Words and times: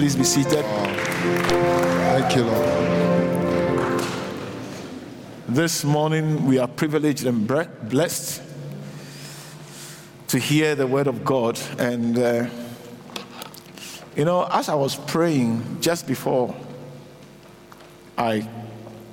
Please 0.00 0.16
be 0.16 0.24
seated. 0.24 0.64
Thank 0.64 2.34
you, 2.34 2.44
Lord. 2.44 4.02
This 5.46 5.84
morning 5.84 6.46
we 6.46 6.56
are 6.56 6.66
privileged 6.66 7.26
and 7.26 7.46
blessed 7.46 8.40
to 10.28 10.38
hear 10.38 10.74
the 10.74 10.86
word 10.86 11.06
of 11.06 11.22
God. 11.22 11.60
And, 11.78 12.18
uh, 12.18 12.46
you 14.16 14.24
know, 14.24 14.48
as 14.50 14.70
I 14.70 14.74
was 14.74 14.96
praying 14.96 15.82
just 15.82 16.06
before 16.06 16.56
I 18.16 18.48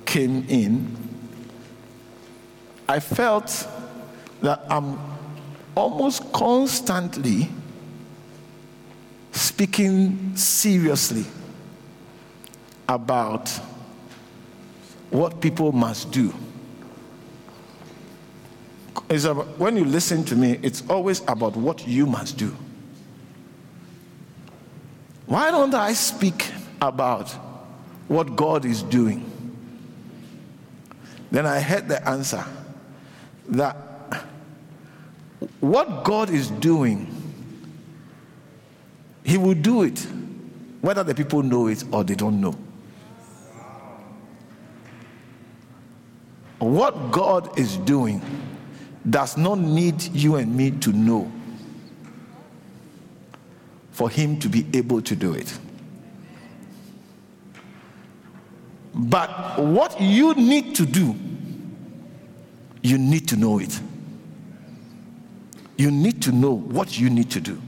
came 0.06 0.46
in, 0.48 0.96
I 2.88 2.98
felt 3.00 3.68
that 4.40 4.64
I'm 4.70 4.98
almost 5.74 6.32
constantly 6.32 7.50
speaking 9.40 10.36
seriously 10.36 11.24
about 12.88 13.48
what 15.10 15.40
people 15.40 15.72
must 15.72 16.10
do. 16.10 16.32
It's 19.08 19.24
about, 19.24 19.58
when 19.58 19.76
you 19.76 19.84
listen 19.84 20.24
to 20.24 20.36
me, 20.36 20.58
it's 20.62 20.82
always 20.88 21.20
about 21.22 21.56
what 21.56 21.86
you 21.86 22.06
must 22.06 22.36
do. 22.36 22.54
Why 25.26 25.50
don't 25.50 25.74
I 25.74 25.92
speak 25.92 26.50
about 26.80 27.30
what 28.08 28.34
God 28.36 28.64
is 28.64 28.82
doing? 28.82 29.24
Then 31.30 31.46
I 31.46 31.60
heard 31.60 31.88
the 31.88 32.06
answer 32.08 32.44
that 33.48 33.76
what 35.60 36.04
God 36.04 36.30
is 36.30 36.50
doing, 36.50 37.06
He 39.28 39.36
will 39.36 39.52
do 39.52 39.82
it, 39.82 39.98
whether 40.80 41.04
the 41.04 41.14
people 41.14 41.42
know 41.42 41.66
it 41.66 41.84
or 41.92 42.02
they 42.02 42.14
don't 42.14 42.40
know. 42.40 42.56
What 46.60 47.12
God 47.12 47.58
is 47.58 47.76
doing 47.76 48.22
does 49.10 49.36
not 49.36 49.58
need 49.58 50.02
you 50.14 50.36
and 50.36 50.56
me 50.56 50.70
to 50.70 50.92
know 50.92 51.30
for 53.90 54.08
Him 54.08 54.38
to 54.38 54.48
be 54.48 54.66
able 54.72 55.02
to 55.02 55.14
do 55.14 55.34
it. 55.34 55.58
But 58.94 59.58
what 59.58 60.00
you 60.00 60.32
need 60.36 60.74
to 60.76 60.86
do, 60.86 61.14
you 62.82 62.96
need 62.96 63.28
to 63.28 63.36
know 63.36 63.58
it. 63.58 63.78
You 65.76 65.90
need 65.90 66.22
to 66.22 66.32
know 66.32 66.52
what 66.56 66.98
you 66.98 67.10
need 67.10 67.30
to 67.32 67.40
do 67.42 67.60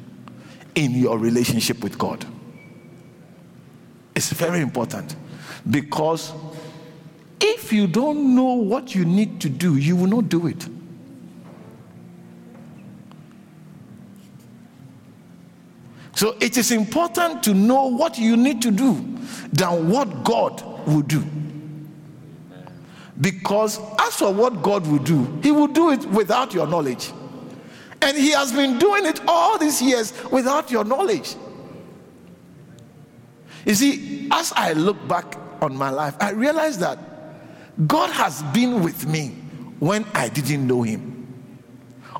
in 0.74 0.92
your 0.92 1.18
relationship 1.18 1.82
with 1.82 1.98
God. 1.98 2.24
It's 4.14 4.32
very 4.32 4.60
important 4.60 5.16
because 5.68 6.32
if 7.40 7.72
you 7.72 7.86
don't 7.86 8.34
know 8.34 8.54
what 8.54 8.94
you 8.94 9.04
need 9.04 9.40
to 9.40 9.48
do, 9.48 9.76
you 9.76 9.96
will 9.96 10.06
not 10.06 10.28
do 10.28 10.46
it. 10.46 10.66
So 16.14 16.36
it 16.40 16.58
is 16.58 16.70
important 16.70 17.42
to 17.44 17.54
know 17.54 17.86
what 17.86 18.18
you 18.18 18.36
need 18.36 18.60
to 18.62 18.70
do 18.70 18.94
than 19.52 19.88
what 19.88 20.22
God 20.22 20.62
will 20.86 21.00
do. 21.00 21.24
Because 23.18 23.78
as 23.98 24.16
for 24.16 24.32
what 24.32 24.62
God 24.62 24.86
will 24.86 24.98
do, 24.98 25.38
He 25.42 25.50
will 25.50 25.66
do 25.66 25.92
it 25.92 26.04
without 26.06 26.52
your 26.52 26.66
knowledge. 26.66 27.10
And 28.02 28.16
He 28.16 28.30
has 28.32 28.52
been 28.52 28.78
doing 28.78 29.06
it 29.06 29.20
all 29.26 29.58
these 29.58 29.80
years 29.82 30.12
without 30.30 30.70
your 30.70 30.84
knowledge. 30.84 31.34
You 33.64 33.74
see, 33.74 34.28
as 34.30 34.52
I 34.56 34.72
look 34.72 35.06
back 35.06 35.36
on 35.60 35.76
my 35.76 35.90
life, 35.90 36.16
I 36.20 36.30
realize 36.30 36.78
that 36.78 36.98
God 37.86 38.10
has 38.10 38.42
been 38.54 38.82
with 38.82 39.06
me 39.06 39.28
when 39.78 40.04
I 40.14 40.28
didn't 40.28 40.66
know 40.66 40.82
Him. 40.82 41.06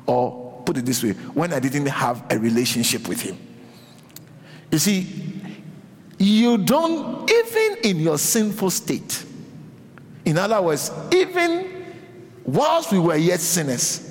Or 0.05 0.63
put 0.65 0.77
it 0.77 0.85
this 0.85 1.03
way, 1.03 1.11
when 1.11 1.53
I 1.53 1.59
didn't 1.59 1.87
have 1.87 2.23
a 2.29 2.37
relationship 2.37 3.07
with 3.07 3.21
Him. 3.21 3.37
You 4.71 4.77
see, 4.77 5.07
you 6.17 6.57
don't, 6.59 7.29
even 7.29 7.77
in 7.83 7.99
your 7.99 8.17
sinful 8.17 8.69
state, 8.69 9.25
in 10.23 10.37
other 10.37 10.61
words, 10.61 10.91
even 11.11 11.85
whilst 12.45 12.91
we 12.91 12.99
were 12.99 13.15
yet 13.15 13.39
sinners, 13.39 14.10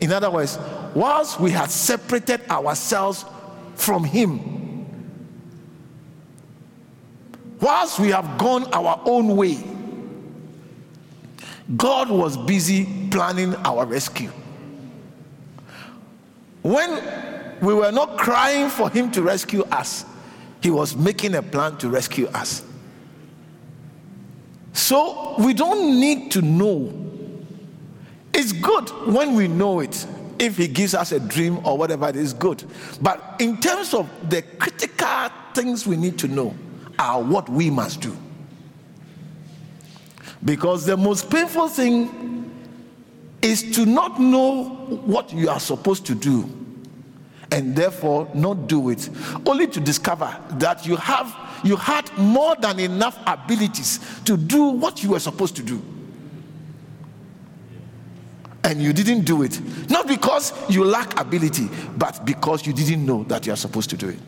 in 0.00 0.12
other 0.12 0.30
words, 0.30 0.58
whilst 0.94 1.38
we 1.38 1.50
had 1.50 1.70
separated 1.70 2.40
ourselves 2.50 3.24
from 3.74 4.04
Him, 4.04 4.86
whilst 7.60 7.98
we 7.98 8.08
have 8.08 8.38
gone 8.38 8.64
our 8.72 9.00
own 9.04 9.36
way, 9.36 9.62
God 11.76 12.10
was 12.10 12.36
busy 12.36 13.08
planning 13.10 13.54
our 13.56 13.86
rescue. 13.86 14.30
When 16.62 17.58
we 17.60 17.74
were 17.74 17.92
not 17.92 18.16
crying 18.18 18.70
for 18.70 18.90
Him 18.90 19.10
to 19.12 19.22
rescue 19.22 19.62
us, 19.64 20.04
He 20.62 20.70
was 20.70 20.96
making 20.96 21.34
a 21.34 21.42
plan 21.42 21.76
to 21.78 21.88
rescue 21.88 22.26
us. 22.28 22.64
So 24.72 25.34
we 25.38 25.52
don't 25.52 26.00
need 26.00 26.32
to 26.32 26.42
know. 26.42 26.92
It's 28.32 28.52
good 28.52 28.88
when 29.06 29.34
we 29.34 29.48
know 29.48 29.80
it. 29.80 30.06
If 30.38 30.56
He 30.56 30.68
gives 30.68 30.94
us 30.94 31.12
a 31.12 31.20
dream 31.20 31.64
or 31.66 31.76
whatever, 31.76 32.08
it 32.08 32.16
is 32.16 32.32
good. 32.32 32.64
But 33.02 33.36
in 33.38 33.60
terms 33.60 33.92
of 33.94 34.08
the 34.30 34.42
critical 34.42 35.28
things 35.54 35.86
we 35.86 35.96
need 35.96 36.18
to 36.20 36.28
know, 36.28 36.54
are 37.00 37.22
what 37.22 37.48
we 37.48 37.70
must 37.70 38.02
do. 38.02 38.16
Because 40.44 40.84
the 40.84 40.96
most 40.96 41.30
painful 41.30 41.68
thing 41.68 42.50
is 43.40 43.74
to 43.74 43.86
not 43.86 44.20
know 44.20 44.64
what 45.04 45.32
you 45.32 45.48
are 45.48 45.58
supposed 45.60 46.04
to 46.06 46.14
do 46.14 46.48
and 47.50 47.74
therefore 47.74 48.30
not 48.34 48.68
do 48.68 48.90
it 48.90 49.08
only 49.46 49.66
to 49.66 49.80
discover 49.80 50.36
that 50.52 50.86
you 50.86 50.94
have 50.96 51.34
you 51.64 51.74
had 51.74 52.10
more 52.18 52.54
than 52.56 52.78
enough 52.78 53.18
abilities 53.26 53.98
to 54.24 54.36
do 54.36 54.64
what 54.64 55.02
you 55.02 55.10
were 55.10 55.18
supposed 55.18 55.56
to 55.56 55.62
do 55.62 55.82
and 58.64 58.82
you 58.82 58.92
didn't 58.92 59.22
do 59.22 59.42
it 59.42 59.60
not 59.90 60.06
because 60.06 60.52
you 60.70 60.84
lack 60.84 61.18
ability 61.18 61.68
but 61.96 62.24
because 62.24 62.66
you 62.66 62.72
didn't 62.72 63.04
know 63.04 63.24
that 63.24 63.46
you 63.46 63.52
are 63.52 63.56
supposed 63.56 63.90
to 63.90 63.96
do 63.96 64.08
it 64.08 64.18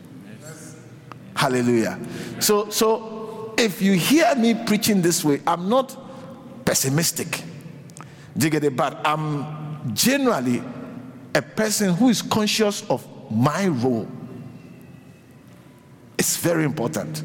hallelujah 1.35 1.99
so 2.39 2.69
so 2.69 3.53
if 3.57 3.81
you 3.81 3.93
hear 3.93 4.33
me 4.35 4.53
preaching 4.65 5.01
this 5.01 5.23
way 5.23 5.41
i'm 5.47 5.69
not 5.69 5.95
pessimistic 6.65 7.43
get 8.37 8.63
it 8.63 8.75
but 8.75 8.99
i'm 9.05 9.93
generally 9.93 10.61
a 11.35 11.41
person 11.41 11.93
who 11.93 12.09
is 12.09 12.21
conscious 12.21 12.87
of 12.89 13.05
my 13.31 13.67
role. 13.67 14.07
It's 16.17 16.37
very 16.37 16.63
important. 16.63 17.23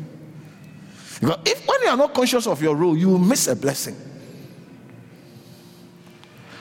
Because 1.20 1.38
if 1.44 1.66
when 1.66 1.82
you 1.82 1.88
are 1.88 1.96
not 1.96 2.14
conscious 2.14 2.46
of 2.46 2.62
your 2.62 2.74
role, 2.74 2.96
you 2.96 3.08
will 3.10 3.18
miss 3.18 3.46
a 3.48 3.56
blessing. 3.56 3.96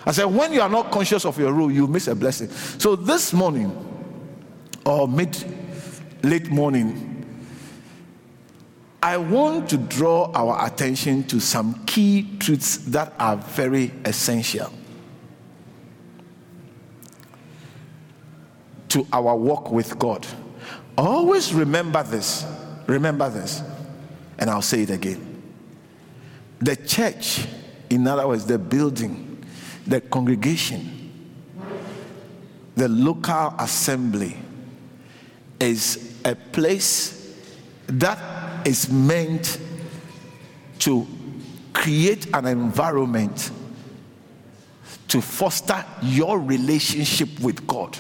I 0.08 0.12
said, 0.12 0.26
when 0.26 0.54
you 0.54 0.62
are 0.62 0.70
not 0.70 0.92
conscious 0.92 1.26
of 1.26 1.38
your 1.38 1.54
role, 1.54 1.72
you 1.72 1.86
miss 1.86 2.08
a 2.08 2.16
blessing. 2.16 2.50
So 2.50 2.96
this 2.96 3.34
morning, 3.34 3.72
or 4.86 5.08
mid 5.08 5.38
late 6.24 6.50
morning, 6.50 7.14
I 9.04 9.18
want 9.18 9.70
to 9.70 9.78
draw 9.78 10.32
our 10.34 10.66
attention 10.66 11.26
to 11.26 11.40
some 11.40 11.86
key 11.86 12.38
truths 12.40 12.78
that 12.78 13.14
are 13.20 13.36
very 13.36 13.92
essential. 14.06 14.72
to 18.90 19.08
our 19.12 19.36
walk 19.36 19.72
with 19.72 19.98
God. 20.00 20.26
Always 20.98 21.54
remember 21.54 22.04
this. 22.04 22.46
Remember 22.88 23.30
this. 23.30 23.62
And 24.38 24.50
I'll 24.50 24.62
say 24.62 24.84
it 24.84 24.90
again. 24.90 25.42
The 26.60 26.76
church, 26.76 27.46
in 27.90 28.08
other 28.08 28.28
words, 28.28 28.46
the 28.46 28.58
building, 28.58 29.27
the 29.88 30.02
congregation, 30.02 31.12
the 32.76 32.88
local 32.90 33.56
assembly 33.58 34.38
is 35.60 36.20
a 36.26 36.36
place 36.36 37.36
that 37.88 38.68
is 38.68 38.92
meant 38.92 39.60
to 40.80 41.08
create 41.74 42.28
an 42.36 42.46
environment 42.46 43.52
to 45.08 45.22
foster 45.22 45.84
your 46.02 46.40
relationship 46.40 47.40
with 47.40 47.66
God. 47.66 47.98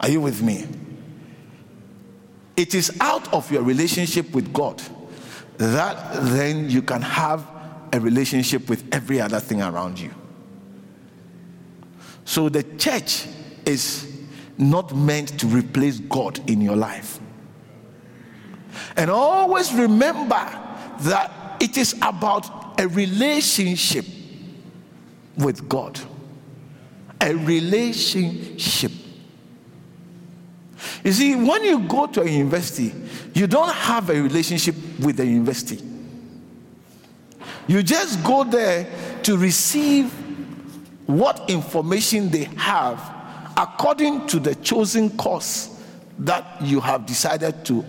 Are 0.00 0.08
you 0.08 0.20
with 0.20 0.42
me? 0.42 0.66
It 2.56 2.74
is 2.74 2.96
out 3.00 3.32
of 3.32 3.50
your 3.52 3.62
relationship 3.62 4.34
with 4.34 4.52
God 4.52 4.82
that 5.58 6.24
then 6.32 6.68
you 6.68 6.82
can 6.82 7.02
have 7.02 7.55
a 7.96 8.00
relationship 8.00 8.68
with 8.68 8.84
every 8.94 9.20
other 9.20 9.40
thing 9.40 9.62
around 9.62 9.98
you. 9.98 10.14
So 12.24 12.48
the 12.48 12.62
church 12.62 13.26
is 13.64 14.12
not 14.58 14.94
meant 14.94 15.40
to 15.40 15.46
replace 15.46 15.98
God 15.98 16.38
in 16.50 16.60
your 16.60 16.76
life. 16.76 17.18
And 18.96 19.10
always 19.10 19.72
remember 19.72 20.34
that 21.00 21.56
it 21.60 21.78
is 21.78 21.94
about 22.02 22.78
a 22.78 22.86
relationship 22.88 24.04
with 25.38 25.68
God. 25.68 25.98
A 27.22 27.34
relationship. 27.34 28.92
You 31.02 31.12
see, 31.12 31.34
when 31.34 31.64
you 31.64 31.80
go 31.80 32.06
to 32.06 32.22
a 32.22 32.28
university, 32.28 32.92
you 33.34 33.46
don't 33.46 33.72
have 33.72 34.10
a 34.10 34.20
relationship 34.20 34.74
with 35.00 35.16
the 35.16 35.24
university. 35.24 35.80
You 37.68 37.82
just 37.82 38.22
go 38.22 38.44
there 38.44 38.86
to 39.24 39.36
receive 39.36 40.12
what 41.06 41.48
information 41.48 42.30
they 42.30 42.44
have 42.56 43.12
according 43.56 44.26
to 44.28 44.38
the 44.38 44.54
chosen 44.56 45.16
course 45.16 45.82
that 46.18 46.44
you 46.60 46.80
have 46.80 47.06
decided 47.06 47.64
to 47.66 47.84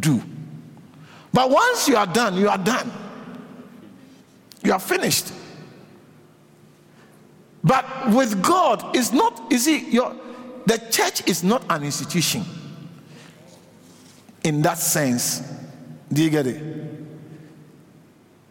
do. 0.00 0.22
But 1.32 1.50
once 1.50 1.88
you 1.88 1.96
are 1.96 2.06
done, 2.06 2.36
you 2.36 2.48
are 2.48 2.58
done. 2.58 2.90
You 4.62 4.72
are 4.72 4.80
finished. 4.80 5.32
But 7.62 7.84
with 8.10 8.42
God, 8.42 8.96
it's 8.96 9.12
not, 9.12 9.52
see, 9.52 9.90
your, 9.90 10.14
the 10.66 10.78
church 10.90 11.28
is 11.28 11.42
not 11.42 11.64
an 11.68 11.82
institution 11.82 12.44
in 14.44 14.62
that 14.62 14.78
sense. 14.78 15.40
Do 16.12 16.22
you 16.22 16.30
get 16.30 16.46
it? 16.46 16.85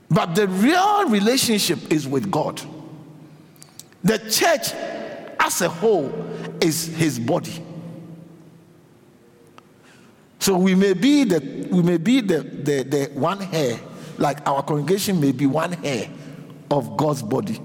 But 0.09 0.35
the 0.35 0.47
real 0.47 1.09
relationship 1.09 1.91
is 1.91 2.07
with 2.07 2.29
God. 2.29 2.61
The 4.03 4.19
church 4.19 4.71
as 5.39 5.61
a 5.61 5.69
whole 5.69 6.13
is 6.61 6.87
his 6.87 7.19
body. 7.19 7.63
So 10.39 10.57
we 10.57 10.75
may 10.75 10.93
be 10.93 11.23
the 11.23 11.67
we 11.71 11.81
may 11.81 11.97
be 11.97 12.21
the, 12.21 12.41
the, 12.41 12.83
the 12.83 13.19
one 13.19 13.39
hair, 13.39 13.79
like 14.17 14.47
our 14.47 14.61
congregation 14.61 15.19
may 15.19 15.31
be 15.31 15.47
one 15.47 15.71
hair 15.71 16.07
of 16.69 16.95
God's 16.97 17.23
body. 17.23 17.59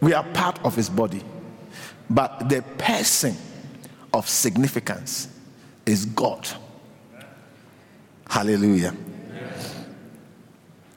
We 0.00 0.12
are 0.12 0.22
part 0.22 0.62
of 0.64 0.76
his 0.76 0.90
body. 0.90 1.22
But 2.10 2.48
the 2.48 2.62
person 2.76 3.36
of 4.12 4.28
significance 4.28 5.28
is 5.88 6.04
God. 6.04 6.46
Hallelujah. 8.28 8.94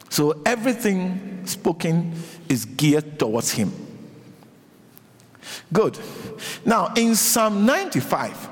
So 0.10 0.42
everything 0.46 1.46
spoken 1.46 2.14
is 2.50 2.66
geared 2.66 3.18
towards 3.18 3.52
him. 3.52 3.72
Good. 5.72 5.98
Now, 6.66 6.94
in 6.96 7.16
Psalm 7.16 7.66
95, 7.66 8.50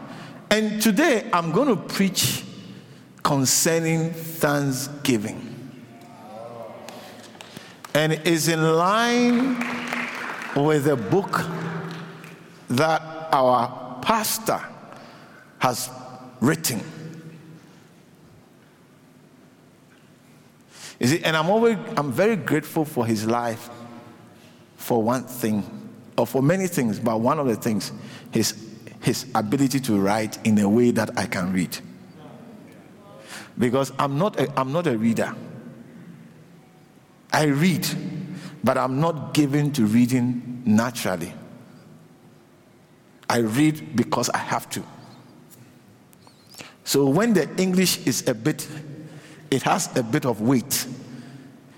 and 0.50 0.82
today 0.82 1.30
I'm 1.34 1.52
going 1.52 1.68
to 1.68 1.76
preach 1.76 2.44
concerning 3.22 4.12
thanksgiving. 4.12 5.46
And 7.94 8.14
it 8.14 8.26
is 8.26 8.48
in 8.48 8.64
line 8.78 9.58
with 10.56 10.88
a 10.88 10.96
book 10.96 11.42
that 12.70 13.02
our 13.34 14.00
pastor 14.02 14.62
has 15.60 15.90
written. 16.42 16.82
And 21.00 21.36
I'm 21.36 21.50
always 21.50 21.78
I'm 21.96 22.12
very 22.12 22.36
grateful 22.36 22.84
for 22.86 23.06
his 23.06 23.26
life 23.26 23.70
for 24.76 25.02
one 25.02 25.24
thing, 25.24 25.64
or 26.18 26.28
for 26.28 26.42
many 26.42 26.68
things, 26.68 27.00
but 27.00 27.20
one 27.20 27.40
of 27.40 27.48
the 27.48 27.56
things, 27.56 27.92
his 28.32 28.70
his 29.02 29.26
ability 29.36 29.80
to 29.80 30.00
write 30.00 30.46
in 30.46 30.58
a 30.60 30.68
way 30.68 30.92
that 30.92 31.18
I 31.18 31.26
can 31.26 31.54
read. 31.54 31.78
Because 33.58 33.92
I'm 33.98 34.18
not 34.18 34.40
a, 34.40 34.60
I'm 34.60 34.72
not 34.72 34.88
a 34.88 34.98
reader. 34.98 35.34
I 37.32 37.46
read, 37.46 37.88
but 38.64 38.78
I'm 38.78 39.00
not 39.00 39.34
given 39.34 39.72
to 39.74 39.86
reading 39.86 40.64
naturally. 40.66 41.34
I 43.30 43.40
read 43.40 43.96
because 43.96 44.30
I 44.30 44.40
have 44.40 44.70
to. 44.72 44.84
So 46.90 47.08
when 47.08 47.34
the 47.34 47.48
English 47.62 48.08
is 48.08 48.28
a 48.28 48.34
bit, 48.34 48.68
it 49.52 49.62
has 49.62 49.96
a 49.96 50.02
bit 50.02 50.26
of 50.26 50.42
weight. 50.42 50.88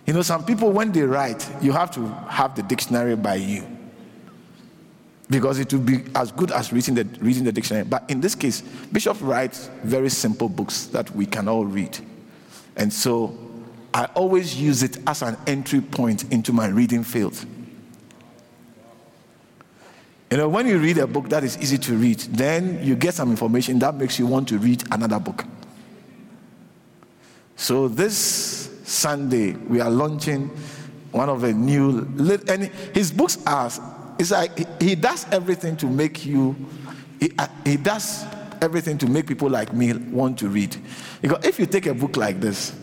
You 0.05 0.13
know, 0.13 0.21
some 0.21 0.45
people, 0.45 0.71
when 0.71 0.93
they 0.93 1.01
write, 1.01 1.45
you 1.61 1.73
have 1.73 1.91
to 1.95 2.07
have 2.29 2.55
the 2.55 2.63
dictionary 2.63 3.17
by 3.17 3.35
you 3.35 3.67
because 5.29 5.59
it 5.59 5.73
will 5.73 5.81
be 5.81 6.05
as 6.15 6.31
good 6.31 6.51
as 6.51 6.71
reading 6.71 6.95
the, 6.95 7.03
reading 7.19 7.43
the 7.43 7.51
dictionary. 7.51 7.83
But 7.83 8.09
in 8.09 8.21
this 8.21 8.35
case, 8.35 8.61
Bishop 8.61 9.17
writes 9.19 9.69
very 9.83 10.07
simple 10.07 10.47
books 10.47 10.85
that 10.85 11.13
we 11.13 11.25
can 11.25 11.49
all 11.49 11.65
read. 11.65 11.97
And 12.77 12.93
so 12.93 13.37
I 13.93 14.05
always 14.15 14.55
use 14.55 14.81
it 14.81 14.97
as 15.07 15.23
an 15.23 15.35
entry 15.45 15.81
point 15.81 16.31
into 16.31 16.53
my 16.53 16.67
reading 16.67 17.03
field. 17.03 17.45
You 20.31 20.37
know, 20.37 20.47
when 20.47 20.65
you 20.65 20.77
read 20.79 20.97
a 20.97 21.05
book 21.05 21.27
that 21.27 21.43
is 21.43 21.57
easy 21.57 21.77
to 21.79 21.93
read, 21.93 22.19
then 22.19 22.81
you 22.81 22.95
get 22.95 23.13
some 23.13 23.31
information 23.31 23.79
that 23.79 23.95
makes 23.95 24.17
you 24.17 24.25
want 24.25 24.47
to 24.47 24.57
read 24.57 24.81
another 24.89 25.19
book. 25.19 25.43
So 27.57 27.89
this 27.89 28.79
Sunday, 28.85 29.51
we 29.51 29.81
are 29.81 29.89
launching 29.89 30.47
one 31.11 31.27
of 31.27 31.41
the 31.41 31.51
new, 31.51 32.07
and 32.47 32.63
his 32.93 33.11
books 33.11 33.39
are, 33.45 33.69
it's 34.17 34.31
like 34.31 34.81
he 34.81 34.95
does 34.95 35.27
everything 35.33 35.75
to 35.77 35.85
make 35.87 36.25
you, 36.25 36.55
he, 37.19 37.33
uh, 37.37 37.47
he 37.65 37.75
does 37.75 38.23
everything 38.61 38.97
to 38.99 39.07
make 39.07 39.27
people 39.27 39.49
like 39.49 39.73
me 39.73 39.91
want 39.91 40.39
to 40.39 40.47
read. 40.47 40.77
Because 41.21 41.43
if 41.45 41.59
you 41.59 41.65
take 41.65 41.87
a 41.87 41.93
book 41.93 42.15
like 42.15 42.39
this 42.39 42.73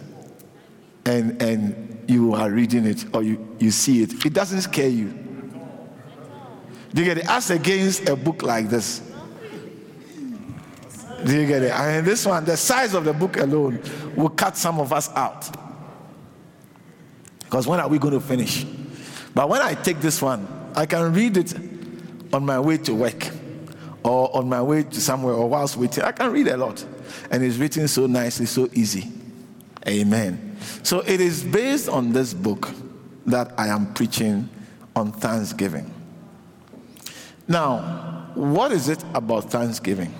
and, 1.06 1.40
and 1.40 2.04
you 2.08 2.34
are 2.34 2.50
reading 2.50 2.84
it 2.84 3.06
or 3.14 3.22
you, 3.22 3.56
you 3.58 3.70
see 3.70 4.02
it, 4.02 4.26
it 4.26 4.34
doesn't 4.34 4.60
scare 4.60 4.90
you 4.90 5.27
do 6.92 7.02
you 7.02 7.04
get 7.04 7.18
it? 7.18 7.28
As 7.28 7.50
against 7.50 8.08
a 8.08 8.16
book 8.16 8.42
like 8.42 8.68
this. 8.68 9.02
Do 11.24 11.38
you 11.38 11.46
get 11.46 11.62
it? 11.62 11.72
I 11.72 11.96
mean, 11.96 12.04
this 12.04 12.24
one, 12.24 12.44
the 12.44 12.56
size 12.56 12.94
of 12.94 13.04
the 13.04 13.12
book 13.12 13.36
alone 13.36 13.82
will 14.14 14.28
cut 14.28 14.56
some 14.56 14.78
of 14.78 14.92
us 14.92 15.10
out. 15.14 15.48
Because 17.40 17.66
when 17.66 17.80
are 17.80 17.88
we 17.88 17.98
going 17.98 18.14
to 18.14 18.20
finish? 18.20 18.64
But 19.34 19.48
when 19.48 19.60
I 19.60 19.74
take 19.74 20.00
this 20.00 20.22
one, 20.22 20.46
I 20.76 20.86
can 20.86 21.12
read 21.12 21.36
it 21.36 21.54
on 22.32 22.44
my 22.44 22.60
way 22.60 22.78
to 22.78 22.94
work 22.94 23.30
or 24.04 24.34
on 24.36 24.48
my 24.48 24.62
way 24.62 24.84
to 24.84 25.00
somewhere 25.00 25.34
or 25.34 25.48
whilst 25.48 25.76
waiting. 25.76 26.04
I 26.04 26.12
can 26.12 26.30
read 26.30 26.48
a 26.48 26.56
lot. 26.56 26.84
And 27.30 27.42
it's 27.42 27.56
written 27.56 27.88
so 27.88 28.06
nicely, 28.06 28.46
so 28.46 28.68
easy. 28.72 29.10
Amen. 29.86 30.56
So 30.82 31.00
it 31.00 31.20
is 31.20 31.42
based 31.42 31.88
on 31.88 32.12
this 32.12 32.32
book 32.34 32.70
that 33.26 33.52
I 33.58 33.68
am 33.68 33.92
preaching 33.94 34.48
on 34.94 35.12
Thanksgiving. 35.12 35.92
Now, 37.48 38.28
what 38.34 38.72
is 38.72 38.90
it 38.90 39.02
about 39.14 39.50
Thanksgiving? 39.50 40.14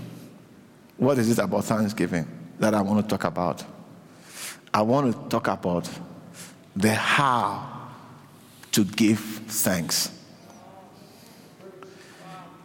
What 0.97 1.19
is 1.19 1.31
it 1.31 1.39
about 1.39 1.65
Thanksgiving 1.65 2.27
that 2.59 2.75
I 2.75 2.81
want 2.81 3.05
to 3.05 3.09
talk 3.09 3.25
about? 3.25 3.63
I 4.73 4.83
want 4.83 5.13
to 5.13 5.29
talk 5.29 5.47
about 5.49 5.89
the 6.75 6.95
how 6.95 7.89
to 8.73 8.85
give 8.85 9.21
thanks. 9.21 10.11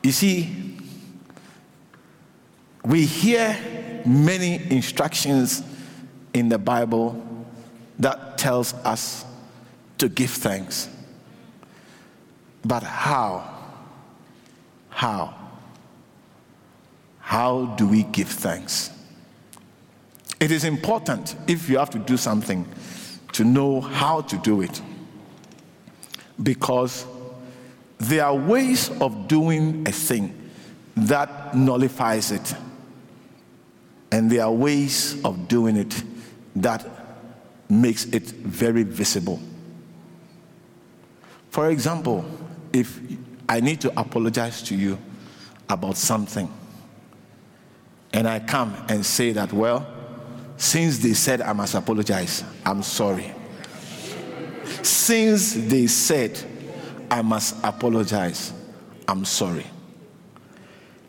You 0.01 0.11
see, 0.11 0.77
we 2.85 3.05
hear 3.05 4.01
many 4.05 4.55
instructions 4.71 5.63
in 6.33 6.49
the 6.49 6.57
Bible 6.57 7.21
that 7.99 8.37
tells 8.37 8.73
us 8.73 9.25
to 9.97 10.09
give 10.09 10.31
thanks. 10.31 10.89
But 12.65 12.83
how? 12.83 13.52
How? 14.93 15.33
How 17.19 17.65
do 17.77 17.87
we 17.87 18.03
give 18.03 18.29
thanks? 18.29 18.91
It 20.39 20.51
is 20.51 20.63
important 20.63 21.35
if 21.47 21.69
you 21.69 21.77
have 21.77 21.89
to 21.91 21.99
do 21.99 22.17
something 22.17 22.67
to 23.33 23.43
know 23.43 23.81
how 23.81 24.21
to 24.21 24.37
do 24.37 24.61
it. 24.61 24.81
because 26.41 27.05
there 27.97 28.25
are 28.25 28.35
ways 28.35 28.89
of 29.01 29.27
doing 29.27 29.87
a 29.87 29.91
thing 29.91 30.51
that 30.95 31.55
nullifies 31.55 32.31
it, 32.31 32.55
and 34.11 34.29
there 34.31 34.43
are 34.43 34.51
ways 34.51 35.23
of 35.23 35.47
doing 35.47 35.75
it 35.77 36.03
that 36.55 36.85
makes 37.69 38.05
it 38.05 38.23
very 38.23 38.83
visible. 38.83 39.39
For 41.49 41.69
example, 41.69 42.25
if 42.71 42.99
I 43.47 43.59
need 43.59 43.81
to 43.81 43.99
apologize 43.99 44.61
to 44.63 44.75
you 44.75 44.97
about 45.69 45.97
something, 45.97 46.51
and 48.13 48.27
I 48.27 48.39
come 48.39 48.75
and 48.89 49.05
say 49.05 49.31
that, 49.33 49.51
well, 49.53 49.87
since 50.57 50.99
they 50.99 51.13
said 51.13 51.41
I 51.41 51.53
must 51.53 51.73
apologize, 51.75 52.43
I'm 52.65 52.83
sorry. 52.83 53.31
Since 54.81 55.53
they 55.53 55.87
said 55.87 56.39
I 57.09 57.21
must 57.21 57.55
apologize, 57.63 58.53
I'm 59.07 59.25
sorry. 59.25 59.65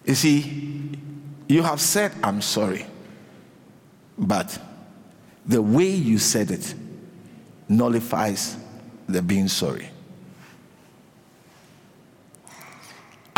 You 0.05 0.15
see, 0.15 0.91
you 1.49 1.63
have 1.63 1.81
said 1.81 2.13
I'm 2.23 2.41
sorry, 2.43 2.87
but 4.19 4.59
the 5.47 5.63
way 5.63 5.91
you 5.91 6.19
said 6.19 6.51
it 6.51 6.75
nullifies 7.69 8.57
the 9.09 9.23
being 9.23 9.49
sorry. 9.49 9.89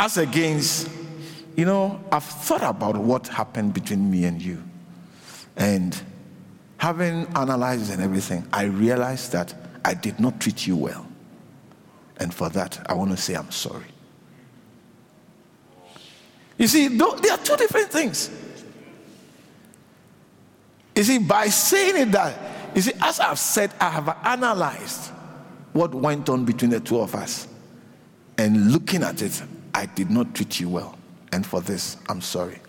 As 0.06 0.18
against, 0.18 0.88
you 1.56 1.64
know, 1.64 2.00
I've 2.12 2.22
thought 2.22 2.62
about 2.62 2.96
what 2.96 3.26
happened 3.26 3.74
between 3.74 4.08
me 4.08 4.24
and 4.24 4.40
you. 4.40 4.62
And 5.56 6.00
having 6.76 7.26
analyzed 7.34 7.90
and 7.90 8.00
everything, 8.00 8.46
I 8.52 8.66
realized 8.66 9.32
that 9.32 9.52
I 9.84 9.94
did 9.94 10.20
not 10.20 10.38
treat 10.38 10.64
you 10.64 10.76
well. 10.76 11.08
And 12.18 12.32
for 12.32 12.48
that, 12.50 12.86
I 12.88 12.94
want 12.94 13.10
to 13.10 13.16
say 13.16 13.34
I'm 13.34 13.50
sorry. 13.50 13.86
You 16.56 16.68
see, 16.68 16.86
there 16.86 17.08
are 17.08 17.38
two 17.38 17.56
different 17.56 17.90
things. 17.90 18.30
You 20.94 21.02
see, 21.02 21.18
by 21.18 21.48
saying 21.48 21.96
it 21.96 22.12
that, 22.12 22.76
you 22.76 22.82
see, 22.82 22.92
as 23.02 23.18
I've 23.18 23.40
said, 23.40 23.74
I 23.80 23.90
have 23.90 24.16
analyzed 24.22 25.10
what 25.72 25.92
went 25.92 26.28
on 26.28 26.44
between 26.44 26.70
the 26.70 26.78
two 26.78 27.00
of 27.00 27.16
us. 27.16 27.48
And 28.38 28.70
looking 28.70 29.02
at 29.02 29.20
it, 29.20 29.42
I 29.76 29.84
did 29.84 30.10
not 30.10 30.34
treat 30.34 30.58
you 30.58 30.70
well. 30.70 30.96
And 31.32 31.44
for 31.44 31.60
this, 31.60 31.98
I'm 32.08 32.22
sorry. 32.22 32.60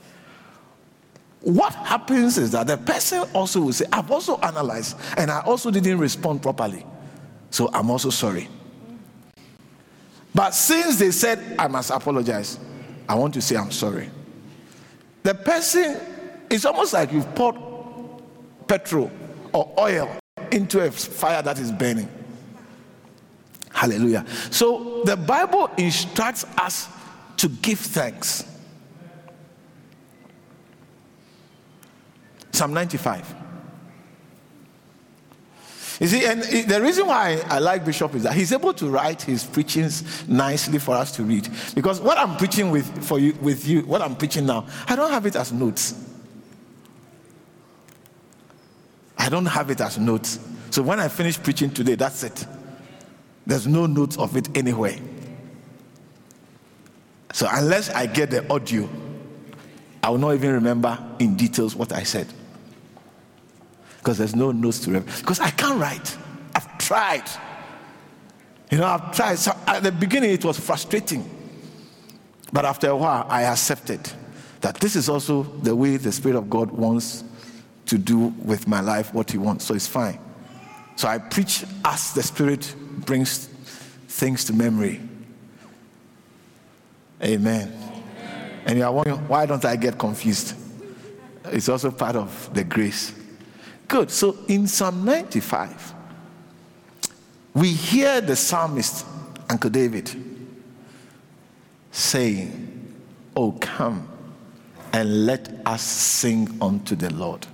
What 1.39 1.73
happens 1.73 2.37
is 2.37 2.51
that 2.51 2.67
the 2.67 2.75
person 2.75 3.19
also 3.33 3.61
will 3.61 3.71
say, 3.71 3.85
I've 3.93 4.11
also 4.11 4.37
analyzed 4.39 4.97
and 5.15 5.31
I 5.31 5.39
also 5.39 5.71
didn't 5.71 5.99
respond 5.99 6.41
properly. 6.41 6.85
So 7.49 7.69
I'm 7.71 7.89
also 7.89 8.09
sorry. 8.09 8.49
But 10.35 10.53
since 10.53 10.99
they 10.99 11.11
said 11.11 11.55
I 11.57 11.69
must 11.69 11.91
apologize, 11.91 12.59
I 13.07 13.15
want 13.15 13.33
to 13.35 13.41
say 13.41 13.55
I'm 13.55 13.71
sorry. 13.71 14.09
The 15.23 15.33
person, 15.33 15.95
it's 16.49 16.65
almost 16.65 16.91
like 16.91 17.13
you've 17.13 17.33
poured 17.35 17.55
petrol 18.67 19.09
or 19.53 19.73
oil 19.79 20.13
into 20.51 20.81
a 20.81 20.91
fire 20.91 21.41
that 21.41 21.57
is 21.57 21.71
burning. 21.71 22.09
Hallelujah. 23.71 24.25
So 24.51 25.03
the 25.05 25.15
Bible 25.15 25.69
instructs 25.77 26.43
us 26.57 26.89
to 27.37 27.49
give 27.49 27.79
thanks. 27.79 28.43
Psalm 32.51 32.73
95. 32.73 33.35
You 35.99 36.07
see, 36.07 36.25
and 36.25 36.43
the 36.43 36.79
reason 36.81 37.07
why 37.07 37.41
I 37.47 37.57
like 37.57 37.83
Bishop 37.83 38.13
is 38.13 38.23
that 38.23 38.33
he's 38.33 38.51
able 38.51 38.73
to 38.75 38.87
write 38.87 39.21
his 39.23 39.43
preachings 39.43 40.27
nicely 40.27 40.77
for 40.77 40.95
us 40.95 41.11
to 41.13 41.23
read. 41.23 41.49
Because 41.73 41.99
what 41.99 42.19
I'm 42.19 42.37
preaching 42.37 42.69
with 42.69 43.03
for 43.03 43.17
you, 43.17 43.33
with 43.41 43.67
you, 43.67 43.81
what 43.81 44.01
I'm 44.01 44.15
preaching 44.15 44.45
now, 44.45 44.67
I 44.87 44.95
don't 44.95 45.11
have 45.11 45.25
it 45.25 45.35
as 45.35 45.51
notes. 45.51 46.03
I 49.17 49.29
don't 49.29 49.47
have 49.47 49.71
it 49.71 49.81
as 49.81 49.97
notes. 49.97 50.39
So 50.69 50.83
when 50.83 50.99
I 50.99 51.07
finish 51.07 51.41
preaching 51.41 51.71
today, 51.71 51.95
that's 51.95 52.23
it. 52.23 52.45
There's 53.47 53.65
no 53.65 53.87
notes 53.87 54.17
of 54.17 54.37
it 54.37 54.55
anywhere. 54.55 54.97
So 57.37 57.47
unless 57.51 57.91
I 57.91 58.07
get 58.07 58.31
the 58.31 58.51
audio, 58.51 58.89
I 60.01 60.09
will 60.09 60.17
not 60.17 60.33
even 60.33 60.53
remember 60.53 60.97
in 61.19 61.35
details 61.35 61.75
what 61.75 61.93
I 61.93 62.01
said 62.01 62.25
because 63.99 64.17
there's 64.17 64.35
no 64.35 64.51
notes 64.51 64.79
to 64.79 64.87
remember. 64.87 65.11
Because 65.19 65.39
I 65.39 65.51
can't 65.51 65.79
write. 65.79 66.17
I've 66.55 66.79
tried. 66.79 67.29
You 68.71 68.79
know, 68.79 68.87
I've 68.87 69.15
tried. 69.15 69.37
So 69.37 69.55
at 69.67 69.83
the 69.83 69.91
beginning, 69.91 70.31
it 70.31 70.43
was 70.43 70.59
frustrating. 70.59 71.29
But 72.51 72.65
after 72.65 72.89
a 72.89 72.97
while, 72.97 73.27
I 73.29 73.43
accepted 73.43 73.99
that 74.61 74.79
this 74.79 74.95
is 74.95 75.07
also 75.07 75.43
the 75.43 75.75
way 75.75 75.97
the 75.97 76.11
Spirit 76.11 76.37
of 76.37 76.49
God 76.49 76.71
wants 76.71 77.23
to 77.85 77.99
do 77.99 78.33
with 78.45 78.67
my 78.67 78.81
life 78.81 79.13
what 79.13 79.29
He 79.29 79.37
wants. 79.37 79.65
So 79.65 79.75
it's 79.75 79.85
fine. 79.85 80.17
So 80.95 81.07
I 81.07 81.19
preach 81.19 81.65
as 81.85 82.15
the 82.15 82.23
Spirit 82.23 82.73
brings 83.05 83.45
things 84.07 84.43
to 84.45 84.53
memory. 84.53 85.01
Amen. 87.21 87.71
Amen. 87.71 88.63
And 88.65 88.77
you 88.77 88.83
are 88.83 88.91
wondering, 88.91 89.27
why 89.27 89.45
don't 89.45 89.63
I 89.65 89.75
get 89.75 89.97
confused? 89.97 90.55
It's 91.45 91.69
also 91.69 91.91
part 91.91 92.15
of 92.15 92.49
the 92.53 92.63
grace. 92.63 93.13
Good. 93.87 94.11
So 94.11 94.37
in 94.47 94.67
Psalm 94.67 95.05
95, 95.05 95.93
we 97.53 97.71
hear 97.71 98.21
the 98.21 98.35
psalmist, 98.35 99.05
Uncle 99.49 99.69
David, 99.69 100.11
saying, 101.91 102.73
Oh, 103.35 103.51
come 103.51 104.07
and 104.93 105.25
let 105.25 105.61
us 105.65 105.83
sing 105.83 106.57
unto 106.59 106.95
the 106.95 107.13
Lord. 107.13 107.45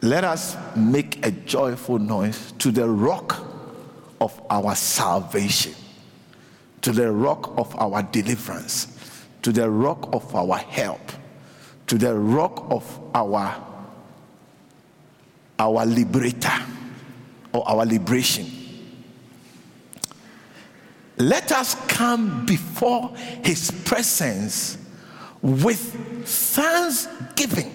Let 0.00 0.24
us 0.24 0.56
make 0.76 1.24
a 1.26 1.30
joyful 1.30 1.98
noise 1.98 2.52
to 2.52 2.70
the 2.70 2.88
rock 2.88 3.44
of 4.20 4.40
our 4.48 4.74
salvation, 4.74 5.74
to 6.82 6.92
the 6.92 7.10
rock 7.10 7.54
of 7.58 7.74
our 7.78 8.02
deliverance, 8.02 8.88
to 9.42 9.52
the 9.52 9.68
rock 9.68 10.08
of 10.12 10.34
our 10.34 10.58
help, 10.58 11.00
to 11.86 11.98
the 11.98 12.14
rock 12.14 12.66
of 12.70 13.00
our 13.14 13.64
our 15.58 15.84
liberator 15.84 16.52
or 17.52 17.68
our 17.68 17.84
liberation. 17.84 18.46
Let 21.16 21.50
us 21.50 21.74
come 21.88 22.46
before 22.46 23.12
his 23.42 23.72
presence 23.84 24.78
with 25.42 25.80
thanksgiving. 26.24 27.74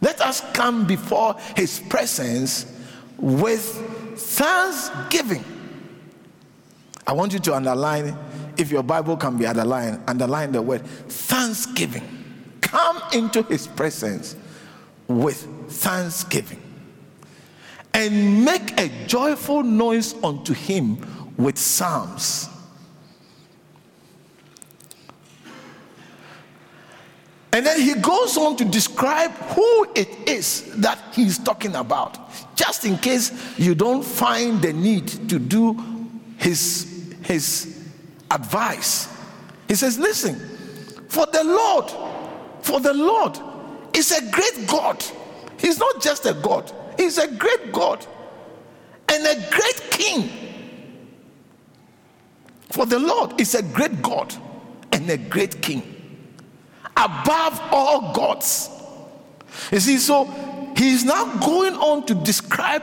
Let 0.00 0.20
us 0.22 0.40
come 0.52 0.86
before 0.86 1.36
his 1.56 1.78
presence 1.78 2.66
with 3.18 3.62
thanksgiving. 4.18 5.44
I 7.06 7.12
want 7.12 7.32
you 7.32 7.38
to 7.40 7.54
underline, 7.54 8.16
if 8.56 8.70
your 8.70 8.82
Bible 8.82 9.16
can 9.16 9.36
be 9.36 9.46
underlined, 9.46 10.02
underline 10.06 10.52
the 10.52 10.62
word 10.62 10.84
thanksgiving. 10.86 12.06
Come 12.60 13.02
into 13.12 13.42
his 13.42 13.66
presence 13.66 14.36
with 15.08 15.46
thanksgiving 15.68 16.62
and 17.92 18.44
make 18.44 18.80
a 18.80 18.88
joyful 19.06 19.62
noise 19.62 20.14
unto 20.22 20.54
him 20.54 20.98
with 21.36 21.58
psalms. 21.58 22.48
And 27.54 27.66
then 27.66 27.80
he 27.80 27.94
goes 27.94 28.38
on 28.38 28.56
to 28.56 28.64
describe 28.64 29.30
who 29.32 29.86
it 29.94 30.08
is 30.26 30.74
that 30.76 30.98
he's 31.12 31.36
talking 31.36 31.74
about, 31.74 32.18
just 32.56 32.86
in 32.86 32.96
case 32.96 33.58
you 33.58 33.74
don't 33.74 34.02
find 34.02 34.62
the 34.62 34.72
need 34.72 35.06
to 35.28 35.38
do 35.38 35.78
his, 36.38 36.91
his 37.24 37.88
advice. 38.30 39.08
He 39.68 39.74
says, 39.74 39.98
Listen, 39.98 40.36
for 41.08 41.26
the 41.26 41.44
Lord, 41.44 41.90
for 42.62 42.80
the 42.80 42.92
Lord 42.92 43.38
is 43.94 44.12
a 44.12 44.30
great 44.30 44.66
God. 44.66 45.02
He's 45.58 45.78
not 45.78 46.02
just 46.02 46.26
a 46.26 46.34
God, 46.34 46.72
He's 46.96 47.18
a 47.18 47.28
great 47.28 47.72
God 47.72 48.04
and 49.08 49.26
a 49.26 49.50
great 49.50 49.90
King. 49.90 50.30
For 52.70 52.86
the 52.86 52.98
Lord 52.98 53.38
is 53.38 53.54
a 53.54 53.62
great 53.62 54.00
God 54.00 54.34
and 54.92 55.08
a 55.10 55.18
great 55.18 55.60
King 55.60 55.92
above 56.96 57.60
all 57.70 58.12
gods. 58.12 58.70
You 59.70 59.80
see, 59.80 59.98
so 59.98 60.24
he's 60.76 61.04
now 61.04 61.36
going 61.38 61.74
on 61.74 62.06
to 62.06 62.14
describe 62.14 62.82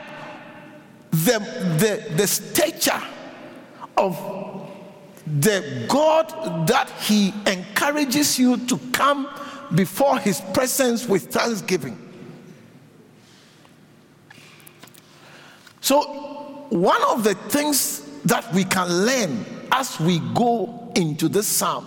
the, 1.10 1.38
the, 1.78 2.14
the 2.14 2.26
stature 2.26 3.02
of 3.96 4.16
the 5.26 5.86
God 5.88 6.66
that 6.66 6.90
he 7.02 7.32
encourages 7.46 8.38
you 8.38 8.56
to 8.66 8.78
come 8.92 9.28
before 9.74 10.18
his 10.18 10.40
presence 10.52 11.06
with 11.06 11.30
thanksgiving. 11.32 11.98
So, 15.80 16.02
one 16.70 17.02
of 17.08 17.24
the 17.24 17.34
things 17.34 18.00
that 18.24 18.52
we 18.52 18.64
can 18.64 18.88
learn 18.88 19.44
as 19.72 19.98
we 20.00 20.20
go 20.34 20.92
into 20.94 21.28
this 21.28 21.46
psalm 21.46 21.86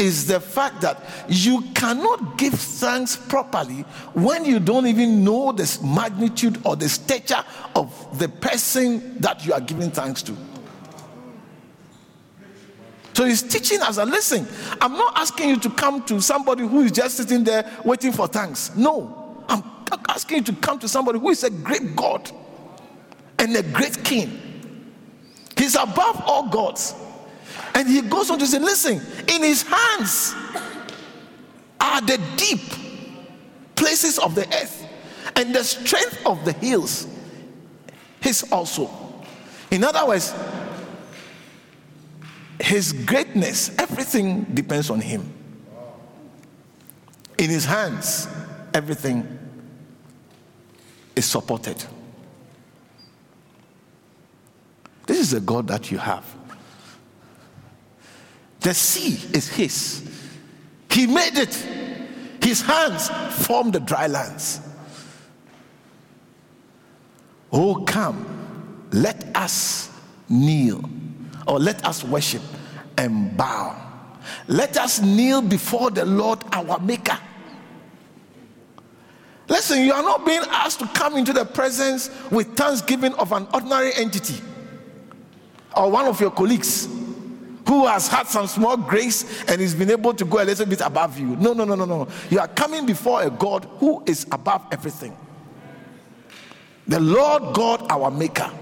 is 0.00 0.26
the 0.26 0.40
fact 0.40 0.80
that 0.80 1.02
you 1.28 1.62
cannot 1.74 2.38
give 2.38 2.54
thanks 2.54 3.16
properly 3.16 3.82
when 4.14 4.44
you 4.44 4.58
don't 4.58 4.86
even 4.86 5.22
know 5.22 5.52
the 5.52 5.78
magnitude 5.84 6.58
or 6.64 6.74
the 6.74 6.88
stature 6.88 7.44
of 7.76 8.18
the 8.18 8.28
person 8.28 9.18
that 9.18 9.44
you 9.44 9.52
are 9.52 9.60
giving 9.60 9.90
thanks 9.90 10.22
to. 10.22 10.34
So 13.14 13.24
he's 13.24 13.42
teaching 13.42 13.80
us, 13.82 13.98
and 13.98 14.10
listen, 14.10 14.46
I'm 14.80 14.92
not 14.92 15.18
asking 15.18 15.48
you 15.50 15.56
to 15.60 15.70
come 15.70 16.02
to 16.04 16.20
somebody 16.20 16.66
who 16.66 16.82
is 16.82 16.92
just 16.92 17.16
sitting 17.16 17.44
there 17.44 17.70
waiting 17.84 18.12
for 18.12 18.28
thanks. 18.28 18.74
No, 18.76 19.44
I'm 19.48 19.62
asking 20.08 20.38
you 20.38 20.44
to 20.44 20.52
come 20.54 20.78
to 20.78 20.88
somebody 20.88 21.18
who 21.18 21.30
is 21.30 21.42
a 21.44 21.50
great 21.50 21.96
God 21.96 22.30
and 23.38 23.56
a 23.56 23.62
great 23.62 24.02
king. 24.04 24.40
He's 25.56 25.74
above 25.74 26.22
all 26.24 26.48
gods. 26.48 26.94
And 27.74 27.88
he 27.88 28.00
goes 28.02 28.30
on 28.30 28.38
to 28.38 28.46
say, 28.46 28.58
listen, 28.58 29.00
in 29.28 29.42
his 29.42 29.62
hands 29.62 30.34
are 31.80 32.00
the 32.00 32.20
deep 32.36 32.60
places 33.74 34.18
of 34.18 34.34
the 34.34 34.46
earth, 34.46 34.86
and 35.36 35.54
the 35.54 35.64
strength 35.64 36.20
of 36.26 36.44
the 36.44 36.52
hills 36.52 37.06
his 38.20 38.44
also. 38.52 38.90
In 39.70 39.84
other 39.84 40.06
words, 40.06 40.34
his 42.60 42.92
greatness, 42.92 43.76
everything 43.78 44.44
depends 44.44 44.90
on 44.90 45.00
him. 45.00 45.32
In 47.38 47.48
his 47.48 47.64
hands, 47.64 48.28
everything 48.74 49.38
is 51.16 51.24
supported. 51.24 51.82
This 55.06 55.18
is 55.18 55.30
the 55.30 55.40
God 55.40 55.66
that 55.68 55.90
you 55.90 55.98
have. 55.98 56.24
The 58.60 58.74
sea 58.74 59.18
is 59.34 59.48
his. 59.48 60.08
He 60.90 61.06
made 61.06 61.38
it. 61.38 61.54
His 62.42 62.60
hands 62.60 63.08
formed 63.46 63.72
the 63.72 63.80
dry 63.80 64.06
lands. 64.06 64.60
Oh, 67.52 67.82
come, 67.86 68.88
let 68.92 69.36
us 69.36 69.90
kneel, 70.28 70.88
or 71.50 71.58
let 71.58 71.84
us 71.84 72.04
worship 72.04 72.42
and 72.96 73.36
bow. 73.36 73.74
Let 74.46 74.76
us 74.76 75.02
kneel 75.02 75.42
before 75.42 75.90
the 75.90 76.04
Lord 76.04 76.38
our 76.52 76.78
Maker. 76.78 77.18
Listen, 79.48 79.84
you 79.84 79.92
are 79.92 80.02
not 80.02 80.24
being 80.24 80.42
asked 80.48 80.78
to 80.78 80.86
come 80.86 81.16
into 81.16 81.32
the 81.32 81.44
presence 81.44 82.08
with 82.30 82.56
thanksgiving 82.56 83.12
of 83.14 83.32
an 83.32 83.48
ordinary 83.52 83.92
entity 83.96 84.40
or 85.76 85.90
one 85.90 86.06
of 86.06 86.20
your 86.20 86.30
colleagues 86.30 86.88
who 87.66 87.84
has 87.88 88.06
had 88.06 88.28
some 88.28 88.46
small 88.46 88.76
grace 88.76 89.42
and 89.48 89.60
is 89.60 89.74
been 89.74 89.90
able 89.90 90.14
to 90.14 90.24
go 90.24 90.40
a 90.40 90.44
little 90.44 90.66
bit 90.66 90.80
above 90.80 91.18
you. 91.18 91.34
No, 91.34 91.52
no, 91.52 91.64
no, 91.64 91.74
no, 91.74 91.84
no. 91.84 92.06
You 92.30 92.38
are 92.38 92.48
coming 92.48 92.86
before 92.86 93.22
a 93.24 93.30
God 93.30 93.64
who 93.78 94.04
is 94.06 94.24
above 94.30 94.64
everything. 94.70 95.16
The 96.86 97.00
Lord 97.00 97.54
God, 97.56 97.90
our 97.90 98.12
Maker. 98.12 98.52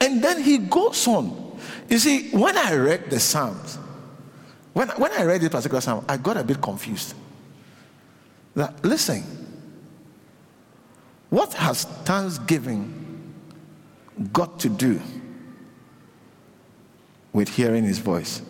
And 0.00 0.22
then 0.22 0.42
he 0.42 0.58
goes 0.58 1.06
on. 1.06 1.58
You 1.88 1.98
see, 1.98 2.30
when 2.30 2.56
I 2.56 2.74
read 2.74 3.10
the 3.10 3.20
Psalms, 3.20 3.78
when, 4.72 4.88
when 4.90 5.12
I 5.12 5.24
read 5.24 5.40
this 5.40 5.48
particular 5.48 5.80
Psalm, 5.80 6.04
I 6.08 6.16
got 6.16 6.36
a 6.36 6.44
bit 6.44 6.60
confused. 6.60 7.14
That, 8.54 8.84
listen, 8.84 9.22
what 11.30 11.54
has 11.54 11.84
thanksgiving 11.84 13.06
got 14.32 14.58
to 14.60 14.68
do 14.68 15.00
with 17.36 17.50
hearing 17.50 17.84
his 17.84 17.98
voice. 17.98 18.40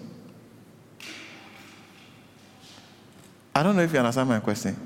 I 3.53 3.65
don't 3.65 3.75
know 3.75 3.83
if 3.83 3.93
you 3.93 3.99
understand 3.99 4.29
my 4.29 4.39
question. 4.39 4.77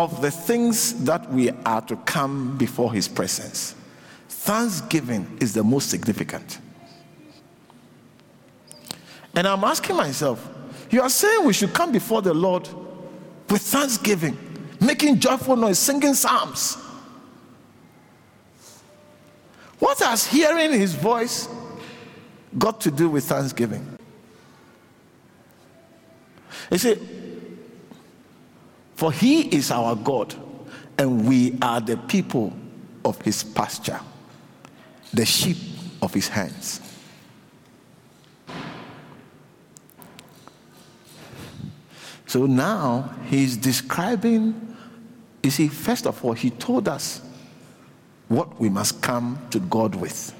Of 0.00 0.22
the 0.22 0.30
things 0.30 1.04
that 1.04 1.30
we 1.30 1.50
are 1.50 1.82
to 1.82 1.94
come 1.94 2.56
before 2.56 2.90
his 2.90 3.06
presence, 3.06 3.74
thanksgiving 4.30 5.36
is 5.42 5.52
the 5.52 5.62
most 5.62 5.90
significant. 5.90 6.58
And 9.34 9.46
I'm 9.46 9.62
asking 9.62 9.96
myself, 9.96 10.48
you 10.90 11.02
are 11.02 11.10
saying 11.10 11.44
we 11.44 11.52
should 11.52 11.74
come 11.74 11.92
before 11.92 12.22
the 12.22 12.32
Lord 12.32 12.66
with 13.50 13.60
thanksgiving, 13.60 14.38
making 14.80 15.18
joyful 15.18 15.54
noise, 15.54 15.78
singing 15.78 16.14
psalms. 16.14 16.76
What 19.80 19.98
has 19.98 20.26
hearing 20.26 20.72
his 20.72 20.94
voice 20.94 21.46
got 22.56 22.80
to 22.80 22.90
do 22.90 23.10
with 23.10 23.24
thanksgiving? 23.24 23.98
He 26.70 26.78
said, 26.78 27.19
For 29.00 29.10
he 29.10 29.48
is 29.56 29.70
our 29.70 29.96
God, 29.96 30.34
and 30.98 31.26
we 31.26 31.56
are 31.62 31.80
the 31.80 31.96
people 31.96 32.52
of 33.02 33.18
his 33.22 33.42
pasture, 33.42 33.98
the 35.14 35.24
sheep 35.24 35.56
of 36.02 36.12
his 36.12 36.28
hands. 36.28 36.82
So 42.26 42.44
now 42.44 43.14
he's 43.24 43.56
describing, 43.56 44.76
you 45.42 45.50
see, 45.50 45.68
first 45.68 46.06
of 46.06 46.22
all, 46.22 46.34
he 46.34 46.50
told 46.50 46.86
us 46.86 47.22
what 48.28 48.60
we 48.60 48.68
must 48.68 49.00
come 49.00 49.38
to 49.48 49.60
God 49.60 49.94
with 49.94 50.34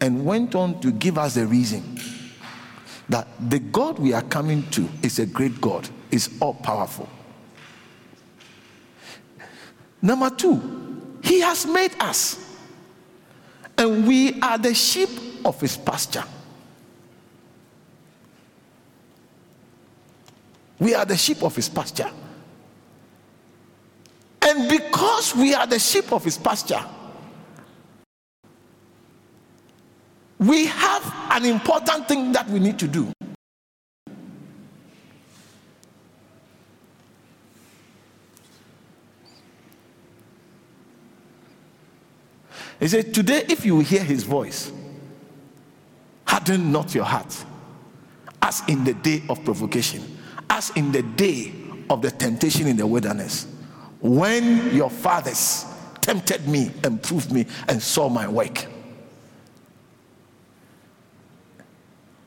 and 0.00 0.24
went 0.26 0.56
on 0.56 0.80
to 0.80 0.90
give 0.90 1.18
us 1.18 1.36
a 1.36 1.46
reason 1.46 2.00
that 3.08 3.28
the 3.48 3.60
God 3.60 4.00
we 4.00 4.12
are 4.12 4.22
coming 4.22 4.68
to 4.70 4.88
is 5.04 5.20
a 5.20 5.26
great 5.26 5.60
God, 5.60 5.88
is 6.10 6.36
all 6.40 6.54
powerful. 6.54 7.08
Number 10.06 10.30
two, 10.30 11.18
he 11.20 11.40
has 11.40 11.66
made 11.66 11.90
us, 11.98 12.38
and 13.76 14.06
we 14.06 14.40
are 14.40 14.56
the 14.56 14.72
sheep 14.72 15.08
of 15.44 15.60
his 15.60 15.76
pasture. 15.76 16.22
We 20.78 20.94
are 20.94 21.04
the 21.04 21.16
sheep 21.16 21.42
of 21.42 21.56
his 21.56 21.68
pasture. 21.68 22.08
And 24.42 24.68
because 24.68 25.34
we 25.34 25.54
are 25.54 25.66
the 25.66 25.80
sheep 25.80 26.12
of 26.12 26.22
his 26.22 26.38
pasture, 26.38 26.84
we 30.38 30.66
have 30.66 31.14
an 31.32 31.46
important 31.46 32.06
thing 32.06 32.30
that 32.30 32.48
we 32.48 32.60
need 32.60 32.78
to 32.78 32.86
do. 32.86 33.10
He 42.80 42.88
said, 42.88 43.14
Today, 43.14 43.44
if 43.48 43.64
you 43.64 43.80
hear 43.80 44.02
his 44.04 44.22
voice, 44.24 44.72
harden 46.26 46.72
not 46.72 46.94
your 46.94 47.04
heart, 47.04 47.44
as 48.42 48.62
in 48.68 48.84
the 48.84 48.94
day 48.94 49.22
of 49.28 49.44
provocation 49.44 50.16
as 50.56 50.70
in 50.70 50.90
the 50.90 51.02
day 51.02 51.52
of 51.90 52.00
the 52.00 52.10
temptation 52.10 52.66
in 52.66 52.78
the 52.78 52.86
wilderness, 52.86 53.46
when 54.00 54.74
your 54.74 54.88
fathers 54.88 55.66
tempted 56.00 56.48
me 56.48 56.70
and 56.82 57.02
proved 57.02 57.30
me 57.30 57.44
and 57.68 57.82
saw 57.82 58.08
my 58.08 58.26
work. 58.26 58.66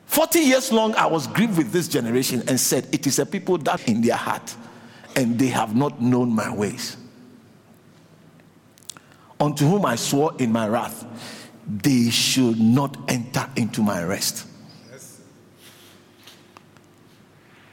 40 0.06 0.38
years 0.40 0.72
long, 0.72 0.94
I 0.94 1.06
was 1.06 1.26
grieved 1.26 1.58
with 1.58 1.72
this 1.72 1.88
generation 1.88 2.42
and 2.46 2.58
said, 2.58 2.86
It 2.92 3.06
is 3.06 3.18
a 3.18 3.26
people 3.26 3.58
that 3.58 3.88
in 3.88 4.00
their 4.00 4.16
heart, 4.16 4.54
and 5.16 5.38
they 5.38 5.46
have 5.48 5.74
not 5.74 6.00
known 6.00 6.32
my 6.32 6.52
ways. 6.54 6.96
Unto 9.40 9.66
whom 9.66 9.86
I 9.86 9.96
swore 9.96 10.34
in 10.38 10.52
my 10.52 10.68
wrath, 10.68 11.06
they 11.66 12.10
should 12.10 12.60
not 12.60 12.96
enter 13.08 13.48
into 13.56 13.82
my 13.82 14.04
rest. 14.04 14.46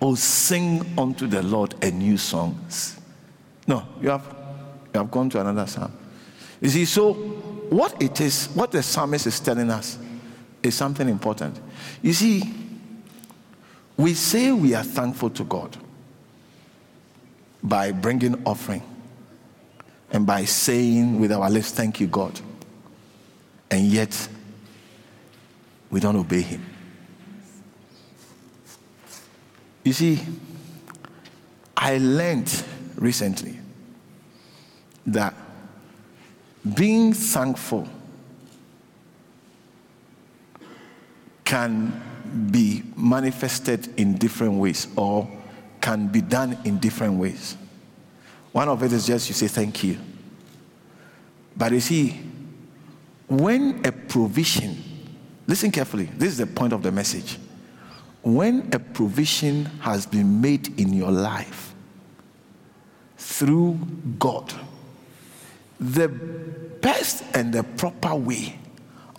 Oh, 0.01 0.15
sing 0.15 0.85
unto 0.97 1.27
the 1.27 1.43
Lord 1.43 1.75
a 1.83 1.91
new 1.91 2.17
song. 2.17 2.59
No, 3.67 3.85
you 4.01 4.09
have 4.09 4.25
you 4.93 4.99
have 5.01 5.11
gone 5.11 5.29
to 5.31 5.41
another 5.41 5.67
psalm. 5.67 5.91
You 6.61 6.69
see, 6.69 6.85
so 6.85 7.13
what 7.13 8.01
it 8.01 8.21
is, 8.21 8.47
what 8.53 8.71
the 8.71 8.81
psalmist 8.81 9.27
is 9.27 9.39
telling 9.39 9.69
us 9.69 9.97
is 10.63 10.75
something 10.75 11.09
important. 11.09 11.59
You 12.01 12.13
see, 12.13 12.43
we 13.97 14.13
say 14.13 14.51
we 14.51 14.73
are 14.73 14.83
thankful 14.83 15.31
to 15.31 15.43
God 15.43 15.75
by 17.61 17.91
bringing 17.91 18.41
offering 18.45 18.83
and 20.11 20.25
by 20.25 20.45
saying 20.45 21.19
with 21.19 21.31
our 21.31 21.49
lips, 21.49 21.71
Thank 21.71 21.99
you, 21.99 22.07
God. 22.07 22.39
And 23.69 23.85
yet, 23.85 24.27
we 25.89 25.99
don't 25.99 26.15
obey 26.15 26.41
Him. 26.41 26.65
You 29.83 29.93
see, 29.93 30.19
I 31.75 31.97
learned 31.97 32.63
recently 32.95 33.57
that 35.05 35.33
being 36.75 37.13
thankful 37.13 37.87
can 41.45 42.01
be 42.51 42.83
manifested 42.97 43.87
in 43.97 44.17
different 44.17 44.55
ways 44.55 44.87
or 44.97 45.29
can 45.79 46.07
be 46.07 46.19
done 46.19 46.57
in 46.65 46.77
different 46.79 47.13
ways. 47.13 47.55
One 48.57 48.69
of 48.69 48.81
it 48.81 48.91
is 48.91 49.05
just 49.05 49.29
you 49.29 49.35
say 49.35 49.47
thank 49.47 49.83
you. 49.83 49.99
But 51.55 51.73
you 51.73 51.79
see, 51.79 52.19
when 53.27 53.85
a 53.85 53.91
provision, 53.91 54.83
listen 55.45 55.69
carefully, 55.69 56.05
this 56.17 56.29
is 56.29 56.37
the 56.39 56.47
point 56.47 56.73
of 56.73 56.81
the 56.81 56.91
message. 56.91 57.37
When 58.23 58.67
a 58.73 58.79
provision 58.79 59.65
has 59.81 60.07
been 60.07 60.41
made 60.41 60.79
in 60.79 60.91
your 60.91 61.11
life 61.11 61.75
through 63.19 63.77
God, 64.17 64.51
the 65.79 66.07
best 66.07 67.25
and 67.35 67.53
the 67.53 67.61
proper 67.61 68.15
way 68.15 68.57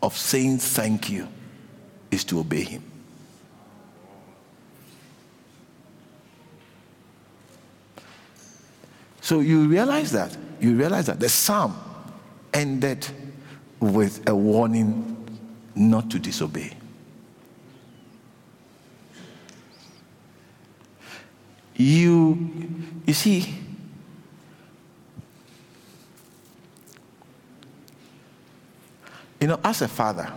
of 0.02 0.16
saying 0.16 0.58
thank 0.58 1.10
you 1.10 1.28
is 2.10 2.24
to 2.24 2.40
obey 2.40 2.64
Him. 2.64 2.87
So 9.28 9.40
you 9.40 9.68
realize 9.68 10.10
that. 10.12 10.34
You 10.58 10.74
realize 10.74 11.04
that 11.04 11.20
the 11.20 11.28
psalm 11.28 11.76
ended 12.54 13.06
with 13.78 14.26
a 14.26 14.34
warning 14.34 15.28
not 15.74 16.10
to 16.12 16.18
disobey. 16.18 16.72
You, 21.76 22.48
you 23.04 23.12
see, 23.12 23.54
you 29.38 29.46
know, 29.46 29.60
as 29.62 29.82
a 29.82 29.88
father, 29.88 30.32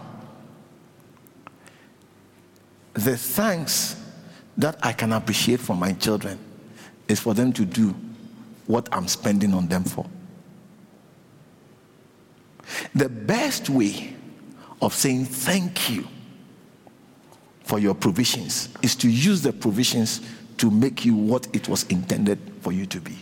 the 2.95 3.15
thanks 3.15 3.95
that 4.57 4.77
I 4.83 4.91
can 4.91 5.13
appreciate 5.13 5.61
from 5.61 5.79
my 5.79 5.93
children 5.93 6.37
is 7.07 7.21
for 7.21 7.33
them 7.33 7.53
to 7.53 7.63
do 7.63 7.95
what 8.71 8.87
I'm 8.91 9.07
spending 9.07 9.53
on 9.53 9.67
them 9.67 9.83
for. 9.83 10.05
The 12.95 13.09
best 13.09 13.69
way 13.69 14.15
of 14.81 14.93
saying 14.93 15.25
thank 15.25 15.89
you 15.89 16.07
for 17.63 17.79
your 17.79 17.93
provisions 17.93 18.69
is 18.81 18.95
to 18.97 19.09
use 19.09 19.41
the 19.41 19.53
provisions 19.53 20.21
to 20.57 20.71
make 20.71 21.05
you 21.05 21.15
what 21.15 21.47
it 21.53 21.67
was 21.67 21.83
intended 21.83 22.39
for 22.61 22.71
you 22.71 22.85
to 22.85 22.99
be. 22.99 23.17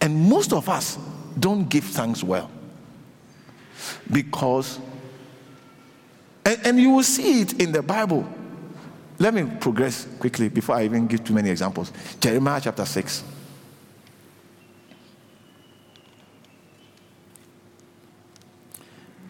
And 0.00 0.28
most 0.28 0.52
of 0.52 0.68
us 0.68 0.98
don't 1.38 1.68
give 1.68 1.84
thanks 1.84 2.22
well 2.22 2.50
because, 4.10 4.78
and, 6.44 6.58
and 6.64 6.80
you 6.80 6.90
will 6.90 7.02
see 7.02 7.40
it 7.40 7.60
in 7.60 7.72
the 7.72 7.82
Bible. 7.82 8.26
Let 9.18 9.32
me 9.32 9.50
progress 9.60 10.06
quickly 10.18 10.48
before 10.48 10.76
I 10.76 10.84
even 10.84 11.06
give 11.06 11.24
too 11.24 11.32
many 11.32 11.50
examples. 11.50 11.92
Jeremiah 12.20 12.60
chapter 12.62 12.84
6. 12.84 13.24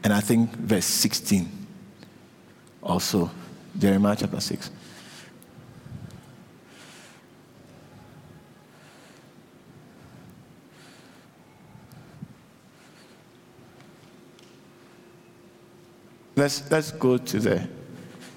And 0.02 0.12
I 0.12 0.20
think 0.20 0.50
verse 0.50 0.84
16 0.86 1.48
also. 2.82 3.30
Jeremiah 3.78 4.16
chapter 4.18 4.40
6. 4.40 4.70
Let's, 16.36 16.70
let's 16.70 16.92
go 16.92 17.16
to 17.16 17.40
the 17.40 17.68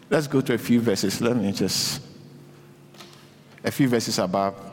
let's 0.10 0.28
go 0.28 0.42
to 0.42 0.54
a 0.54 0.58
few 0.58 0.82
verses. 0.82 1.22
Let 1.22 1.36
me 1.38 1.52
just 1.52 2.02
a 3.64 3.72
few 3.72 3.88
verses 3.88 4.20
above 4.20 4.69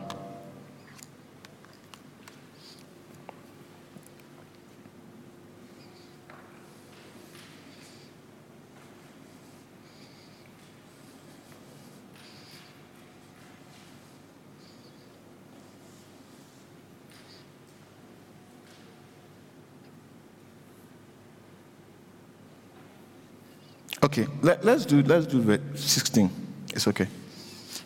Okay, 24.07 24.29
let, 24.41 24.65
us 24.65 24.87
do 24.87 25.03
let's 25.03 25.27
do 25.27 25.41
verse 25.43 25.61
16. 25.75 26.31
It's 26.73 26.87
okay. 26.87 27.09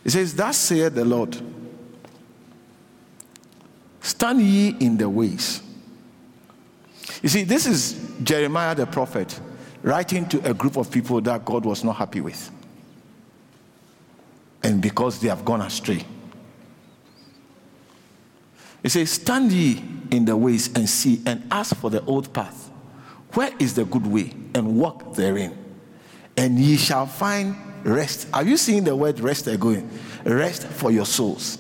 It 0.04 0.10
says, 0.10 0.34
Thus 0.34 0.58
saith 0.58 0.94
the 0.94 1.04
Lord, 1.04 1.34
stand 4.02 4.42
ye 4.42 4.76
in 4.80 4.98
the 4.98 5.08
ways. 5.08 5.62
You 7.22 7.30
see, 7.30 7.44
this 7.44 7.64
is 7.64 8.12
Jeremiah 8.22 8.74
the 8.74 8.86
prophet 8.86 9.40
writing 9.82 10.28
to 10.28 10.50
a 10.50 10.52
group 10.52 10.76
of 10.76 10.90
people 10.90 11.22
that 11.22 11.42
God 11.42 11.64
was 11.64 11.82
not 11.82 11.96
happy 11.96 12.20
with. 12.20 12.50
And 14.62 14.82
because 14.82 15.22
they 15.22 15.28
have 15.28 15.42
gone 15.42 15.62
astray. 15.62 16.04
He 18.82 18.90
says, 18.90 19.12
Stand 19.12 19.52
ye 19.52 19.82
in 20.10 20.26
the 20.26 20.36
ways 20.36 20.68
and 20.74 20.86
see, 20.86 21.22
and 21.24 21.44
ask 21.50 21.74
for 21.76 21.88
the 21.88 22.04
old 22.04 22.30
path. 22.34 22.70
Where 23.32 23.54
is 23.58 23.72
the 23.72 23.86
good 23.86 24.06
way? 24.06 24.34
And 24.54 24.76
walk 24.76 25.14
therein 25.14 25.69
and 26.40 26.58
ye 26.58 26.78
shall 26.78 27.04
find 27.04 27.54
rest. 27.84 28.26
Are 28.32 28.42
you 28.42 28.56
seeing 28.56 28.82
the 28.82 28.96
word 28.96 29.20
rest 29.20 29.46
going? 29.60 29.90
Rest 30.24 30.66
for 30.66 30.90
your 30.90 31.04
souls. 31.04 31.58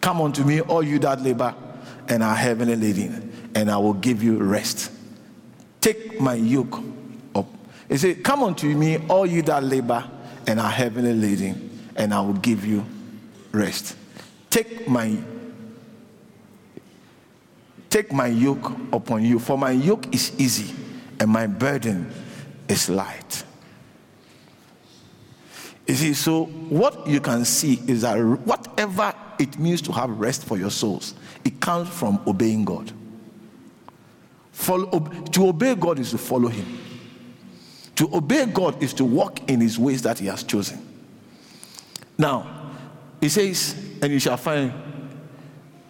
Come 0.00 0.22
unto 0.22 0.42
me, 0.42 0.62
all 0.62 0.82
you 0.82 0.98
that 1.00 1.20
labor 1.20 1.54
and 2.08 2.22
are 2.22 2.34
heavily 2.34 2.76
laden, 2.76 3.50
and 3.54 3.70
I 3.70 3.76
will 3.76 3.92
give 3.92 4.22
you 4.22 4.38
rest. 4.38 4.90
Take 5.82 6.18
my 6.18 6.32
yoke 6.32 6.82
up. 7.34 7.44
He 7.90 7.98
said, 7.98 8.24
Come 8.24 8.42
unto 8.42 8.68
me, 8.68 8.96
all 9.06 9.26
you 9.26 9.42
that 9.42 9.62
labor 9.64 10.10
and 10.46 10.58
are 10.58 10.70
heavily 10.70 11.12
laden, 11.12 11.90
and 11.94 12.14
I 12.14 12.22
will 12.22 12.32
give 12.32 12.64
you 12.64 12.86
rest. 13.52 13.96
Take 14.48 14.88
my 14.88 15.14
take 17.90 18.14
my 18.14 18.28
yoke 18.28 18.72
upon 18.94 19.26
you, 19.26 19.38
for 19.38 19.58
my 19.58 19.72
yoke 19.72 20.14
is 20.14 20.32
easy 20.40 20.74
and 21.18 21.28
my 21.28 21.46
burden 21.46 22.10
is 22.66 22.88
light. 22.88 23.44
You 25.90 25.96
see, 25.96 26.14
so 26.14 26.44
what 26.44 27.04
you 27.08 27.20
can 27.20 27.44
see 27.44 27.80
is 27.88 28.02
that 28.02 28.16
whatever 28.16 29.12
it 29.40 29.58
means 29.58 29.82
to 29.82 29.90
have 29.90 30.20
rest 30.20 30.44
for 30.44 30.56
your 30.56 30.70
souls, 30.70 31.14
it 31.44 31.58
comes 31.58 31.88
from 31.88 32.20
obeying 32.28 32.64
God. 32.64 32.92
Follow, 34.52 35.00
to 35.32 35.48
obey 35.48 35.74
God 35.74 35.98
is 35.98 36.12
to 36.12 36.18
follow 36.18 36.46
Him. 36.46 36.78
To 37.96 38.08
obey 38.14 38.46
God 38.46 38.80
is 38.80 38.94
to 38.94 39.04
walk 39.04 39.50
in 39.50 39.60
His 39.60 39.80
ways 39.80 40.02
that 40.02 40.20
He 40.20 40.26
has 40.26 40.44
chosen. 40.44 40.80
Now, 42.16 42.70
He 43.20 43.28
says, 43.28 43.74
and 44.00 44.12
you 44.12 44.20
shall 44.20 44.36
find, 44.36 44.72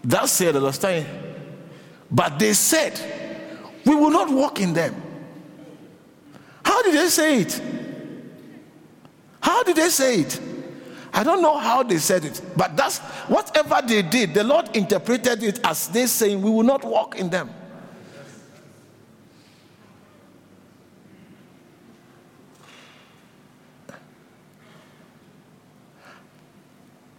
that 0.05 0.31
said 0.31 0.55
the 0.55 0.61
last 0.61 0.81
time, 0.81 1.05
but 2.11 2.39
they 2.39 2.55
said, 2.55 2.99
we 3.85 3.95
will 3.95 4.11
not 4.11 4.31
walk 4.31 4.61
in 4.61 4.73
them. 4.73 4.95
How 6.65 6.83
did 6.85 6.95
they 6.95 7.09
say 7.09 7.43
it? 7.43 7.80
How 9.41 9.63
did 9.63 9.77
they 9.77 9.89
say 9.89 10.21
it? 10.21 10.41
I 11.13 11.25
don't 11.25 11.43
know 11.43 11.59
how 11.59 11.83
they 11.83 11.99
said 11.99 12.25
it, 12.25 12.41
but 12.57 12.77
that's 12.77 12.99
whatever 13.29 13.81
they 13.87 14.03
did, 14.03 14.33
the 14.35 14.45
Lord 14.45 14.75
interpreted 14.77 15.43
it 15.43 15.61
as 15.65 15.89
they 15.89 16.07
saying, 16.07 16.41
We 16.41 16.51
will 16.51 16.63
not 16.63 16.85
walk 16.85 17.17
in 17.17 17.31
them. 17.31 17.51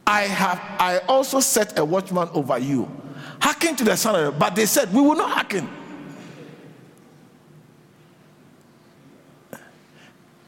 I 0.07 0.21
have 0.23 0.59
I 0.79 0.99
also 1.07 1.39
set 1.39 1.79
a 1.79 1.85
watchman 1.85 2.29
over 2.33 2.57
you. 2.57 2.89
Hearken 3.41 3.75
to 3.77 3.83
the 3.83 3.93
of 3.93 4.39
but 4.39 4.55
they 4.55 4.65
said, 4.65 4.93
We 4.93 5.01
will 5.01 5.15
not 5.15 5.31
hearken. 5.31 5.69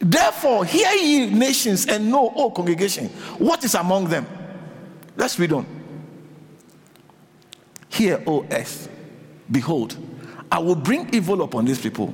Therefore, 0.04 0.66
hear 0.66 0.92
ye 0.92 1.28
nations 1.28 1.86
and 1.86 2.12
know, 2.12 2.34
O 2.36 2.52
congregation, 2.52 3.08
what 3.38 3.64
is 3.64 3.74
among 3.74 4.10
them. 4.10 4.28
Let's 5.16 5.40
read 5.40 5.54
on. 5.54 5.66
Hear, 7.88 8.22
O 8.28 8.46
earth, 8.52 8.90
behold, 9.50 9.96
I 10.52 10.60
will 10.60 10.76
bring 10.76 11.14
evil 11.14 11.42
upon 11.42 11.64
these 11.64 11.80
people, 11.80 12.14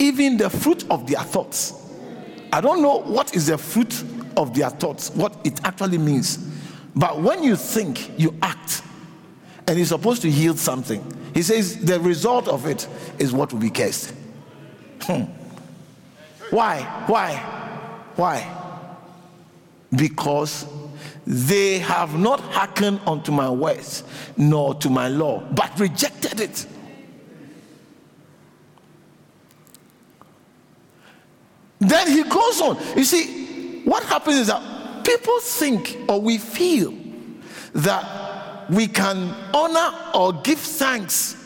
even 0.00 0.38
the 0.38 0.50
fruit 0.50 0.84
of 0.90 1.06
their 1.06 1.20
thoughts. 1.20 1.74
I 2.52 2.60
don't 2.60 2.82
know 2.82 3.00
what 3.02 3.32
is 3.36 3.46
the 3.46 3.58
fruit 3.58 4.02
of 4.36 4.52
their 4.52 4.70
thoughts, 4.70 5.10
what 5.10 5.36
it 5.44 5.64
actually 5.64 5.98
means. 5.98 6.36
But 6.96 7.20
when 7.20 7.44
you 7.44 7.54
think, 7.54 8.18
you 8.18 8.34
act, 8.42 8.82
and 9.68 9.76
you're 9.76 9.86
supposed 9.86 10.22
to 10.22 10.28
yield 10.28 10.58
something. 10.58 11.04
He 11.32 11.42
says 11.42 11.84
the 11.84 12.00
result 12.00 12.48
of 12.48 12.66
it 12.66 12.88
is 13.20 13.32
what 13.32 13.52
will 13.52 13.60
be 13.60 13.70
cursed. 13.70 14.12
Hmm. 15.02 15.26
Why? 16.50 16.82
Why? 17.06 17.36
Why? 18.16 18.56
Because 19.94 20.66
they 21.26 21.78
have 21.78 22.18
not 22.18 22.40
hearkened 22.40 23.00
unto 23.06 23.32
my 23.32 23.48
words, 23.48 24.04
nor 24.36 24.74
to 24.76 24.90
my 24.90 25.08
law, 25.08 25.40
but 25.52 25.78
rejected 25.78 26.40
it. 26.40 26.66
Then 31.78 32.08
he 32.08 32.22
goes 32.24 32.60
on. 32.60 32.78
You 32.96 33.04
see, 33.04 33.82
what 33.84 34.02
happens 34.04 34.36
is 34.36 34.46
that 34.48 35.04
people 35.04 35.38
think 35.40 35.98
or 36.08 36.20
we 36.20 36.36
feel 36.38 36.94
that 37.74 38.68
we 38.70 38.86
can 38.86 39.34
honor 39.54 39.96
or 40.14 40.32
give 40.42 40.58
thanks, 40.58 41.36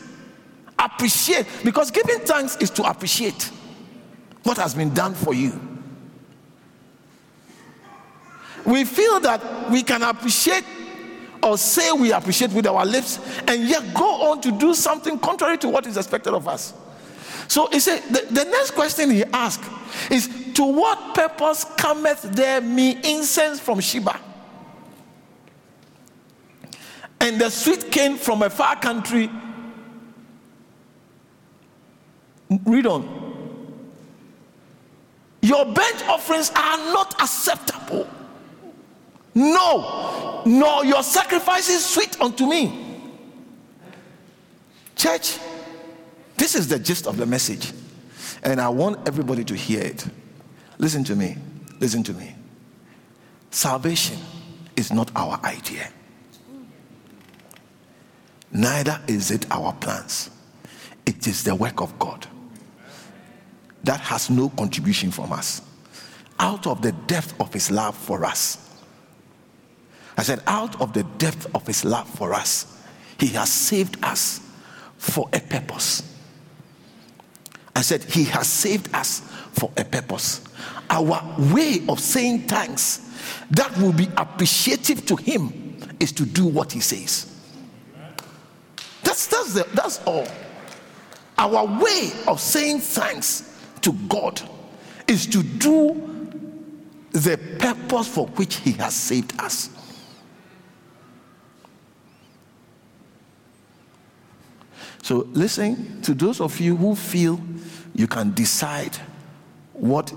appreciate, 0.78 1.46
because 1.62 1.90
giving 1.90 2.18
thanks 2.20 2.56
is 2.56 2.70
to 2.70 2.82
appreciate 2.84 3.50
what 4.44 4.58
has 4.58 4.74
been 4.74 4.94
done 4.94 5.14
for 5.14 5.34
you. 5.34 5.60
We 8.64 8.84
feel 8.84 9.20
that 9.20 9.70
we 9.70 9.82
can 9.82 10.02
appreciate 10.02 10.64
or 11.42 11.58
say 11.58 11.92
we 11.92 12.12
appreciate 12.12 12.52
with 12.52 12.66
our 12.66 12.86
lips 12.86 13.18
and 13.46 13.68
yet 13.68 13.94
go 13.94 14.30
on 14.30 14.40
to 14.40 14.52
do 14.52 14.72
something 14.72 15.18
contrary 15.18 15.58
to 15.58 15.68
what 15.68 15.86
is 15.86 15.96
expected 15.96 16.32
of 16.32 16.48
us. 16.48 16.72
So 17.48 17.68
he 17.70 17.80
said, 17.80 18.02
the, 18.04 18.26
the 18.30 18.44
next 18.44 18.70
question 18.70 19.10
he 19.10 19.24
asked 19.24 19.70
is, 20.10 20.28
To 20.54 20.64
what 20.64 21.14
purpose 21.14 21.64
cometh 21.76 22.22
there 22.22 22.62
me 22.62 22.98
incense 23.04 23.60
from 23.60 23.80
Sheba? 23.80 24.18
And 27.20 27.40
the 27.40 27.50
sweet 27.50 27.90
cane 27.90 28.16
from 28.16 28.42
a 28.42 28.50
far 28.50 28.76
country. 28.76 29.30
Read 32.64 32.86
on. 32.86 33.23
Your 35.44 35.66
burnt 35.66 36.08
offerings 36.08 36.50
are 36.56 36.78
not 36.94 37.20
acceptable. 37.20 38.08
No, 39.34 40.42
nor 40.46 40.86
your 40.86 41.02
sacrifices 41.02 41.84
sweet 41.84 42.18
unto 42.18 42.46
me. 42.46 43.12
Church, 44.96 45.38
this 46.38 46.54
is 46.54 46.66
the 46.68 46.78
gist 46.78 47.06
of 47.06 47.18
the 47.18 47.26
message. 47.26 47.74
And 48.42 48.58
I 48.58 48.70
want 48.70 49.06
everybody 49.06 49.44
to 49.44 49.54
hear 49.54 49.82
it. 49.82 50.06
Listen 50.78 51.04
to 51.04 51.14
me. 51.14 51.36
Listen 51.78 52.02
to 52.04 52.14
me. 52.14 52.34
Salvation 53.50 54.16
is 54.76 54.94
not 54.94 55.10
our 55.14 55.38
idea, 55.44 55.90
neither 58.50 58.98
is 59.08 59.30
it 59.30 59.44
our 59.50 59.74
plans. 59.74 60.30
It 61.04 61.26
is 61.26 61.44
the 61.44 61.54
work 61.54 61.82
of 61.82 61.98
God 61.98 62.26
that 63.84 64.00
has 64.00 64.30
no 64.30 64.48
contribution 64.50 65.10
from 65.10 65.32
us. 65.32 65.62
Out 66.38 66.66
of 66.66 66.82
the 66.82 66.92
depth 67.06 67.38
of 67.40 67.52
His 67.52 67.70
love 67.70 67.96
for 67.96 68.24
us, 68.24 68.60
I 70.16 70.22
said, 70.22 70.42
out 70.46 70.80
of 70.80 70.92
the 70.92 71.02
depth 71.18 71.46
of 71.54 71.66
His 71.66 71.84
love 71.84 72.08
for 72.08 72.32
us, 72.32 72.82
He 73.18 73.28
has 73.28 73.52
saved 73.52 74.02
us 74.04 74.40
for 74.96 75.28
a 75.32 75.40
purpose. 75.40 76.02
I 77.76 77.82
said, 77.82 78.04
He 78.04 78.24
has 78.24 78.48
saved 78.48 78.94
us 78.94 79.20
for 79.52 79.70
a 79.76 79.84
purpose. 79.84 80.42
Our 80.90 81.22
way 81.52 81.82
of 81.88 82.00
saying 82.00 82.42
thanks 82.42 83.00
that 83.50 83.76
will 83.78 83.92
be 83.92 84.08
appreciative 84.16 85.06
to 85.06 85.16
Him 85.16 85.78
is 86.00 86.12
to 86.12 86.24
do 86.24 86.46
what 86.46 86.72
He 86.72 86.80
says. 86.80 87.30
That's, 89.02 89.26
that's, 89.26 89.54
the, 89.54 89.66
that's 89.74 90.02
all. 90.04 90.26
Our 91.36 91.66
way 91.82 92.12
of 92.26 92.40
saying 92.40 92.80
thanks 92.80 93.53
to 93.84 93.92
God 94.08 94.40
is 95.06 95.26
to 95.26 95.42
do 95.42 96.00
the 97.12 97.38
purpose 97.58 98.08
for 98.08 98.26
which 98.28 98.56
He 98.56 98.72
has 98.72 98.94
saved 98.94 99.38
us. 99.38 99.70
So, 105.02 105.28
listen 105.32 106.00
to 106.02 106.14
those 106.14 106.40
of 106.40 106.58
you 106.58 106.76
who 106.76 106.96
feel 106.96 107.38
you 107.94 108.06
can 108.06 108.32
decide 108.32 108.96
what 109.74 110.12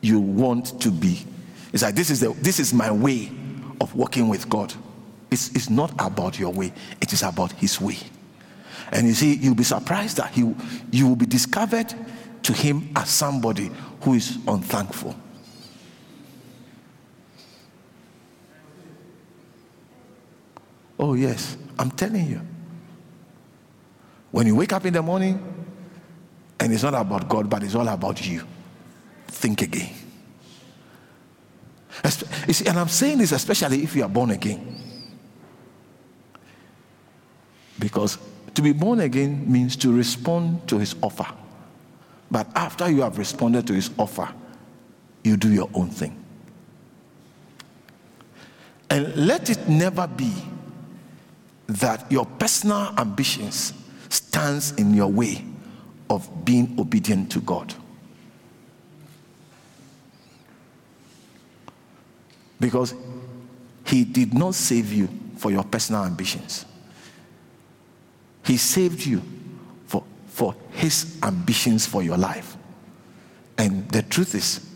you 0.00 0.20
want 0.20 0.80
to 0.80 0.90
be. 0.90 1.26
It's 1.72 1.82
like 1.82 1.96
this 1.96 2.10
is 2.10 2.20
the, 2.20 2.30
this 2.40 2.60
is 2.60 2.72
my 2.72 2.92
way 2.92 3.32
of 3.80 3.94
working 3.96 4.28
with 4.28 4.48
God. 4.48 4.72
It's, 5.32 5.48
it's 5.50 5.68
not 5.68 5.90
about 5.98 6.38
your 6.38 6.52
way, 6.52 6.72
it 7.00 7.12
is 7.12 7.22
about 7.22 7.52
his 7.52 7.80
way. 7.80 7.96
And 8.92 9.08
you 9.08 9.14
see, 9.14 9.34
you'll 9.34 9.54
be 9.54 9.64
surprised 9.64 10.18
that 10.18 10.30
he, 10.30 10.54
you 10.92 11.08
will 11.08 11.16
be 11.16 11.26
discovered 11.26 11.92
to 12.42 12.52
him 12.52 12.90
as 12.96 13.08
somebody 13.08 13.70
who 14.00 14.14
is 14.14 14.38
unthankful. 14.46 15.14
Oh, 20.98 21.14
yes, 21.14 21.56
I'm 21.78 21.90
telling 21.90 22.28
you. 22.28 22.40
When 24.30 24.46
you 24.46 24.56
wake 24.56 24.72
up 24.72 24.86
in 24.86 24.92
the 24.92 25.02
morning, 25.02 25.40
and 26.58 26.72
it's 26.72 26.82
not 26.82 26.94
about 26.94 27.28
God, 27.28 27.50
but 27.50 27.62
it's 27.62 27.74
all 27.74 27.88
about 27.88 28.24
you. 28.24 28.46
Think 29.26 29.62
again. 29.62 29.92
You 32.46 32.52
see, 32.54 32.66
and 32.66 32.78
I'm 32.78 32.88
saying 32.88 33.18
this 33.18 33.32
especially 33.32 33.82
if 33.82 33.94
you 33.94 34.04
are 34.04 34.08
born 34.08 34.30
again. 34.30 34.76
Because 37.78 38.18
to 38.54 38.62
be 38.62 38.72
born 38.72 39.00
again 39.00 39.50
means 39.50 39.76
to 39.76 39.92
respond 39.92 40.68
to 40.68 40.78
his 40.78 40.94
offer. 41.02 41.26
But 42.32 42.48
after 42.56 42.90
you 42.90 43.02
have 43.02 43.18
responded 43.18 43.66
to 43.66 43.74
his 43.74 43.90
offer, 43.98 44.26
you 45.22 45.36
do 45.36 45.52
your 45.52 45.68
own 45.74 45.90
thing. 45.90 46.16
And 48.88 49.14
let 49.14 49.50
it 49.50 49.68
never 49.68 50.06
be 50.06 50.32
that 51.66 52.10
your 52.10 52.24
personal 52.24 52.94
ambitions 52.96 53.74
stands 54.08 54.72
in 54.72 54.94
your 54.94 55.08
way 55.08 55.44
of 56.08 56.42
being 56.42 56.74
obedient 56.78 57.30
to 57.32 57.40
God. 57.40 57.74
Because 62.58 62.94
He 63.86 64.04
did 64.04 64.32
not 64.32 64.54
save 64.54 64.90
you 64.90 65.08
for 65.36 65.50
your 65.50 65.64
personal 65.64 66.04
ambitions, 66.04 66.64
He 68.44 68.56
saved 68.56 69.04
you 69.04 69.20
for, 70.32 70.54
His 70.72 71.18
ambitions 71.22 71.86
for 71.86 72.02
your 72.02 72.16
life. 72.16 72.56
And 73.58 73.88
the 73.90 74.02
truth 74.02 74.34
is, 74.34 74.66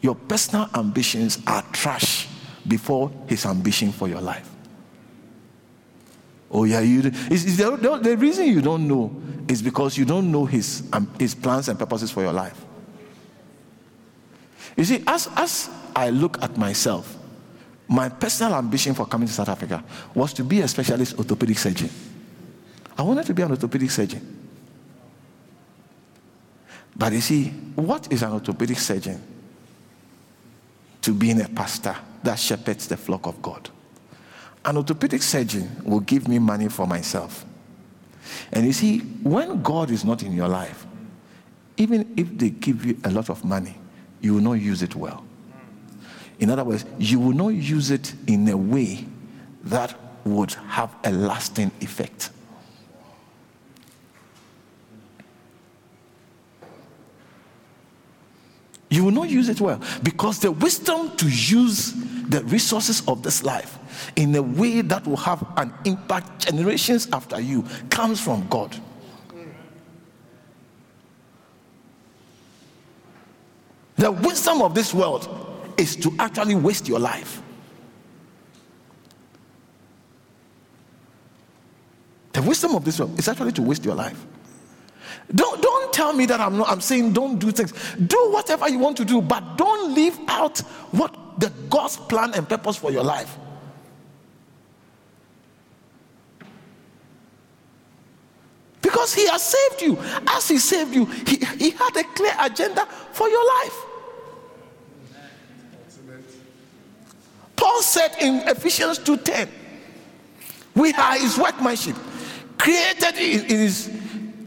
your 0.00 0.14
personal 0.14 0.68
ambitions 0.74 1.38
are 1.46 1.62
trash 1.72 2.26
before 2.66 3.12
His 3.26 3.44
ambition 3.46 3.92
for 3.92 4.08
your 4.08 4.20
life. 4.20 4.50
Oh, 6.50 6.64
yeah, 6.64 6.80
you. 6.80 7.02
The, 7.02 7.10
the, 7.10 7.98
the, 8.00 8.16
reason 8.16 8.46
you 8.46 8.62
don't 8.62 8.86
know 8.86 9.14
is 9.48 9.60
because 9.60 9.98
you 9.98 10.04
don't 10.04 10.30
know 10.30 10.44
his, 10.44 10.88
um, 10.92 11.12
his 11.18 11.34
plans 11.34 11.68
and 11.68 11.76
purposes 11.76 12.12
for 12.12 12.22
your 12.22 12.32
life. 12.32 12.64
You 14.76 14.84
see, 14.84 15.02
as, 15.04 15.28
as 15.34 15.68
I 15.96 16.10
look 16.10 16.40
at 16.40 16.56
myself, 16.56 17.16
my 17.88 18.08
personal 18.08 18.54
ambition 18.54 18.94
for 18.94 19.04
coming 19.04 19.26
to 19.26 19.34
South 19.34 19.48
Africa 19.48 19.82
was 20.14 20.32
to 20.34 20.44
be 20.44 20.60
a 20.60 20.68
specialist 20.68 21.18
orthopedic 21.18 21.58
surgeon. 21.58 21.90
I 22.96 23.02
wanted 23.02 23.26
to 23.26 23.34
be 23.34 23.42
an 23.42 23.50
orthopedic 23.50 23.90
surgeon. 23.90 24.33
But 26.96 27.12
you 27.12 27.20
see, 27.20 27.48
what 27.74 28.12
is 28.12 28.22
an 28.22 28.32
orthopedic 28.32 28.78
surgeon? 28.78 29.22
To 31.02 31.12
being 31.12 31.40
a 31.40 31.48
pastor 31.48 31.96
that 32.22 32.38
shepherds 32.38 32.86
the 32.88 32.96
flock 32.96 33.26
of 33.26 33.40
God. 33.42 33.68
An 34.64 34.76
orthopedic 34.76 35.22
surgeon 35.22 35.82
will 35.84 36.00
give 36.00 36.26
me 36.28 36.38
money 36.38 36.68
for 36.68 36.86
myself. 36.86 37.44
And 38.52 38.64
you 38.64 38.72
see, 38.72 39.00
when 39.22 39.62
God 39.62 39.90
is 39.90 40.04
not 40.04 40.22
in 40.22 40.32
your 40.32 40.48
life, 40.48 40.86
even 41.76 42.14
if 42.16 42.38
they 42.38 42.50
give 42.50 42.84
you 42.84 42.98
a 43.04 43.10
lot 43.10 43.28
of 43.28 43.44
money, 43.44 43.76
you 44.20 44.34
will 44.34 44.40
not 44.40 44.54
use 44.54 44.82
it 44.82 44.94
well. 44.94 45.24
In 46.38 46.50
other 46.50 46.64
words, 46.64 46.84
you 46.98 47.20
will 47.20 47.32
not 47.32 47.48
use 47.48 47.90
it 47.90 48.14
in 48.26 48.48
a 48.48 48.56
way 48.56 49.06
that 49.64 49.94
would 50.24 50.52
have 50.52 50.94
a 51.04 51.12
lasting 51.12 51.70
effect. 51.80 52.30
You 58.94 59.02
will 59.02 59.10
not 59.10 59.28
use 59.28 59.48
it 59.48 59.60
well 59.60 59.80
because 60.04 60.38
the 60.38 60.52
wisdom 60.52 61.16
to 61.16 61.28
use 61.28 61.92
the 62.28 62.44
resources 62.44 63.02
of 63.08 63.24
this 63.24 63.42
life 63.42 63.76
in 64.14 64.32
a 64.36 64.42
way 64.42 64.82
that 64.82 65.04
will 65.04 65.16
have 65.16 65.44
an 65.56 65.74
impact 65.84 66.46
generations 66.46 67.08
after 67.12 67.40
you 67.40 67.64
comes 67.90 68.20
from 68.20 68.46
God. 68.46 68.76
The 73.96 74.12
wisdom 74.12 74.62
of 74.62 74.76
this 74.76 74.94
world 74.94 75.28
is 75.76 75.96
to 75.96 76.14
actually 76.20 76.54
waste 76.54 76.86
your 76.86 77.00
life. 77.00 77.42
The 82.32 82.42
wisdom 82.42 82.76
of 82.76 82.84
this 82.84 83.00
world 83.00 83.18
is 83.18 83.26
actually 83.26 83.52
to 83.52 83.62
waste 83.62 83.84
your 83.84 83.96
life. 83.96 84.24
Don't, 85.32 85.62
don't 85.62 85.92
tell 85.92 86.12
me 86.12 86.26
that 86.26 86.40
I'm 86.40 86.58
not, 86.58 86.68
I'm 86.68 86.80
saying 86.80 87.12
don't 87.12 87.38
do 87.38 87.50
things. 87.50 87.72
Do 87.94 88.30
whatever 88.30 88.68
you 88.68 88.78
want 88.78 88.96
to 88.98 89.04
do, 89.04 89.22
but 89.22 89.56
don't 89.56 89.94
leave 89.94 90.18
out 90.28 90.58
what 90.90 91.40
the 91.40 91.50
God's 91.70 91.96
plan 91.96 92.34
and 92.34 92.48
purpose 92.48 92.76
for 92.76 92.90
your 92.90 93.04
life. 93.04 93.38
Because 98.82 99.14
he 99.14 99.26
has 99.28 99.42
saved 99.42 99.82
you. 99.82 99.98
As 100.28 100.46
he 100.46 100.58
saved 100.58 100.94
you, 100.94 101.06
he, 101.06 101.36
he 101.58 101.70
had 101.70 101.96
a 101.96 102.04
clear 102.04 102.34
agenda 102.40 102.86
for 103.12 103.28
your 103.28 103.44
life. 103.46 103.76
Paul 107.56 107.82
said 107.82 108.14
in 108.20 108.46
Ephesians 108.48 108.98
2:10, 108.98 109.48
we 110.74 110.92
are 110.92 111.18
his 111.18 111.38
workmanship, 111.38 111.96
created 112.58 113.14
in, 113.16 113.40
in 113.44 113.58
his 113.58 113.90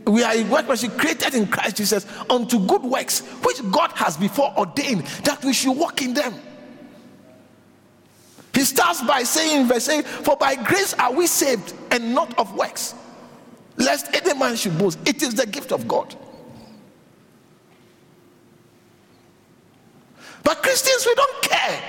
we 0.08 0.24
are 0.24 0.34
his 0.34 0.50
workmanship 0.50 0.98
created 0.98 1.34
in 1.34 1.48
Christ 1.48 1.78
Jesus 1.78 2.06
unto 2.30 2.66
good 2.66 2.84
works, 2.84 3.22
which 3.44 3.62
God 3.72 3.92
has 3.94 4.18
before 4.18 4.54
ordained 4.58 5.02
that 5.24 5.44
we 5.44 5.54
should 5.54 5.76
walk 5.78 6.02
in 6.02 6.14
them. 6.14 6.34
He 8.54 8.64
starts 8.64 9.04
by 9.04 9.24
saying 9.24 9.62
in 9.62 9.68
verse 9.68 9.88
8, 9.88 10.06
For 10.06 10.36
by 10.36 10.56
grace 10.56 10.94
are 10.96 11.14
we 11.14 11.28
saved, 11.28 11.74
and 11.92 12.16
not 12.16 12.38
of 12.40 12.56
works, 12.56 12.96
lest 13.76 14.14
any 14.16 14.34
man 14.38 14.56
should 14.56 14.78
boast. 14.78 14.98
It 15.08 15.22
is 15.22 15.36
the 15.36 15.46
gift 15.46 15.72
of 15.72 15.88
God. 15.88 16.16
But 20.44 20.64
Christians, 20.64 21.06
we 21.06 21.14
don't 21.14 21.44
care. 21.44 21.84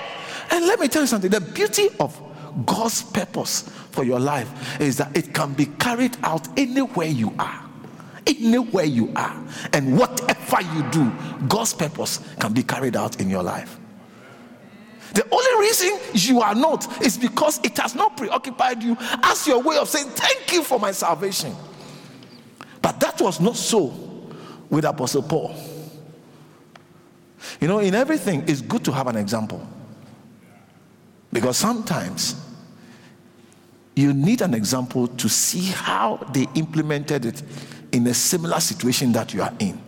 And 0.51 0.67
let 0.67 0.79
me 0.79 0.87
tell 0.87 1.03
you 1.03 1.07
something 1.07 1.31
the 1.31 1.41
beauty 1.41 1.89
of 1.99 2.19
God's 2.65 3.03
purpose 3.03 3.61
for 3.91 4.03
your 4.03 4.19
life 4.19 4.81
is 4.81 4.97
that 4.97 5.15
it 5.15 5.33
can 5.33 5.53
be 5.53 5.65
carried 5.65 6.17
out 6.23 6.47
anywhere 6.57 7.07
you 7.07 7.33
are. 7.39 7.68
Anywhere 8.29 8.85
you 8.85 9.11
are. 9.15 9.35
And 9.73 9.97
whatever 9.97 10.61
you 10.61 10.83
do, 10.91 11.11
God's 11.47 11.73
purpose 11.73 12.19
can 12.39 12.53
be 12.53 12.63
carried 12.63 12.95
out 12.95 13.19
in 13.19 13.29
your 13.29 13.43
life. 13.43 13.77
The 15.13 15.27
only 15.31 15.67
reason 15.67 15.99
you 16.13 16.41
are 16.41 16.53
not 16.53 17.01
is 17.01 17.17
because 17.17 17.59
it 17.63 17.77
has 17.79 17.95
not 17.95 18.15
preoccupied 18.15 18.83
you 18.83 18.95
as 19.23 19.47
your 19.47 19.61
way 19.61 19.77
of 19.77 19.89
saying, 19.89 20.09
Thank 20.09 20.53
you 20.53 20.63
for 20.63 20.79
my 20.79 20.91
salvation. 20.91 21.55
But 22.81 22.99
that 22.99 23.19
was 23.19 23.39
not 23.39 23.55
so 23.55 23.87
with 24.69 24.85
Apostle 24.85 25.23
Paul. 25.23 25.55
You 27.59 27.67
know, 27.67 27.79
in 27.79 27.95
everything, 27.95 28.43
it's 28.47 28.61
good 28.61 28.85
to 28.85 28.91
have 28.91 29.07
an 29.07 29.15
example. 29.15 29.67
Because 31.33 31.57
sometimes 31.57 32.35
you 33.95 34.13
need 34.13 34.41
an 34.41 34.53
example 34.53 35.07
to 35.07 35.27
see 35.29 35.65
how 35.65 36.17
they 36.33 36.47
implemented 36.55 37.25
it 37.25 37.43
in 37.91 38.07
a 38.07 38.13
similar 38.13 38.59
situation 38.59 39.11
that 39.13 39.33
you 39.33 39.41
are 39.41 39.53
in. 39.59 39.81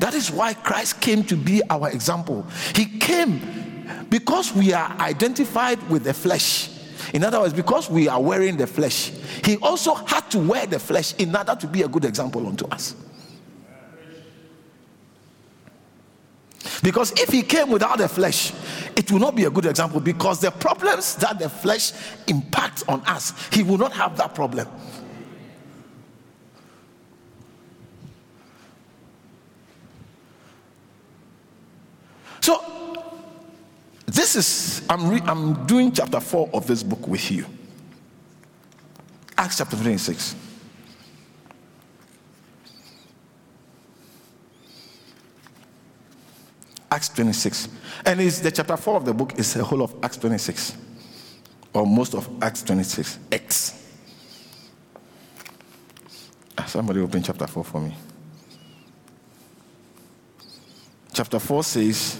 That 0.00 0.14
is 0.14 0.30
why 0.30 0.54
Christ 0.54 1.00
came 1.00 1.24
to 1.24 1.36
be 1.36 1.62
our 1.70 1.90
example. 1.90 2.46
He 2.74 2.98
came 2.98 4.06
because 4.10 4.54
we 4.54 4.72
are 4.72 4.90
identified 5.00 5.82
with 5.90 6.04
the 6.04 6.14
flesh. 6.14 6.70
In 7.14 7.24
other 7.24 7.40
words, 7.40 7.54
because 7.54 7.88
we 7.88 8.08
are 8.08 8.20
wearing 8.20 8.56
the 8.56 8.66
flesh, 8.66 9.10
he 9.44 9.56
also 9.58 9.94
had 9.94 10.30
to 10.30 10.38
wear 10.38 10.66
the 10.66 10.78
flesh 10.78 11.14
in 11.14 11.34
order 11.34 11.54
to 11.54 11.66
be 11.66 11.82
a 11.82 11.88
good 11.88 12.04
example 12.04 12.46
unto 12.46 12.66
us. 12.66 12.94
Because 16.82 17.12
if 17.12 17.30
he 17.30 17.42
came 17.42 17.70
without 17.70 17.98
the 17.98 18.08
flesh, 18.08 18.52
it 18.94 19.10
will 19.10 19.18
not 19.18 19.34
be 19.34 19.44
a 19.44 19.50
good 19.50 19.66
example 19.66 20.00
because 20.00 20.40
the 20.40 20.50
problems 20.50 21.16
that 21.16 21.38
the 21.38 21.48
flesh 21.48 21.92
impacts 22.26 22.82
on 22.88 23.00
us, 23.06 23.32
he 23.52 23.62
will 23.62 23.78
not 23.78 23.92
have 23.92 24.16
that 24.16 24.34
problem. 24.34 24.68
So, 32.48 32.64
this 34.06 34.34
is, 34.34 34.80
I'm, 34.88 35.10
re, 35.10 35.20
I'm 35.26 35.66
doing 35.66 35.92
chapter 35.92 36.18
4 36.18 36.48
of 36.54 36.66
this 36.66 36.82
book 36.82 37.06
with 37.06 37.30
you. 37.30 37.44
Acts 39.36 39.58
chapter 39.58 39.76
26. 39.76 40.34
Acts 46.90 47.10
26. 47.10 47.68
And 48.06 48.18
it's 48.22 48.38
the 48.38 48.50
chapter 48.50 48.78
4 48.78 48.96
of 48.96 49.04
the 49.04 49.12
book 49.12 49.38
is 49.38 49.52
the 49.52 49.62
whole 49.62 49.82
of 49.82 49.94
Acts 50.02 50.16
26. 50.16 50.74
Or 51.74 51.86
most 51.86 52.14
of 52.14 52.30
Acts 52.42 52.62
26. 52.62 53.18
X. 53.30 53.92
Ah, 56.56 56.64
somebody 56.64 57.00
open 57.00 57.22
chapter 57.22 57.46
4 57.46 57.62
for 57.62 57.80
me. 57.82 57.94
Chapter 61.12 61.38
4 61.38 61.62
says, 61.62 62.18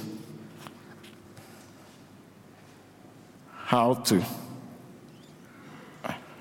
How 3.68 3.92
to. 3.92 4.24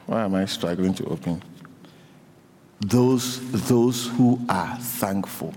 Why 0.06 0.24
am 0.24 0.34
I 0.34 0.46
struggling 0.46 0.94
to 0.94 1.06
open? 1.08 1.44
Those, 2.80 3.42
those 3.68 4.08
who 4.08 4.40
are 4.48 4.78
thankful. 4.78 5.54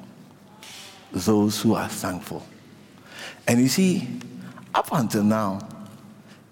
Those 1.13 1.63
who 1.63 1.77
are 1.77 1.89
thankful. 1.89 2.45
And 3.47 3.61
you 3.61 3.69
see, 3.69 4.09
up 4.75 4.89
until 4.91 5.23
now, 5.23 5.61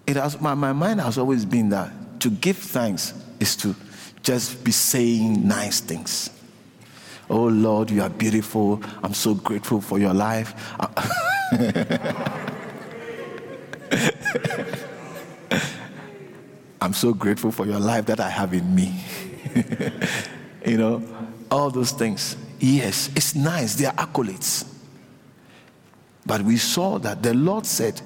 it 0.07 0.15
has 0.15 0.39
my, 0.39 0.53
my 0.53 0.71
mind 0.71 1.01
has 1.01 1.17
always 1.17 1.43
been 1.43 1.67
that 1.71 1.91
to 2.21 2.29
give 2.29 2.55
thanks 2.55 3.13
is 3.41 3.57
to 3.57 3.75
just 4.23 4.63
be 4.63 4.71
saying 4.71 5.45
nice 5.45 5.81
things. 5.81 6.29
Oh 7.29 7.47
Lord, 7.47 7.91
you 7.91 8.03
are 8.03 8.09
beautiful. 8.09 8.81
I'm 9.03 9.13
so 9.13 9.35
grateful 9.35 9.81
for 9.81 9.99
your 9.99 10.13
life. 10.13 10.55
I'm 16.89 16.95
so 16.95 17.13
grateful 17.13 17.51
for 17.51 17.67
your 17.67 17.79
life 17.79 18.07
that 18.07 18.19
I 18.19 18.31
have 18.31 18.51
in 18.51 18.73
me. 18.73 18.91
you 20.65 20.75
know, 20.75 21.03
all 21.51 21.69
those 21.69 21.91
things. 21.91 22.35
Yes, 22.59 23.11
it's 23.15 23.35
nice. 23.35 23.75
They 23.75 23.85
are 23.85 23.93
accolades. 23.93 24.67
But 26.25 26.41
we 26.41 26.57
saw 26.57 26.97
that 26.97 27.21
the 27.21 27.35
Lord 27.35 27.67
said, 27.67 28.01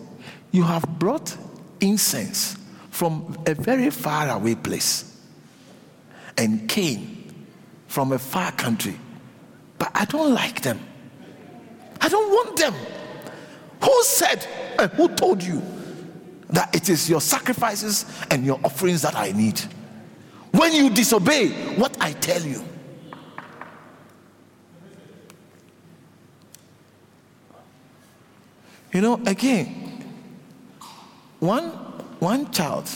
You 0.51 0.63
have 0.63 0.85
brought 0.99 1.33
incense 1.79 2.57
from 2.89 3.37
a 3.47 3.53
very 3.53 3.89
far 3.89 4.27
away 4.27 4.55
place 4.55 5.17
and 6.37 6.67
came 6.67 7.33
from 7.87 8.11
a 8.11 8.19
far 8.19 8.51
country. 8.51 8.99
But 9.79 9.91
I 9.95 10.03
don't 10.03 10.33
like 10.33 10.59
them. 10.59 10.81
I 12.01 12.09
don't 12.09 12.29
want 12.29 12.57
them. 12.57 12.73
Who 13.81 14.03
said 14.03 14.45
and 14.77 14.91
who 14.91 15.07
told 15.07 15.41
you 15.41 15.61
that 16.53 16.73
it 16.73 16.89
is 16.89 17.09
your 17.09 17.21
sacrifices 17.21 18.05
and 18.31 18.45
your 18.45 18.59
offerings 18.63 19.01
that 19.01 19.15
I 19.15 19.31
need? 19.31 19.59
When 20.51 20.71
you 20.71 20.89
disobey 20.89 21.49
what 21.75 21.97
I 22.01 22.13
tell 22.13 22.41
you, 22.41 22.63
You 28.93 29.01
know, 29.01 29.19
again, 29.25 29.65
one, 31.39 31.69
one 32.19 32.51
child 32.51 32.87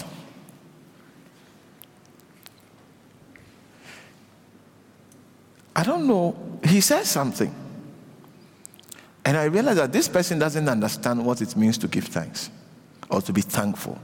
I 5.77 5.83
don't 5.83 6.07
know, 6.07 6.35
he 6.63 6.81
says 6.81 7.07
something. 7.07 7.53
And 9.23 9.37
I 9.37 9.43
realize 9.43 9.75
that 9.75 9.91
this 9.91 10.07
person 10.07 10.39
doesn't 10.39 10.67
understand 10.67 11.23
what 11.23 11.39
it 11.39 11.55
means 11.55 11.77
to 11.77 11.87
give 11.87 12.05
thanks 12.05 12.49
or 13.09 13.21
to 13.21 13.33
be 13.33 13.41
thankful. 13.41 13.99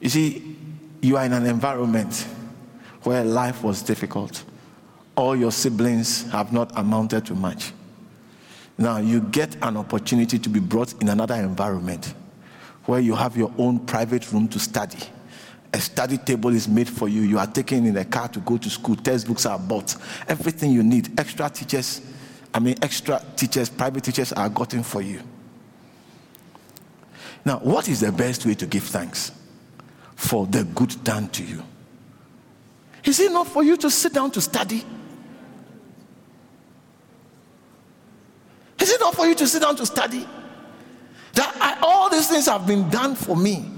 You 0.00 0.08
see, 0.08 0.56
you 1.00 1.16
are 1.16 1.24
in 1.24 1.32
an 1.32 1.46
environment 1.46 2.26
where 3.02 3.24
life 3.24 3.62
was 3.62 3.82
difficult. 3.82 4.44
All 5.16 5.36
your 5.36 5.52
siblings 5.52 6.30
have 6.30 6.52
not 6.52 6.72
amounted 6.76 7.26
to 7.26 7.34
much. 7.34 7.72
Now 8.78 8.98
you 8.98 9.20
get 9.20 9.56
an 9.62 9.76
opportunity 9.76 10.38
to 10.38 10.48
be 10.48 10.60
brought 10.60 11.00
in 11.02 11.08
another 11.08 11.34
environment 11.34 12.14
where 12.86 13.00
you 13.00 13.14
have 13.14 13.36
your 13.36 13.52
own 13.58 13.78
private 13.80 14.30
room 14.32 14.48
to 14.48 14.58
study. 14.58 14.98
A 15.72 15.80
study 15.80 16.18
table 16.18 16.50
is 16.54 16.68
made 16.68 16.88
for 16.88 17.08
you. 17.08 17.22
You 17.22 17.38
are 17.38 17.46
taken 17.46 17.86
in 17.86 17.96
a 17.96 18.04
car 18.04 18.28
to 18.28 18.40
go 18.40 18.58
to 18.58 18.68
school. 18.68 18.96
Textbooks 18.96 19.46
are 19.46 19.58
bought. 19.58 19.96
Everything 20.28 20.72
you 20.72 20.82
need. 20.82 21.18
Extra 21.18 21.48
teachers, 21.48 22.02
I 22.52 22.58
mean, 22.58 22.76
extra 22.82 23.22
teachers, 23.36 23.70
private 23.70 24.04
teachers 24.04 24.32
are 24.32 24.48
gotten 24.48 24.82
for 24.82 25.00
you. 25.00 25.20
Now, 27.44 27.58
what 27.58 27.88
is 27.88 28.00
the 28.00 28.12
best 28.12 28.46
way 28.46 28.54
to 28.54 28.66
give 28.66 28.84
thanks 28.84 29.32
for 30.14 30.46
the 30.46 30.64
good 30.64 31.02
done 31.02 31.28
to 31.30 31.44
you? 31.44 31.62
Is 33.04 33.18
it 33.18 33.32
not 33.32 33.48
for 33.48 33.64
you 33.64 33.76
to 33.78 33.90
sit 33.90 34.12
down 34.12 34.30
to 34.32 34.40
study? 34.40 34.84
Is 38.78 38.90
it 38.90 39.00
not 39.00 39.14
for 39.14 39.26
you 39.26 39.34
to 39.34 39.46
sit 39.46 39.62
down 39.62 39.76
to 39.76 39.86
study? 39.86 40.26
That 41.34 41.78
all 41.82 42.10
these 42.10 42.28
things 42.28 42.46
have 42.46 42.66
been 42.66 42.88
done 42.90 43.14
for 43.14 43.36
me 43.36 43.68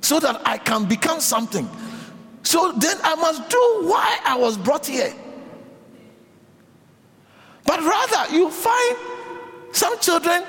so 0.00 0.20
that 0.20 0.40
I 0.46 0.58
can 0.58 0.84
become 0.84 1.18
something. 1.20 1.68
So 2.42 2.72
then 2.72 2.98
I 3.02 3.14
must 3.16 3.48
do 3.48 3.78
why 3.88 4.20
I 4.24 4.36
was 4.36 4.56
brought 4.58 4.86
here. 4.86 5.12
But 7.64 7.80
rather, 7.80 8.34
you 8.34 8.50
find 8.50 8.96
some 9.72 9.98
children 9.98 10.44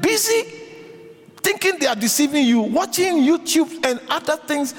busy 0.00 0.59
thinking 1.42 1.78
they 1.78 1.86
are 1.86 1.96
deceiving 1.96 2.46
you, 2.46 2.60
watching 2.60 3.16
YouTube 3.22 3.84
and 3.86 4.00
other 4.08 4.36
things, 4.36 4.74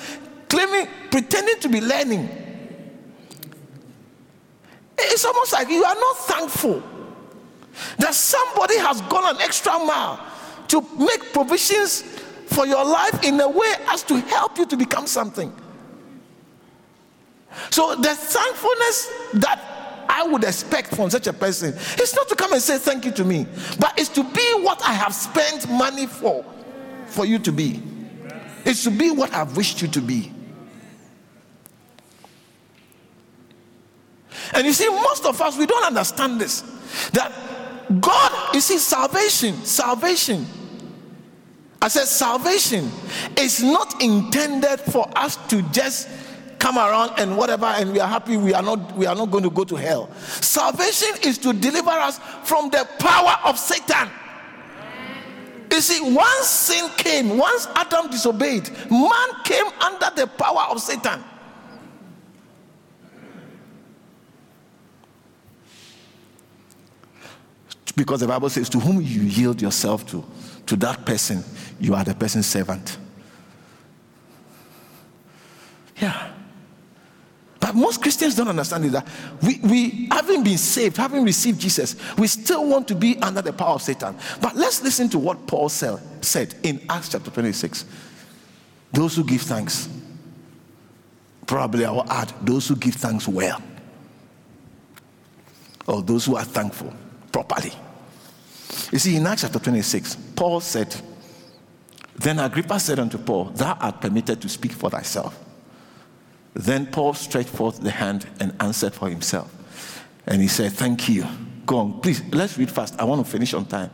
claiming, 0.47 0.87
pretending 1.09 1.59
to 1.59 1.69
be 1.69 1.81
learning. 1.81 2.29
It's 4.97 5.25
almost 5.25 5.53
like 5.53 5.69
you 5.69 5.83
are 5.83 5.95
not 5.95 6.17
thankful 6.17 6.83
that 7.97 8.13
somebody 8.13 8.77
has 8.77 9.01
gone 9.01 9.35
an 9.35 9.41
extra 9.41 9.73
mile 9.79 10.19
to 10.67 10.81
make 10.97 11.33
provisions 11.33 12.01
for 12.47 12.65
your 12.65 12.85
life 12.85 13.23
in 13.23 13.39
a 13.39 13.49
way 13.49 13.73
as 13.89 14.03
to 14.03 14.17
help 14.21 14.57
you 14.57 14.65
to 14.65 14.77
become 14.77 15.07
something. 15.07 15.53
So 17.69 17.95
the 17.95 18.13
thankfulness 18.15 19.11
that 19.33 19.70
I 20.11 20.23
would 20.23 20.43
expect 20.43 20.93
from 20.93 21.09
such 21.09 21.27
a 21.27 21.33
person 21.33 21.73
is 21.73 22.13
not 22.13 22.27
to 22.27 22.35
come 22.35 22.51
and 22.51 22.61
say 22.61 22.77
thank 22.77 23.05
you 23.05 23.11
to 23.13 23.23
me, 23.23 23.47
but 23.79 23.97
it's 23.97 24.09
to 24.09 24.23
be 24.23 24.61
what 24.61 24.81
I 24.83 24.91
have 24.91 25.15
spent 25.15 25.69
money 25.69 26.05
for, 26.05 26.43
for 27.05 27.25
you 27.25 27.39
to 27.39 27.51
be. 27.51 27.81
It's 28.65 28.83
to 28.83 28.91
be 28.91 29.09
what 29.09 29.33
I've 29.33 29.55
wished 29.55 29.81
you 29.81 29.87
to 29.87 30.01
be. 30.01 30.33
And 34.53 34.65
you 34.65 34.73
see, 34.73 34.89
most 34.89 35.25
of 35.25 35.41
us, 35.41 35.57
we 35.57 35.65
don't 35.65 35.85
understand 35.85 36.41
this. 36.41 36.61
That 37.13 37.31
God, 38.01 38.53
you 38.53 38.59
see, 38.59 38.79
salvation, 38.79 39.55
salvation. 39.63 40.45
I 41.81 41.87
said, 41.87 42.05
salvation 42.05 42.91
is 43.37 43.63
not 43.63 44.03
intended 44.03 44.81
for 44.81 45.09
us 45.15 45.37
to 45.47 45.61
just 45.71 46.09
come 46.61 46.77
around 46.77 47.11
and 47.17 47.35
whatever 47.35 47.65
and 47.65 47.91
we 47.91 47.99
are 47.99 48.07
happy 48.07 48.37
we 48.37 48.53
are 48.53 48.61
not 48.61 48.95
we 48.95 49.07
are 49.07 49.15
not 49.15 49.31
going 49.31 49.43
to 49.43 49.49
go 49.49 49.63
to 49.63 49.75
hell. 49.75 50.13
Salvation 50.15 51.09
is 51.23 51.39
to 51.39 51.51
deliver 51.53 51.89
us 51.89 52.19
from 52.43 52.69
the 52.69 52.87
power 52.99 53.35
of 53.43 53.57
satan. 53.57 54.07
You 55.71 55.81
see 55.81 56.13
once 56.13 56.45
sin 56.45 56.87
came 56.97 57.37
once 57.37 57.67
adam 57.75 58.11
disobeyed 58.11 58.69
man 58.91 59.29
came 59.43 59.65
under 59.81 60.11
the 60.15 60.27
power 60.27 60.67
of 60.69 60.79
satan. 60.79 61.23
Because 67.95 68.19
the 68.19 68.27
bible 68.27 68.49
says 68.49 68.69
to 68.69 68.79
whom 68.79 69.01
you 69.01 69.21
yield 69.21 69.61
yourself 69.61 70.05
to 70.11 70.23
to 70.67 70.75
that 70.75 71.07
person 71.07 71.43
you 71.79 71.95
are 71.95 72.03
the 72.03 72.13
person's 72.13 72.45
servant 72.45 72.99
but 77.71 77.79
most 77.79 78.01
Christians 78.01 78.35
don't 78.35 78.49
understand 78.49 78.83
is 78.83 78.91
that 78.91 79.07
we, 79.41 79.59
we 79.63 80.07
having 80.11 80.43
been 80.43 80.57
saved, 80.57 80.97
having 80.97 81.23
received 81.23 81.61
Jesus, 81.61 81.95
we 82.17 82.27
still 82.27 82.67
want 82.67 82.85
to 82.89 82.95
be 82.95 83.17
under 83.19 83.41
the 83.41 83.53
power 83.53 83.75
of 83.75 83.81
Satan. 83.81 84.13
But 84.41 84.57
let's 84.57 84.83
listen 84.83 85.07
to 85.09 85.17
what 85.17 85.47
Paul 85.47 85.69
said 85.69 86.53
in 86.63 86.85
Acts 86.89 87.09
chapter 87.09 87.31
26. 87.31 87.85
Those 88.91 89.15
who 89.15 89.23
give 89.23 89.43
thanks, 89.43 89.87
probably 91.47 91.85
I 91.85 91.91
will 91.91 92.11
add, 92.11 92.33
those 92.41 92.67
who 92.67 92.75
give 92.75 92.95
thanks 92.95 93.25
well, 93.25 93.61
or 95.87 96.01
those 96.01 96.25
who 96.25 96.35
are 96.35 96.43
thankful 96.43 96.93
properly. 97.31 97.71
You 98.91 98.99
see, 98.99 99.15
in 99.15 99.25
Acts 99.25 99.43
chapter 99.43 99.59
26, 99.59 100.15
Paul 100.35 100.59
said, 100.59 100.93
Then 102.15 102.39
Agrippa 102.39 102.81
said 102.81 102.99
unto 102.99 103.17
Paul, 103.17 103.45
Thou 103.45 103.77
art 103.79 104.01
permitted 104.01 104.41
to 104.41 104.49
speak 104.49 104.73
for 104.73 104.89
thyself. 104.89 105.39
Then 106.53 106.85
Paul 106.87 107.13
stretched 107.13 107.49
forth 107.49 107.79
the 107.81 107.91
hand 107.91 108.27
and 108.39 108.53
answered 108.59 108.93
for 108.93 109.09
himself. 109.09 110.05
And 110.27 110.41
he 110.41 110.47
said, 110.47 110.73
Thank 110.73 111.09
you. 111.09 111.25
Go 111.65 111.77
on, 111.77 112.01
please, 112.01 112.21
let's 112.33 112.57
read 112.57 112.69
fast. 112.69 112.99
I 112.99 113.03
want 113.05 113.25
to 113.25 113.31
finish 113.31 113.53
on 113.53 113.65
time. 113.65 113.91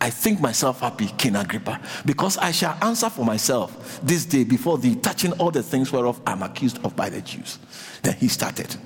I 0.00 0.10
think 0.10 0.40
myself 0.40 0.80
happy, 0.80 1.06
King 1.16 1.36
Agrippa, 1.36 1.80
because 2.04 2.36
I 2.36 2.50
shall 2.50 2.76
answer 2.82 3.08
for 3.08 3.24
myself 3.24 4.00
this 4.02 4.26
day 4.26 4.44
before 4.44 4.76
thee, 4.76 4.94
touching 4.94 5.32
all 5.34 5.50
the 5.50 5.62
things 5.62 5.90
whereof 5.90 6.20
I'm 6.26 6.42
accused 6.42 6.84
of 6.84 6.94
by 6.94 7.08
the 7.08 7.22
Jews. 7.22 7.58
Then 8.02 8.14
he 8.14 8.28
started. 8.28 8.76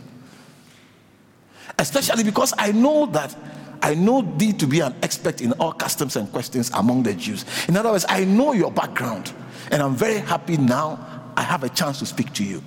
Especially 1.78 2.22
because 2.22 2.53
I 2.59 2.72
know 2.72 3.07
that 3.07 3.34
I 3.82 3.94
know 3.94 4.22
thee 4.22 4.53
to 4.55 4.66
be 4.66 4.80
an 4.80 4.94
expert 5.03 5.40
in 5.40 5.53
all 5.53 5.72
customs 5.72 6.16
and 6.16 6.30
questions 6.30 6.70
among 6.74 7.03
the 7.03 7.14
Jews. 7.14 7.44
In 7.66 7.76
other 7.76 7.90
words, 7.90 8.05
I 8.09 8.24
know 8.24 8.53
your 8.53 8.70
background, 8.70 9.32
and 9.70 9.82
I'm 9.82 9.96
very 9.96 10.18
happy 10.18 10.59
now 10.59 11.32
I 11.36 11.42
have 11.42 11.64
a 11.64 11.70
chance 11.70 11.98
to 12.01 12.07
speak 12.07 12.32
to 12.34 12.44
you. 12.44 12.62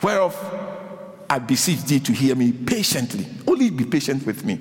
Whereof 0.00 0.36
I 1.28 1.38
beseech 1.38 1.82
thee 1.84 2.00
to 2.00 2.12
hear 2.12 2.34
me 2.34 2.52
patiently. 2.52 3.26
Only 3.46 3.70
be 3.70 3.84
patient 3.84 4.26
with 4.26 4.44
me. 4.44 4.58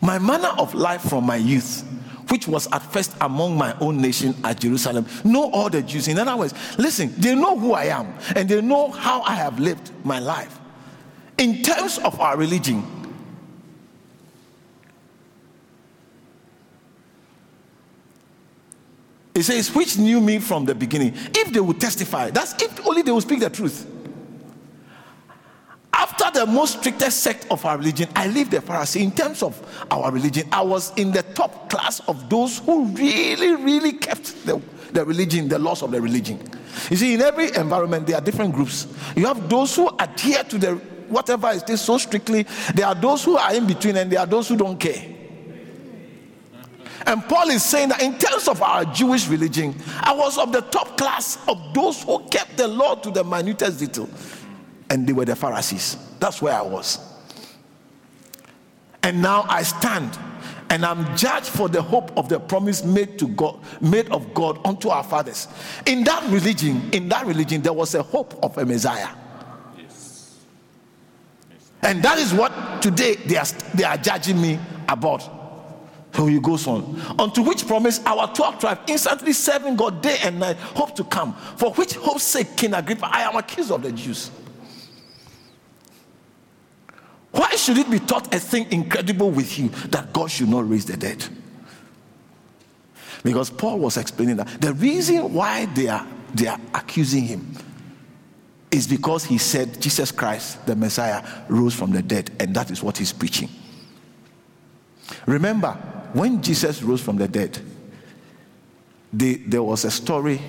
My 0.00 0.18
manner 0.18 0.48
of 0.58 0.74
life 0.74 1.02
from 1.02 1.24
my 1.24 1.36
youth, 1.36 1.82
which 2.28 2.48
was 2.48 2.66
at 2.72 2.82
first 2.92 3.14
among 3.20 3.56
my 3.56 3.76
own 3.80 4.00
nation 4.00 4.34
at 4.44 4.60
Jerusalem, 4.60 5.06
know 5.24 5.50
all 5.50 5.70
the 5.70 5.82
Jews. 5.82 6.08
In 6.08 6.18
other 6.18 6.36
words, 6.36 6.54
listen, 6.78 7.14
they 7.16 7.34
know 7.34 7.58
who 7.58 7.72
I 7.72 7.84
am 7.84 8.12
and 8.34 8.48
they 8.48 8.60
know 8.60 8.90
how 8.90 9.22
I 9.22 9.34
have 9.34 9.58
lived 9.58 9.92
my 10.04 10.18
life. 10.18 10.58
In 11.38 11.62
terms 11.62 11.98
of 11.98 12.18
our 12.20 12.36
religion, 12.36 12.84
It 19.34 19.42
says, 19.42 19.74
which 19.74 19.98
knew 19.98 20.20
me 20.20 20.38
from 20.38 20.64
the 20.64 20.74
beginning. 20.74 21.12
If 21.34 21.52
they 21.52 21.60
would 21.60 21.80
testify, 21.80 22.30
that's 22.30 22.60
if 22.62 22.86
only 22.86 23.02
they 23.02 23.10
will 23.10 23.20
speak 23.20 23.40
the 23.40 23.50
truth. 23.50 23.90
After 25.92 26.38
the 26.38 26.46
most 26.46 26.78
strictest 26.78 27.20
sect 27.20 27.46
of 27.50 27.64
our 27.64 27.76
religion, 27.76 28.08
I 28.14 28.28
leave 28.28 28.50
the 28.50 28.58
Pharisee. 28.58 29.02
In 29.02 29.10
terms 29.10 29.42
of 29.42 29.60
our 29.90 30.12
religion, 30.12 30.46
I 30.52 30.62
was 30.62 30.92
in 30.96 31.10
the 31.10 31.22
top 31.22 31.68
class 31.68 32.00
of 32.08 32.28
those 32.30 32.58
who 32.60 32.84
really, 32.86 33.56
really 33.56 33.92
kept 33.92 34.46
the, 34.46 34.60
the 34.92 35.04
religion, 35.04 35.48
the 35.48 35.58
laws 35.58 35.82
of 35.82 35.90
the 35.90 36.00
religion. 36.00 36.38
You 36.90 36.96
see, 36.96 37.14
in 37.14 37.22
every 37.22 37.54
environment, 37.56 38.06
there 38.06 38.16
are 38.16 38.20
different 38.20 38.54
groups. 38.54 38.86
You 39.16 39.26
have 39.26 39.48
those 39.48 39.74
who 39.74 39.88
adhere 39.98 40.44
to 40.44 40.58
the 40.58 40.74
whatever 41.08 41.50
is 41.50 41.62
this 41.62 41.82
so 41.82 41.98
strictly. 41.98 42.46
There 42.74 42.86
are 42.86 42.94
those 42.94 43.24
who 43.24 43.36
are 43.36 43.54
in 43.54 43.66
between, 43.66 43.96
and 43.96 44.10
there 44.10 44.20
are 44.20 44.26
those 44.26 44.48
who 44.48 44.56
don't 44.56 44.78
care. 44.78 45.13
And 47.06 47.22
Paul 47.24 47.50
is 47.50 47.62
saying 47.62 47.90
that 47.90 48.02
in 48.02 48.18
terms 48.18 48.48
of 48.48 48.62
our 48.62 48.84
Jewish 48.86 49.28
religion, 49.28 49.74
I 50.00 50.14
was 50.14 50.38
of 50.38 50.52
the 50.52 50.62
top 50.62 50.96
class 50.96 51.38
of 51.48 51.74
those 51.74 52.02
who 52.02 52.20
kept 52.28 52.56
the 52.56 52.68
law 52.68 52.94
to 52.96 53.10
the 53.10 53.24
minutest 53.24 53.78
detail. 53.80 54.08
And 54.90 55.06
they 55.06 55.12
were 55.12 55.24
the 55.24 55.36
Pharisees. 55.36 55.96
That's 56.18 56.40
where 56.40 56.54
I 56.54 56.62
was. 56.62 56.98
And 59.02 59.20
now 59.20 59.44
I 59.48 59.62
stand 59.62 60.18
and 60.70 60.84
I'm 60.84 61.16
judged 61.16 61.46
for 61.46 61.68
the 61.68 61.82
hope 61.82 62.16
of 62.16 62.28
the 62.28 62.40
promise 62.40 62.82
made 62.82 63.18
to 63.18 63.28
God, 63.28 63.60
made 63.80 64.08
of 64.10 64.32
God 64.34 64.58
unto 64.66 64.88
our 64.88 65.04
fathers. 65.04 65.46
In 65.86 66.04
that 66.04 66.24
religion, 66.30 66.90
in 66.92 67.08
that 67.10 67.26
religion, 67.26 67.60
there 67.60 67.72
was 67.72 67.94
a 67.94 68.02
hope 68.02 68.42
of 68.42 68.56
a 68.56 68.64
Messiah. 68.64 69.08
And 71.82 72.02
that 72.02 72.18
is 72.18 72.32
what 72.32 72.80
today 72.80 73.16
they 73.16 73.36
are, 73.36 73.44
they 73.74 73.84
are 73.84 73.98
judging 73.98 74.40
me 74.40 74.58
about. 74.88 75.43
So 76.14 76.26
he 76.26 76.38
goes 76.38 76.66
on. 76.66 77.00
Unto 77.18 77.42
which 77.42 77.66
promise 77.66 78.00
our 78.06 78.32
12 78.32 78.58
tribe 78.60 78.78
instantly 78.86 79.32
serving 79.32 79.76
God 79.76 80.00
day 80.00 80.18
and 80.22 80.38
night 80.38 80.56
hope 80.56 80.94
to 80.96 81.04
come. 81.04 81.34
For 81.56 81.72
which 81.72 81.94
hope's 81.94 82.22
sake, 82.22 82.56
King 82.56 82.74
Agrippa, 82.74 83.08
I 83.10 83.22
am 83.22 83.36
accused 83.36 83.72
of 83.72 83.82
the 83.82 83.90
Jews. 83.90 84.30
Why 87.32 87.56
should 87.56 87.78
it 87.78 87.90
be 87.90 87.98
thought 87.98 88.32
a 88.32 88.38
thing 88.38 88.70
incredible 88.70 89.32
with 89.32 89.58
you 89.58 89.70
that 89.88 90.12
God 90.12 90.30
should 90.30 90.48
not 90.48 90.68
raise 90.68 90.86
the 90.86 90.96
dead? 90.96 91.24
Because 93.24 93.50
Paul 93.50 93.80
was 93.80 93.96
explaining 93.96 94.36
that 94.36 94.60
the 94.60 94.72
reason 94.74 95.32
why 95.32 95.66
they 95.66 95.88
are 95.88 96.06
they 96.32 96.46
are 96.46 96.60
accusing 96.74 97.24
him 97.24 97.56
is 98.70 98.86
because 98.86 99.24
he 99.24 99.38
said 99.38 99.80
Jesus 99.80 100.12
Christ, 100.12 100.64
the 100.66 100.76
Messiah, 100.76 101.24
rose 101.48 101.74
from 101.74 101.92
the 101.92 102.02
dead, 102.02 102.30
and 102.38 102.54
that 102.54 102.70
is 102.70 102.82
what 102.82 102.98
he's 102.98 103.12
preaching. 103.12 103.48
Remember, 105.26 105.72
when 106.12 106.42
Jesus 106.42 106.82
rose 106.82 107.02
from 107.02 107.16
the 107.16 107.28
dead, 107.28 107.58
they, 109.12 109.34
there 109.34 109.62
was 109.62 109.84
a 109.84 109.90
story 109.90 110.40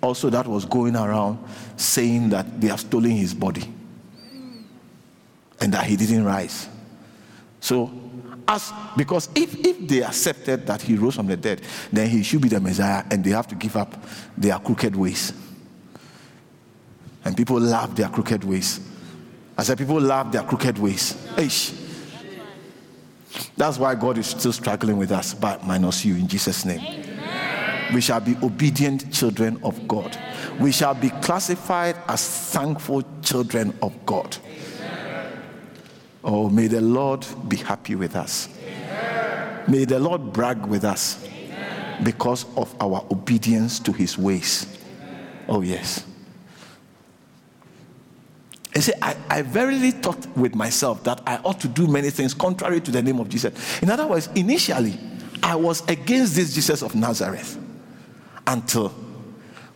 also 0.00 0.30
that 0.30 0.46
was 0.46 0.64
going 0.64 0.96
around 0.96 1.38
saying 1.76 2.30
that 2.30 2.60
they 2.60 2.68
have 2.68 2.80
stolen 2.80 3.10
his 3.10 3.34
body 3.34 3.72
and 5.60 5.72
that 5.72 5.84
he 5.84 5.96
didn't 5.96 6.24
rise. 6.24 6.68
So, 7.60 7.90
as 8.46 8.72
because 8.96 9.28
if, 9.34 9.54
if 9.58 9.86
they 9.86 10.02
accepted 10.02 10.66
that 10.66 10.80
he 10.80 10.94
rose 10.94 11.16
from 11.16 11.26
the 11.26 11.36
dead, 11.36 11.60
then 11.92 12.08
he 12.08 12.22
should 12.22 12.40
be 12.40 12.48
the 12.48 12.60
Messiah 12.60 13.04
and 13.10 13.22
they 13.22 13.30
have 13.30 13.48
to 13.48 13.54
give 13.54 13.76
up 13.76 14.02
their 14.36 14.58
crooked 14.58 14.94
ways. 14.96 15.32
And 17.24 17.36
people 17.36 17.60
love 17.60 17.94
their 17.94 18.08
crooked 18.08 18.44
ways. 18.44 18.80
I 19.56 19.64
said, 19.64 19.76
people 19.76 20.00
love 20.00 20.30
their 20.32 20.44
crooked 20.44 20.78
ways. 20.78 21.16
That's 23.56 23.78
why 23.78 23.94
God 23.94 24.18
is 24.18 24.26
still 24.26 24.52
struggling 24.52 24.96
with 24.96 25.12
us, 25.12 25.34
but 25.34 25.64
minus 25.66 26.04
you 26.04 26.14
in 26.16 26.28
Jesus' 26.28 26.64
name. 26.64 26.80
Amen. 26.80 27.94
We 27.94 28.00
shall 28.00 28.20
be 28.20 28.36
obedient 28.42 29.12
children 29.12 29.60
of 29.62 29.88
God. 29.88 30.16
We 30.60 30.72
shall 30.72 30.94
be 30.94 31.10
classified 31.10 31.96
as 32.06 32.26
thankful 32.50 33.02
children 33.22 33.76
of 33.82 33.94
God. 34.06 34.36
Amen. 34.44 35.32
Oh, 36.24 36.48
may 36.50 36.66
the 36.66 36.80
Lord 36.80 37.26
be 37.48 37.56
happy 37.56 37.94
with 37.94 38.14
us. 38.16 38.48
Amen. 38.62 39.64
May 39.68 39.84
the 39.84 39.98
Lord 39.98 40.32
brag 40.32 40.66
with 40.66 40.84
us 40.84 41.26
because 42.02 42.46
of 42.56 42.74
our 42.80 43.04
obedience 43.10 43.80
to 43.80 43.92
his 43.92 44.18
ways. 44.18 44.66
Oh, 45.48 45.62
yes. 45.62 46.04
I 48.74 48.80
say, 48.80 48.92
I, 49.00 49.16
I 49.28 49.42
verily 49.42 49.90
thought 49.90 50.26
with 50.36 50.54
myself 50.54 51.02
that 51.04 51.20
I 51.26 51.36
ought 51.38 51.60
to 51.60 51.68
do 51.68 51.86
many 51.86 52.10
things 52.10 52.34
contrary 52.34 52.80
to 52.82 52.90
the 52.90 53.02
name 53.02 53.18
of 53.18 53.28
Jesus. 53.28 53.82
In 53.82 53.90
other 53.90 54.06
words, 54.06 54.28
initially, 54.34 54.98
I 55.42 55.56
was 55.56 55.86
against 55.88 56.34
this 56.34 56.54
Jesus 56.54 56.82
of 56.82 56.94
Nazareth 56.94 57.58
until 58.46 58.88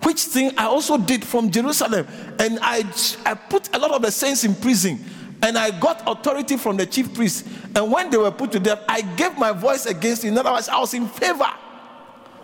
which 0.02 0.22
thing 0.22 0.52
I 0.58 0.64
also 0.64 0.98
did 0.98 1.24
from 1.24 1.50
Jerusalem. 1.50 2.06
And 2.38 2.58
I, 2.60 2.84
I 3.24 3.34
put 3.34 3.74
a 3.74 3.78
lot 3.78 3.92
of 3.92 4.02
the 4.02 4.10
saints 4.10 4.44
in 4.44 4.54
prison. 4.54 5.02
And 5.42 5.58
I 5.58 5.76
got 5.78 6.02
authority 6.06 6.56
from 6.56 6.76
the 6.76 6.86
chief 6.86 7.14
priest. 7.14 7.46
And 7.74 7.90
when 7.90 8.10
they 8.10 8.16
were 8.16 8.30
put 8.30 8.52
to 8.52 8.60
death, 8.60 8.80
I 8.88 9.02
gave 9.02 9.36
my 9.38 9.52
voice 9.52 9.86
against 9.86 10.24
it. 10.24 10.28
In 10.28 10.38
other 10.38 10.52
words, 10.52 10.68
I 10.68 10.78
was 10.78 10.94
in 10.94 11.08
favor 11.08 11.50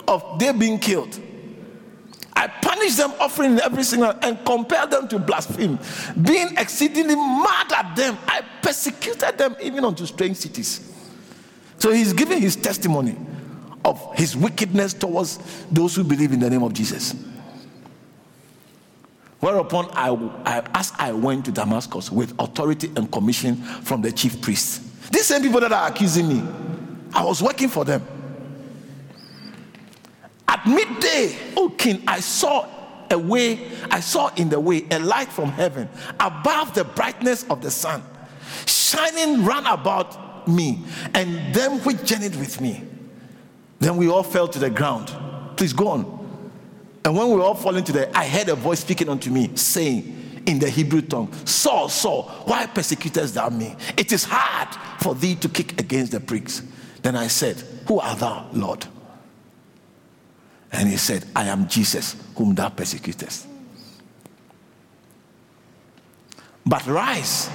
of 0.07 0.39
they 0.39 0.53
being 0.53 0.79
killed. 0.79 1.21
I 2.39 2.47
punished 2.47 2.97
them, 2.99 3.13
offering 3.19 3.59
every 3.59 3.83
single 3.83 4.15
and 4.23 4.39
compelled 4.47 4.93
them 4.93 5.09
to 5.09 5.19
blaspheme. 5.19 5.77
Being 6.23 6.57
exceedingly 6.57 7.17
mad 7.17 7.73
at 7.73 7.97
them, 7.97 8.17
I 8.29 8.43
persecuted 8.63 9.37
them 9.37 9.57
even 9.61 9.85
unto 9.85 10.07
strange 10.07 10.37
cities. 10.37 10.89
So 11.79 11.91
he's 11.91 12.13
giving 12.13 12.41
his 12.41 12.55
testimony 12.55 13.17
of 13.85 14.15
his 14.15 14.37
wickedness 14.37 14.95
towards 14.95 15.39
those 15.73 15.97
who 15.97 16.05
believe 16.05 16.31
in 16.31 16.39
the 16.39 16.49
name 16.49 16.63
of 16.63 16.73
Jesus. 16.75 17.13
Whereupon 19.41 19.89
I, 19.91 20.11
I, 20.45 20.63
as 20.75 20.93
I 20.97 21.11
went 21.11 21.45
to 21.47 21.51
Damascus 21.51 22.13
with 22.13 22.35
authority 22.39 22.93
and 22.95 23.11
commission 23.11 23.57
from 23.57 24.01
the 24.01 24.13
chief 24.13 24.41
priests. 24.41 24.79
These 25.11 25.27
same 25.27 25.43
people 25.43 25.59
that 25.59 25.73
are 25.73 25.89
accusing 25.89 26.29
me, 26.29 26.43
I 27.13 27.25
was 27.25 27.43
working 27.43 27.69
for 27.69 27.85
them. 27.85 28.07
At 30.49 30.67
midday, 30.67 31.37
O 31.57 31.69
king, 31.69 32.03
I 32.09 32.21
saw 32.21 32.67
a 33.11 33.19
way, 33.19 33.71
I 33.91 34.01
saw 34.01 34.29
in 34.35 34.49
the 34.49 34.59
way 34.59 34.87
a 34.91 34.99
light 34.99 35.29
from 35.29 35.51
heaven 35.51 35.89
above 36.19 36.75
the 36.75 36.85
brightness 36.85 37.45
of 37.45 37.63
the 37.63 37.71
sun, 37.71 38.03
shining 38.67 39.45
round 39.45 39.67
about 39.67 40.49
me 40.49 40.83
and 41.15 41.55
them 41.55 41.79
which 41.81 42.03
journeyed 42.05 42.37
with 42.37 42.61
me. 42.61 42.83
Then 43.79 43.97
we 43.97 44.09
all 44.09 44.23
fell 44.23 44.49
to 44.49 44.59
the 44.59 44.71
ground. 44.71 45.15
Please 45.57 45.73
go 45.73 45.89
on. 45.89 46.19
And 47.05 47.17
when 47.17 47.29
we 47.29 47.37
were 47.37 47.43
all 47.43 47.55
falling 47.55 47.85
to 47.85 47.93
the, 47.93 48.17
I 48.17 48.27
heard 48.27 48.49
a 48.49 48.55
voice 48.55 48.81
speaking 48.81 49.09
unto 49.09 49.31
me, 49.31 49.55
saying 49.55 50.43
in 50.47 50.59
the 50.59 50.69
Hebrew 50.69 51.03
tongue, 51.03 51.33
Saul, 51.45 51.89
Saul, 51.89 52.23
why 52.45 52.67
persecutest 52.67 53.35
thou 53.35 53.51
me? 53.51 53.77
It 53.97 54.13
is 54.13 54.25
hard 54.25 54.69
for 55.01 55.15
thee 55.15 55.37
to 55.37 55.49
kick 55.49 55.81
against 55.81 56.13
the 56.13 56.21
pricks. 56.21 56.63
Then 57.03 57.17
I 57.17 57.29
said, 57.29 57.57
Who 57.87 58.01
art 58.01 58.19
thou, 58.19 58.49
Lord? 58.53 58.87
And 60.73 60.89
he 60.89 60.97
said, 60.97 61.25
I 61.35 61.45
am 61.45 61.67
Jesus, 61.67 62.17
whom 62.37 62.55
thou 62.55 62.69
persecutest. 62.69 63.47
But 66.65 66.87
rise. 66.87 67.49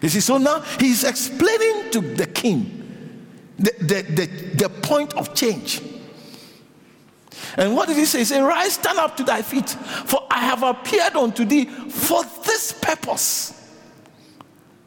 You 0.00 0.08
see, 0.08 0.20
so 0.20 0.38
now 0.38 0.60
he's 0.80 1.04
explaining 1.04 1.90
to 1.90 2.00
the 2.00 2.26
king 2.26 2.80
the, 3.58 3.72
the, 3.78 4.02
the, 4.02 4.26
the 4.56 4.68
point 4.68 5.14
of 5.14 5.34
change. 5.34 5.80
And 7.56 7.74
what 7.76 7.88
did 7.88 7.96
he 7.96 8.04
say? 8.04 8.20
He 8.20 8.24
said, 8.24 8.42
Rise, 8.42 8.74
stand 8.74 8.98
up 8.98 9.16
to 9.16 9.24
thy 9.24 9.42
feet, 9.42 9.68
for 9.68 10.26
I 10.30 10.40
have 10.40 10.62
appeared 10.62 11.14
unto 11.14 11.44
thee 11.44 11.66
for 11.66 12.24
this 12.44 12.72
purpose. 12.72 13.60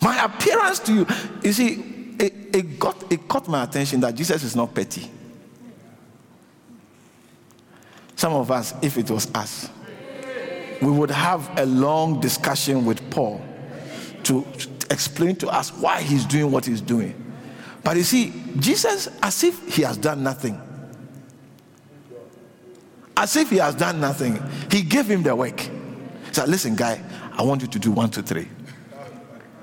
My 0.02 0.24
appearance 0.26 0.80
to 0.80 0.94
you. 0.94 1.08
You 1.44 1.54
see, 1.54 2.16
it, 2.20 2.56
it, 2.56 2.80
got, 2.80 3.12
it 3.12 3.28
caught 3.28 3.48
my 3.48 3.64
attention 3.64 4.00
that 4.02 4.16
Jesus 4.16 4.44
is 4.44 4.56
not 4.56 4.74
petty. 4.74 5.10
Some 8.18 8.34
of 8.34 8.49
us, 8.49 8.74
if 8.82 8.97
it 8.97 9.09
was 9.11 9.32
us, 9.36 9.70
we 10.82 10.89
would 10.91 11.11
have 11.11 11.57
a 11.59 11.65
long 11.65 12.20
discussion 12.20 12.84
with 12.84 13.09
Paul 13.11 13.41
to 14.24 14.45
explain 14.89 15.36
to 15.38 15.47
us 15.47 15.72
why 15.72 16.01
he's 16.01 16.26
doing 16.26 16.51
what 16.51 16.65
he's 16.65 16.82
doing. 16.82 17.13
But 17.84 17.95
you 17.95 18.03
see, 18.03 18.34
Jesus, 18.57 19.07
as 19.22 19.43
if 19.43 19.76
he 19.76 19.84
has 19.84 19.97
done 19.97 20.24
nothing, 20.24 20.59
as 23.15 23.36
if 23.36 23.51
he 23.51 23.57
has 23.57 23.76
done 23.76 23.99
nothing, 23.99 24.41
he 24.72 24.82
gave 24.82 25.09
him 25.09 25.22
the 25.22 25.36
work. 25.36 25.59
He 25.59 26.34
said, 26.34 26.49
Listen, 26.49 26.76
guy, 26.76 26.99
I 27.34 27.43
want 27.43 27.61
you 27.61 27.68
to 27.68 27.80
do 27.80 27.91
one, 27.91 28.09
two, 28.09 28.24
three. 28.24 28.47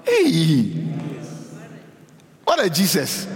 Hey, 0.05 0.71
what 2.45 2.65
a 2.65 2.71
Jesus. 2.71 3.27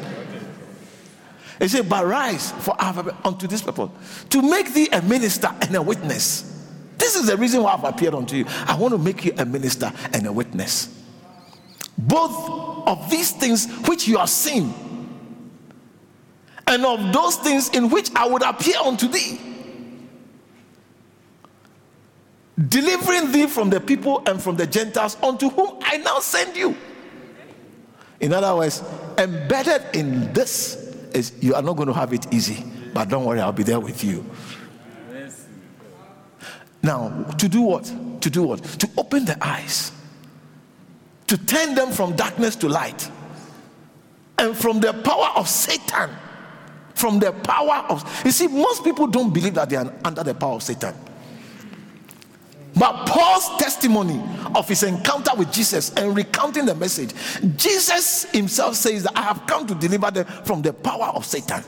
He 1.59 1.69
said, 1.69 1.89
But 1.89 2.07
rise 2.07 2.53
for 2.53 2.75
I 2.79 2.93
have 2.93 3.27
unto 3.27 3.47
this 3.47 3.63
purpose, 3.63 3.91
to 4.31 4.43
make 4.43 4.73
thee 4.73 4.89
a 4.93 5.03
minister 5.03 5.49
and 5.61 5.75
a 5.75 5.83
witness. 5.83 6.55
This 6.97 7.17
is 7.17 7.27
the 7.27 7.37
reason 7.37 7.63
why 7.63 7.75
I've 7.75 7.85
appeared 7.85 8.15
unto 8.15 8.37
you. 8.37 8.45
I 8.67 8.77
want 8.77 8.93
to 8.93 8.99
make 8.99 9.25
you 9.25 9.33
a 9.39 9.45
minister 9.45 9.93
and 10.13 10.27
a 10.27 10.33
witness. 10.33 10.95
Both 11.97 12.87
of 12.87 13.11
these 13.11 13.33
things 13.33 13.67
which 13.89 14.07
you 14.07 14.19
are 14.19 14.27
seen, 14.27 14.73
and 16.67 16.85
of 16.85 17.13
those 17.13 17.37
things 17.37 17.71
in 17.71 17.89
which 17.89 18.11
I 18.15 18.27
would 18.29 18.43
appear 18.43 18.77
unto 18.85 19.09
thee, 19.09 19.41
delivering 22.69 23.33
thee 23.33 23.47
from 23.47 23.71
the 23.71 23.81
people 23.81 24.23
and 24.27 24.41
from 24.41 24.57
the 24.57 24.67
Gentiles 24.67 25.17
unto 25.23 25.49
whom 25.51 25.79
I 25.83 25.97
now 25.99 26.21
send 26.21 26.57
you. 26.57 26.77
In 28.21 28.33
other 28.33 28.55
words, 28.57 28.83
embedded 29.17 29.83
in 29.95 30.33
this 30.33 30.88
is 31.15 31.33
you 31.41 31.55
are 31.55 31.63
not 31.63 31.77
going 31.77 31.89
to 31.89 31.95
have 31.95 32.13
it 32.13 32.33
easy, 32.33 32.65
but 32.93 33.09
don't 33.09 33.25
worry, 33.25 33.41
I'll 33.41 33.53
be 33.53 33.63
there 33.63 33.81
with 33.81 34.03
you. 34.05 34.25
Now, 36.83 37.25
to 37.39 37.49
do 37.49 37.63
what? 37.63 37.85
To 38.21 38.31
do 38.31 38.43
what? 38.45 38.63
To 38.63 38.89
open 38.97 39.25
the 39.25 39.37
eyes, 39.45 39.93
to 41.27 41.37
turn 41.37 41.75
them 41.75 41.91
from 41.91 42.15
darkness 42.17 42.57
to 42.57 42.69
light, 42.69 43.11
and 44.39 44.57
from 44.57 44.81
the 44.81 44.93
power 44.93 45.31
of 45.37 45.49
Satan. 45.49 46.11
From 46.95 47.21
the 47.21 47.31
power 47.31 47.87
of, 47.89 48.23
you 48.25 48.33
see, 48.33 48.49
most 48.49 48.83
people 48.83 49.07
don't 49.07 49.33
believe 49.33 49.55
that 49.55 49.71
they 49.71 49.77
are 49.77 49.93
under 50.05 50.25
the 50.25 50.35
power 50.35 50.55
of 50.55 50.65
Satan. 50.65 50.97
But 52.79 53.07
Paul's 53.07 53.57
testimony 53.57 54.23
of 54.55 54.69
his 54.69 54.83
encounter 54.83 55.33
with 55.37 55.53
Jesus 55.53 55.93
and 55.95 56.15
recounting 56.15 56.67
the 56.67 56.75
message, 56.75 57.13
Jesus 57.57 58.25
himself 58.31 58.77
says 58.77 59.03
that 59.05 59.17
I 59.17 59.23
have 59.23 59.47
come 59.47 59.67
to 59.67 59.75
deliver 59.75 60.11
them 60.11 60.27
from 60.45 60.63
the 60.63 60.73
power 60.73 61.07
of 61.15 61.25
Satan. 61.25 61.65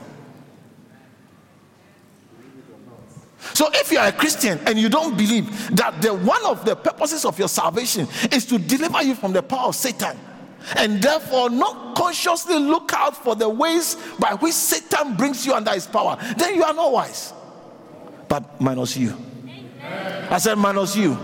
So 3.53 3.69
if 3.73 3.91
you 3.91 3.97
are 3.97 4.07
a 4.07 4.11
Christian 4.11 4.59
and 4.65 4.77
you 4.77 4.87
don't 4.87 5.17
believe 5.17 5.75
that 5.75 6.01
the 6.01 6.13
one 6.13 6.45
of 6.45 6.63
the 6.63 6.75
purposes 6.75 7.25
of 7.25 7.37
your 7.39 7.47
salvation 7.47 8.07
is 8.31 8.45
to 8.45 8.57
deliver 8.57 9.03
you 9.03 9.15
from 9.15 9.33
the 9.33 9.43
power 9.43 9.67
of 9.69 9.75
Satan, 9.75 10.17
and 10.75 11.01
therefore 11.01 11.49
not 11.49 11.95
consciously 11.95 12.57
look 12.57 12.93
out 12.93 13.17
for 13.17 13.35
the 13.35 13.49
ways 13.49 13.97
by 14.19 14.35
which 14.35 14.53
Satan 14.53 15.15
brings 15.15 15.45
you 15.45 15.53
under 15.53 15.71
his 15.71 15.87
power, 15.87 16.17
then 16.37 16.55
you 16.55 16.63
are 16.63 16.73
not 16.73 16.91
wise. 16.91 17.33
But 18.27 18.61
minus 18.61 18.95
you. 18.95 19.17
I 19.83 20.37
said, 20.37 20.57
minus 20.57 20.95
you. 20.95 21.17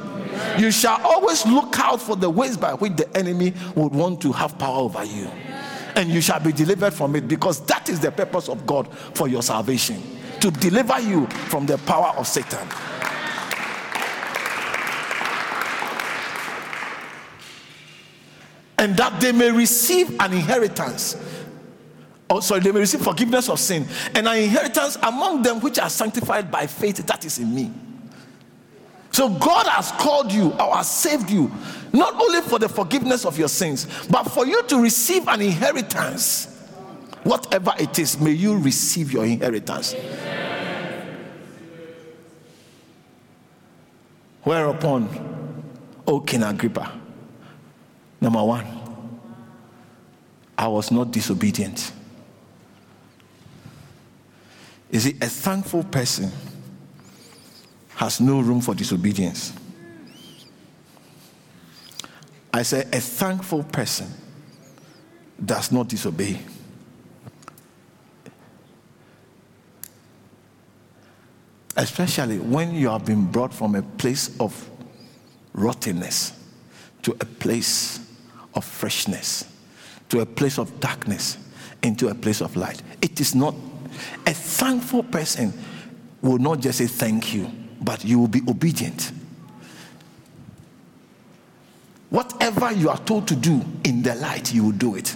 You 0.57 0.71
shall 0.71 0.99
always 1.05 1.45
look 1.45 1.79
out 1.79 2.01
for 2.01 2.15
the 2.15 2.29
ways 2.29 2.57
by 2.57 2.73
which 2.73 2.95
the 2.95 3.17
enemy 3.17 3.53
would 3.75 3.93
want 3.93 4.21
to 4.21 4.31
have 4.31 4.57
power 4.57 4.79
over 4.79 5.03
you. 5.03 5.29
And 5.95 6.09
you 6.09 6.21
shall 6.21 6.39
be 6.39 6.51
delivered 6.51 6.93
from 6.93 7.15
it 7.15 7.27
because 7.27 7.65
that 7.65 7.89
is 7.89 7.99
the 7.99 8.11
purpose 8.11 8.49
of 8.49 8.65
God 8.67 8.93
for 9.13 9.27
your 9.27 9.41
salvation 9.41 10.01
to 10.41 10.51
deliver 10.51 10.99
you 10.99 11.27
from 11.27 11.65
the 11.65 11.77
power 11.79 12.13
of 12.17 12.27
Satan. 12.27 12.67
And 18.79 18.95
that 18.97 19.19
they 19.19 19.31
may 19.31 19.51
receive 19.51 20.09
an 20.19 20.33
inheritance 20.33 21.15
Oh, 22.29 22.41
sorry, 22.41 22.59
they 22.59 22.71
may 22.71 22.81
receive 22.81 23.01
forgiveness 23.01 23.49
of 23.49 23.59
sin 23.59 23.87
and 24.13 24.27
an 24.27 24.37
inheritance 24.37 24.97
among 25.01 25.43
them 25.43 25.61
which 25.61 25.79
are 25.79 25.89
sanctified 25.89 26.51
by 26.51 26.67
faith 26.67 26.97
that 27.07 27.23
is 27.23 27.39
in 27.39 27.53
me. 27.55 27.71
So 29.17 29.29
God 29.29 29.65
has 29.65 29.91
called 29.93 30.31
you 30.31 30.51
or 30.51 30.75
has 30.75 30.91
saved 30.91 31.31
you 31.31 31.51
not 31.91 32.13
only 32.21 32.39
for 32.41 32.59
the 32.59 32.69
forgiveness 32.69 33.25
of 33.25 33.35
your 33.35 33.47
sins, 33.47 33.87
but 34.11 34.25
for 34.25 34.45
you 34.45 34.61
to 34.61 34.79
receive 34.79 35.27
an 35.27 35.41
inheritance. 35.41 36.45
Whatever 37.23 37.73
it 37.79 37.97
is, 37.97 38.19
may 38.19 38.29
you 38.29 38.59
receive 38.59 39.11
your 39.11 39.25
inheritance. 39.25 39.95
Whereupon, 44.43 45.63
O 46.05 46.19
King 46.19 46.43
Agrippa, 46.43 46.91
number 48.21 48.43
one, 48.43 48.67
I 50.55 50.67
was 50.67 50.91
not 50.91 51.09
disobedient. 51.09 51.91
Is 54.91 55.05
see, 55.05 55.17
a 55.19 55.27
thankful 55.27 55.85
person 55.85 56.31
has 57.97 58.21
no 58.21 58.39
room 58.39 58.61
for 58.61 58.75
disobedience. 58.75 59.53
I 62.53 62.61
say, 62.61 62.81
a 62.93 63.01
thankful 63.01 63.63
person 63.63 64.07
does 65.43 65.71
not 65.71 65.87
disobey. 65.87 66.39
Especially 71.75 72.37
when 72.37 72.75
you 72.75 72.89
have 72.89 73.03
been 73.03 73.31
brought 73.31 73.51
from 73.51 73.73
a 73.73 73.81
place 73.81 74.39
of 74.39 74.69
rottenness 75.53 76.33
to 77.01 77.13
a 77.13 77.25
place 77.25 77.99
of 78.53 78.63
freshness, 78.63 79.43
to 80.09 80.19
a 80.19 80.25
place 80.25 80.59
of 80.59 80.79
darkness, 80.79 81.39
into 81.81 82.09
a 82.09 82.15
place 82.15 82.41
of 82.41 82.55
light. 82.55 82.83
It 83.01 83.19
is 83.19 83.33
not 83.33 83.55
a 84.27 84.33
thankful 84.33 85.01
person 85.01 85.51
will 86.21 86.37
not 86.37 86.59
just 86.59 86.77
say 86.77 86.85
thank 86.85 87.33
you, 87.33 87.51
but 87.81 88.03
you 88.03 88.19
will 88.19 88.27
be 88.27 88.41
obedient. 88.47 89.11
Whatever 92.09 92.71
you 92.71 92.89
are 92.89 92.97
told 92.99 93.27
to 93.27 93.35
do 93.35 93.61
in 93.83 94.01
the 94.01 94.15
light, 94.15 94.53
you 94.53 94.63
will 94.65 94.71
do 94.71 94.95
it. 94.95 95.15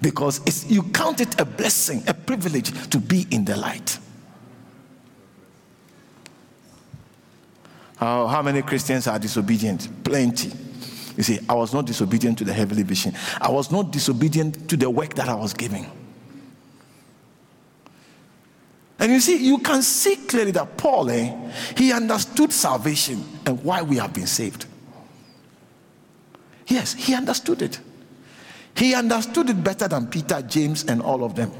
Because 0.00 0.70
you 0.70 0.84
count 0.84 1.20
it 1.20 1.40
a 1.40 1.44
blessing, 1.44 2.04
a 2.06 2.14
privilege 2.14 2.70
to 2.90 2.98
be 2.98 3.26
in 3.30 3.44
the 3.44 3.56
light. 3.56 3.98
How, 7.96 8.28
how 8.28 8.42
many 8.42 8.62
Christians 8.62 9.08
are 9.08 9.18
disobedient? 9.18 10.04
Plenty. 10.04 10.52
You 11.16 11.24
see, 11.24 11.40
I 11.48 11.54
was 11.54 11.74
not 11.74 11.84
disobedient 11.84 12.38
to 12.38 12.44
the 12.44 12.52
heavenly 12.52 12.84
vision, 12.84 13.12
I 13.40 13.50
was 13.50 13.72
not 13.72 13.90
disobedient 13.90 14.68
to 14.68 14.76
the 14.76 14.88
work 14.88 15.14
that 15.14 15.28
I 15.28 15.34
was 15.34 15.52
giving. 15.52 15.90
And 18.98 19.12
you 19.12 19.20
see, 19.20 19.36
you 19.36 19.58
can 19.58 19.82
see 19.82 20.16
clearly 20.16 20.50
that 20.52 20.76
Paul, 20.76 21.10
eh, 21.10 21.32
he 21.76 21.92
understood 21.92 22.52
salvation 22.52 23.24
and 23.46 23.62
why 23.62 23.82
we 23.82 23.96
have 23.96 24.12
been 24.12 24.26
saved. 24.26 24.66
Yes, 26.66 26.94
he 26.94 27.14
understood 27.14 27.62
it. 27.62 27.78
He 28.74 28.94
understood 28.94 29.50
it 29.50 29.62
better 29.62 29.88
than 29.88 30.08
Peter, 30.08 30.42
James, 30.42 30.84
and 30.84 31.00
all 31.00 31.24
of 31.24 31.34
them. 31.34 31.52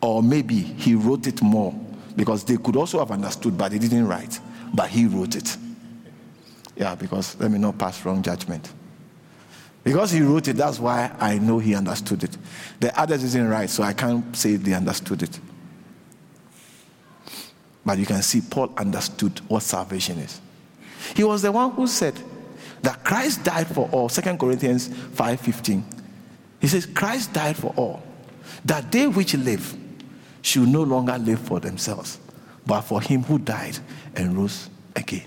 Or 0.00 0.22
maybe 0.22 0.56
he 0.56 0.94
wrote 0.94 1.26
it 1.26 1.42
more 1.42 1.74
because 2.16 2.44
they 2.44 2.56
could 2.56 2.76
also 2.76 2.98
have 2.98 3.10
understood, 3.10 3.56
but 3.56 3.70
they 3.70 3.78
didn't 3.78 4.08
write. 4.08 4.40
But 4.74 4.88
he 4.88 5.06
wrote 5.06 5.36
it. 5.36 5.56
Yeah, 6.76 6.94
because 6.94 7.38
let 7.38 7.50
me 7.50 7.58
not 7.58 7.78
pass 7.78 8.04
wrong 8.04 8.22
judgment. 8.22 8.72
Because 9.84 10.10
he 10.10 10.20
wrote 10.20 10.48
it, 10.48 10.56
that's 10.56 10.78
why 10.78 11.10
I 11.18 11.38
know 11.38 11.58
he 11.58 11.74
understood 11.74 12.24
it. 12.24 12.36
The 12.80 12.98
others 12.98 13.22
didn't 13.22 13.48
write, 13.48 13.70
so 13.70 13.82
I 13.82 13.92
can't 13.92 14.34
say 14.36 14.56
they 14.56 14.74
understood 14.74 15.22
it. 15.22 15.40
But 17.84 17.98
you 17.98 18.06
can 18.06 18.22
see 18.22 18.40
Paul 18.40 18.72
understood 18.76 19.40
what 19.48 19.62
salvation 19.62 20.18
is. 20.18 20.40
He 21.14 21.24
was 21.24 21.42
the 21.42 21.52
one 21.52 21.70
who 21.72 21.86
said 21.86 22.14
that 22.82 23.04
Christ 23.04 23.44
died 23.44 23.66
for 23.68 23.88
all. 23.90 24.08
2 24.08 24.38
Corinthians 24.38 24.88
5:15. 24.88 25.82
He 26.60 26.68
says, 26.68 26.84
Christ 26.84 27.32
died 27.32 27.56
for 27.56 27.72
all, 27.76 28.02
that 28.64 28.92
they 28.92 29.06
which 29.06 29.34
live 29.34 29.74
should 30.42 30.68
no 30.68 30.82
longer 30.82 31.16
live 31.16 31.40
for 31.40 31.58
themselves, 31.58 32.18
but 32.66 32.82
for 32.82 33.00
him 33.00 33.22
who 33.22 33.38
died 33.38 33.78
and 34.14 34.36
rose 34.36 34.68
again. 34.94 35.24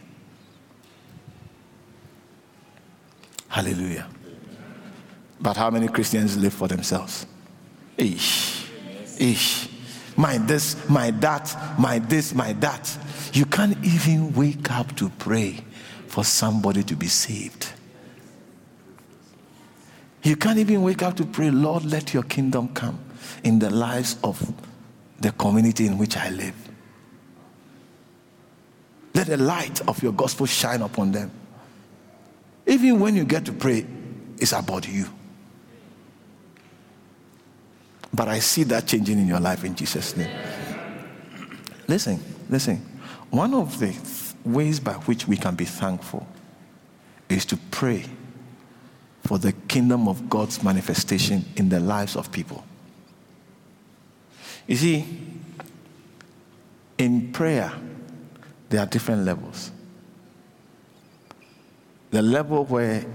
Hallelujah. 3.47 4.07
But 5.39 5.57
how 5.57 5.71
many 5.71 5.87
Christians 5.87 6.37
live 6.37 6.53
for 6.53 6.67
themselves? 6.67 7.25
Ish. 7.97 8.67
Ish 9.19 9.72
my 10.17 10.37
this, 10.37 10.89
my 10.89 11.11
that, 11.11 11.55
my 11.79 11.99
this, 11.99 12.33
my 12.33 12.53
that. 12.53 12.97
You 13.33 13.45
can't 13.45 13.77
even 13.83 14.33
wake 14.33 14.71
up 14.71 14.95
to 14.97 15.09
pray 15.09 15.59
for 16.07 16.23
somebody 16.23 16.83
to 16.83 16.95
be 16.95 17.07
saved. 17.07 17.71
You 20.23 20.35
can't 20.35 20.59
even 20.59 20.83
wake 20.83 21.01
up 21.01 21.17
to 21.17 21.25
pray, 21.25 21.51
Lord, 21.51 21.85
let 21.85 22.13
your 22.13 22.23
kingdom 22.23 22.69
come 22.69 22.99
in 23.43 23.59
the 23.59 23.69
lives 23.69 24.17
of 24.23 24.53
the 25.19 25.31
community 25.33 25.87
in 25.87 25.97
which 25.97 26.15
I 26.15 26.29
live. 26.29 26.55
Let 29.13 29.27
the 29.27 29.37
light 29.37 29.81
of 29.87 30.01
your 30.01 30.13
gospel 30.13 30.45
shine 30.45 30.81
upon 30.81 31.11
them. 31.11 31.31
Even 32.65 32.99
when 32.99 33.15
you 33.15 33.25
get 33.25 33.45
to 33.45 33.51
pray, 33.51 33.85
it's 34.37 34.53
about 34.53 34.87
you. 34.87 35.07
But 38.13 38.27
I 38.27 38.39
see 38.39 38.63
that 38.63 38.85
changing 38.85 39.19
in 39.19 39.27
your 39.27 39.39
life 39.39 39.63
in 39.63 39.75
Jesus' 39.75 40.15
name. 40.15 40.29
Listen, 41.87 42.19
listen. 42.49 42.77
One 43.31 43.53
of 43.53 43.79
the 43.79 43.95
ways 44.45 44.79
by 44.79 44.93
which 44.93 45.27
we 45.27 45.35
can 45.35 45.55
be 45.55 45.65
thankful 45.65 46.27
is 47.27 47.45
to 47.45 47.57
pray 47.71 48.05
for 49.25 49.39
the 49.39 49.53
kingdom 49.67 50.07
of 50.07 50.29
God's 50.29 50.61
manifestation 50.61 51.43
in 51.55 51.69
the 51.69 51.79
lives 51.79 52.15
of 52.15 52.31
people. 52.31 52.63
You 54.67 54.75
see, 54.75 55.05
in 56.97 57.31
prayer, 57.31 57.71
there 58.69 58.81
are 58.81 58.85
different 58.85 59.25
levels. 59.25 59.71
The 62.11 62.21
level 62.21 62.65
where 62.65 63.05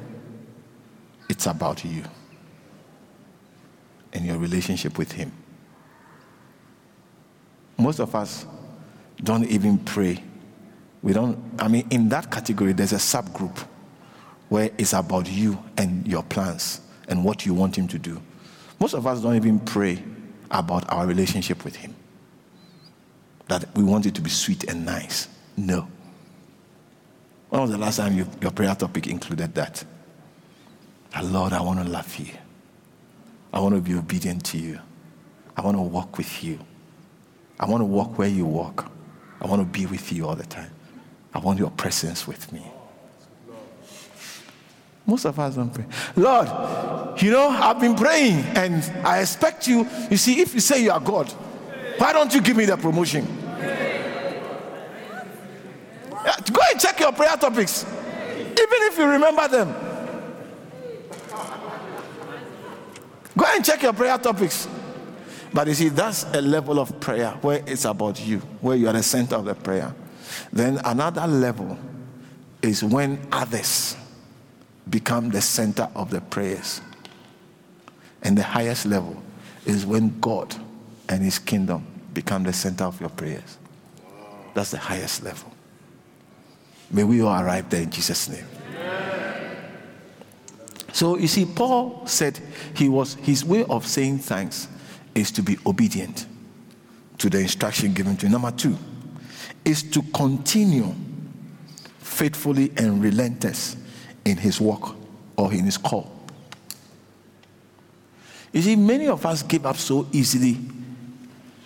it's 1.29 1.47
about 1.47 1.85
you 1.85 2.03
and 4.13 4.25
your 4.25 4.39
relationship 4.39 4.99
with 4.99 5.13
Him. 5.13 5.33
Most 7.77 8.01
of 8.01 8.15
us 8.15 8.47
don't 9.23 9.45
even 9.45 9.79
pray. 9.79 10.23
We 11.03 11.13
don't, 11.13 11.39
I 11.59 11.69
mean, 11.69 11.87
in 11.91 12.09
that 12.09 12.31
category, 12.31 12.73
there's 12.73 12.93
a 12.93 12.97
subgroup 12.97 13.57
where 14.49 14.71
it's 14.79 14.93
about 14.93 15.31
you 15.31 15.63
and 15.77 16.07
your 16.07 16.23
plans 16.23 16.81
and 17.09 17.25
what 17.25 17.47
you 17.47 17.55
want 17.55 17.77
Him 17.77 17.87
to 17.89 17.99
do. 17.99 18.21
Most 18.81 18.95
of 18.95 19.07
us 19.07 19.21
don't 19.21 19.37
even 19.37 19.61
pray 19.61 20.03
about 20.51 20.91
our 20.93 21.07
relationship 21.07 21.65
with 21.65 21.77
Him. 21.77 21.95
That 23.49 23.65
we 23.77 23.83
want 23.83 24.07
it 24.07 24.15
to 24.17 24.21
be 24.21 24.31
sweet 24.31 24.65
and 24.65 24.85
nice. 24.85 25.29
No. 25.57 25.89
When 27.49 27.63
was 27.63 27.71
the 27.71 27.79
last 27.79 27.97
time 27.97 28.17
you, 28.17 28.27
your 28.41 28.51
prayer 28.51 28.75
topic 28.75 29.07
included 29.07 29.55
that? 29.55 29.85
Lord, 31.23 31.53
I 31.53 31.61
want 31.61 31.83
to 31.85 31.89
love 31.89 32.15
you. 32.17 32.33
I 33.53 33.61
want 33.61 33.75
to 33.75 33.81
be 33.81 33.95
obedient 33.95 34.45
to 34.47 34.59
you. 34.59 34.79
I 35.57 35.63
want 35.63 35.77
to 35.77 35.83
walk 35.83 36.19
with 36.19 36.45
you. 36.45 36.59
I 37.59 37.67
want 37.67 37.81
to 37.81 37.87
walk 37.87 38.19
where 38.19 38.29
you 38.29 38.45
walk. 38.45 38.91
I 39.41 39.47
want 39.47 39.61
to 39.61 39.67
be 39.67 39.87
with 39.87 40.13
you 40.13 40.29
all 40.29 40.37
the 40.37 40.47
time. 40.47 40.71
I 41.35 41.39
want 41.39 41.59
your 41.59 41.71
presence 41.71 42.27
with 42.27 42.53
me. 42.53 42.63
Most 45.07 45.25
of 45.25 45.39
us 45.39 45.55
don't 45.55 45.73
pray. 45.73 45.87
Lord, 46.17 46.49
you 47.23 47.31
know, 47.31 47.49
I've 47.49 47.81
been 47.81 47.95
praying 47.95 48.45
and 48.57 48.85
I 49.07 49.21
expect 49.21 49.67
you. 49.67 49.87
You 50.11 50.19
see, 50.19 50.41
if 50.41 50.53
you 50.55 50.61
say 50.61 50.83
you 50.83 50.91
are 50.91 51.01
God, 51.01 51.31
why 51.97 52.13
don't 52.13 52.33
you 52.35 52.43
give 52.43 52.57
me 52.57 52.67
the 52.67 52.77
promotion? 52.77 53.27
Go 56.53 56.61
and 56.71 56.81
check 56.81 57.01
your 57.01 57.13
prayer 57.13 57.37
topics, 57.37 57.85
even 57.85 58.57
if 58.61 58.99
you 58.99 59.07
remember 59.07 59.49
them. 59.49 59.88
Go 63.39 63.47
and 63.55 63.65
check 63.65 63.83
your 63.83 63.93
prayer 63.93 64.19
topics. 64.19 64.67
But 65.53 65.69
you 65.69 65.75
see, 65.75 65.89
that's 65.91 66.25
a 66.35 66.43
level 66.43 66.81
of 66.81 66.99
prayer 66.99 67.31
where 67.41 67.63
it's 67.67 67.85
about 67.85 68.21
you, 68.21 68.39
where 68.61 68.77
you 68.77 68.89
are 68.89 68.93
the 68.93 69.03
center 69.03 69.37
of 69.37 69.45
the 69.45 69.55
prayer. 69.55 69.95
Then 70.53 70.81
another 70.85 71.25
level 71.29 71.79
is 72.61 72.83
when 72.83 73.25
others 73.31 73.97
become 74.91 75.31
the 75.31 75.41
center 75.41 75.89
of 75.95 76.11
the 76.11 76.21
prayers. 76.21 76.81
And 78.25 78.37
the 78.37 78.43
highest 78.43 78.87
level 78.87 79.17
is 79.65 79.87
when 79.87 80.19
God 80.19 80.57
and 81.09 81.23
His 81.23 81.39
kingdom 81.39 81.87
become 82.13 82.43
the 82.43 82.53
center 82.53 82.85
of 82.85 83.01
your 83.01 83.11
prayers. 83.11 83.57
That's 84.55 84.73
the 84.73 84.79
highest 84.79 85.23
level. 85.23 85.53
May 86.91 87.05
we 87.05 87.23
all 87.23 87.41
arrive 87.41 87.71
there 87.71 87.83
in 87.83 87.91
Jesus' 87.91 88.29
name. 88.29 88.47
So 90.93 91.17
you 91.17 91.29
see, 91.29 91.45
Paul 91.45 92.07
said 92.07 92.41
he 92.75 92.89
was 92.89 93.15
his 93.15 93.45
way 93.45 93.65
of 93.65 93.87
saying 93.87 94.19
thanks 94.19 94.69
is 95.15 95.31
to 95.33 95.43
be 95.43 95.59
obedient 95.67 96.27
to 97.19 97.29
the 97.29 97.41
instruction 97.41 97.93
given 97.93 98.17
to 98.19 98.27
him. 98.27 98.33
Number 98.33 98.51
two 98.51 98.77
is 99.65 99.83
to 99.83 100.03
continue 100.15 100.95
faithfully 101.99 102.73
and 102.77 103.03
relentless 103.03 103.77
in 104.25 104.37
his 104.37 104.61
work 104.61 104.95
or 105.37 105.53
in 105.53 105.65
his 105.65 105.77
call. 105.77 106.13
You 108.53 108.63
see, 108.63 108.77
many 108.77 109.09
of 109.09 109.27
us 109.27 109.43
give 109.43 109.67
up 109.67 109.77
so 109.77 110.07
easily 110.11 110.59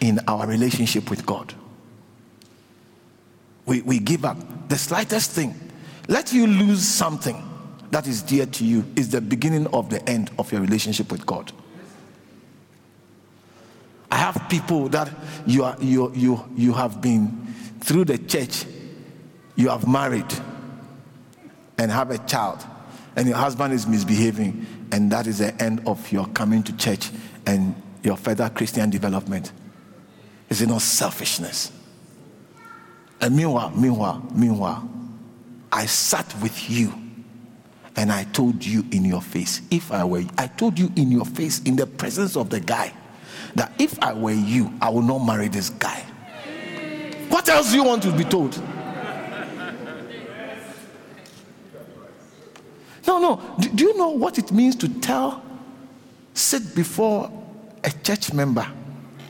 in 0.01 0.19
our 0.27 0.47
relationship 0.47 1.09
with 1.11 1.25
God. 1.25 1.55
We, 3.67 3.83
we 3.83 4.01
give 4.01 4.25
up 4.25 4.69
the 4.69 4.77
slightest 4.77 5.31
thing. 5.31 5.55
Let 6.09 6.33
you 6.33 6.47
lose 6.47 6.87
something 6.87 7.52
that 7.93 8.07
is 8.07 8.23
dear 8.23 8.47
to 8.47 8.65
you 8.65 8.85
is 8.97 9.11
the 9.11 9.21
beginning 9.21 9.67
of 9.69 9.91
the 9.91 10.07
end 10.09 10.31
of 10.39 10.51
your 10.51 10.63
relationship 10.63 11.13
with 11.13 11.27
God. 11.27 11.53
I 14.11 14.17
have 14.17 14.47
people 14.49 14.89
that 14.89 15.11
you, 15.47 15.65
are, 15.65 15.77
you, 15.79 16.11
you, 16.15 16.43
you 16.57 16.73
have 16.73 17.03
been 17.03 17.55
through 17.81 18.07
the 18.07 18.17
church, 18.17 18.65
you 19.57 19.69
have 19.69 19.87
married 19.87 20.33
and 21.77 21.91
have 21.91 22.11
a 22.11 22.17
child, 22.17 22.65
and 23.15 23.29
your 23.29 23.37
husband 23.37 23.75
is 23.75 23.87
misbehaving, 23.87 24.67
and 24.91 25.13
that 25.13 25.27
is 25.27 25.39
the 25.39 25.55
end 25.63 25.83
of 25.87 26.11
your 26.11 26.27
coming 26.29 26.63
to 26.63 26.77
church 26.79 27.11
and 27.45 27.75
your 28.03 28.17
further 28.17 28.49
Christian 28.49 28.89
development. 28.89 29.53
Is 30.49 30.63
it 30.63 30.69
not 30.71 30.81
selfishness? 30.81 31.71
And 33.21 33.37
meanwhile, 33.37 33.69
meanwhile, 33.71 34.27
meanwhile, 34.35 34.89
I 35.71 35.85
sat 35.85 36.35
with 36.41 36.71
you 36.71 37.02
and 37.97 38.11
I 38.11 38.25
told 38.25 38.65
you 38.65 38.85
in 38.91 39.05
your 39.05 39.21
face, 39.21 39.61
if 39.71 39.93
I 39.93 40.05
were, 40.05 40.21
you, 40.21 40.31
I 40.39 40.47
told 40.47 40.79
you 40.79 40.91
in 40.97 41.11
your 41.13 41.27
face, 41.27 41.61
in 41.63 41.77
the 41.77 41.87
presence 41.87 42.37
of 42.37 42.51
the 42.51 42.61
guy, 42.61 42.93
that 43.55 43.73
if 43.79 44.03
I 44.03 44.13
were 44.15 44.33
you, 44.33 44.73
I 44.81 44.89
would 44.89 45.05
not 45.05 45.19
marry 45.19 45.49
this 45.49 45.71
guy. 45.71 46.01
What 47.29 47.49
else 47.49 47.71
do 47.71 47.77
you 47.77 47.85
want 47.85 48.03
to 48.05 48.13
be 48.13 48.25
told? 48.25 48.61
No, 53.07 53.19
no. 53.19 53.57
Do, 53.59 53.69
do 53.69 53.85
you 53.85 53.99
know 53.99 54.11
what 54.11 54.39
it 54.39 54.53
means 54.53 54.77
to 54.77 54.89
tell, 55.01 55.45
sit 56.35 56.75
before 56.75 57.31
a 57.85 57.91
church 57.91 58.33
member? 58.33 58.67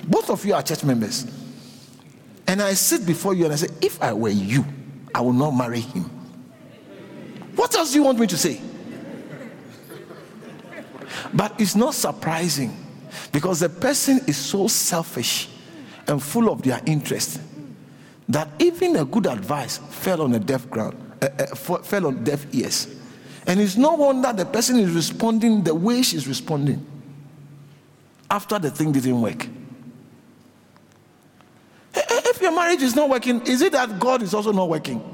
Both 0.04 0.30
of 0.30 0.44
you 0.44 0.54
are 0.54 0.62
church 0.62 0.84
members. 0.84 1.26
And 2.46 2.60
I 2.60 2.74
sit 2.74 3.06
before 3.06 3.34
you 3.34 3.44
and 3.44 3.52
I 3.52 3.56
say, 3.56 3.68
if 3.80 4.00
I 4.02 4.12
were 4.12 4.28
you, 4.28 4.64
I 5.14 5.20
would 5.20 5.34
not 5.34 5.52
marry 5.52 5.80
him. 5.80 6.10
What 7.54 7.74
else 7.76 7.92
do 7.92 7.98
you 7.98 8.04
want 8.04 8.18
me 8.18 8.26
to 8.26 8.36
say? 8.36 8.60
But 11.34 11.60
it's 11.60 11.74
not 11.74 11.94
surprising 11.94 12.76
because 13.32 13.60
the 13.60 13.68
person 13.68 14.20
is 14.26 14.36
so 14.36 14.68
selfish 14.68 15.48
and 16.06 16.22
full 16.22 16.50
of 16.50 16.62
their 16.62 16.80
interest 16.86 17.40
that 18.28 18.48
even 18.58 18.96
a 18.96 19.04
good 19.04 19.26
advice 19.26 19.78
fell 19.78 20.22
on 20.22 20.34
a 20.34 20.38
deaf 20.38 20.68
ground, 20.70 20.96
uh, 21.20 21.28
uh, 21.38 21.54
fell 21.54 22.06
on 22.06 22.24
deaf 22.24 22.46
ears. 22.54 22.98
And 23.46 23.60
it's 23.60 23.76
no 23.76 23.94
wonder 23.94 24.32
the 24.32 24.46
person 24.46 24.78
is 24.78 24.90
responding 24.90 25.62
the 25.62 25.74
way 25.74 26.02
she's 26.02 26.28
responding 26.28 26.84
after 28.30 28.58
the 28.58 28.70
thing 28.70 28.92
didn't 28.92 29.20
work. 29.20 29.46
If 31.94 32.40
your 32.40 32.52
marriage 32.52 32.82
is 32.82 32.96
not 32.96 33.10
working, 33.10 33.42
is 33.42 33.60
it 33.60 33.72
that 33.72 33.98
God 33.98 34.22
is 34.22 34.32
also 34.32 34.52
not 34.52 34.68
working? 34.68 35.11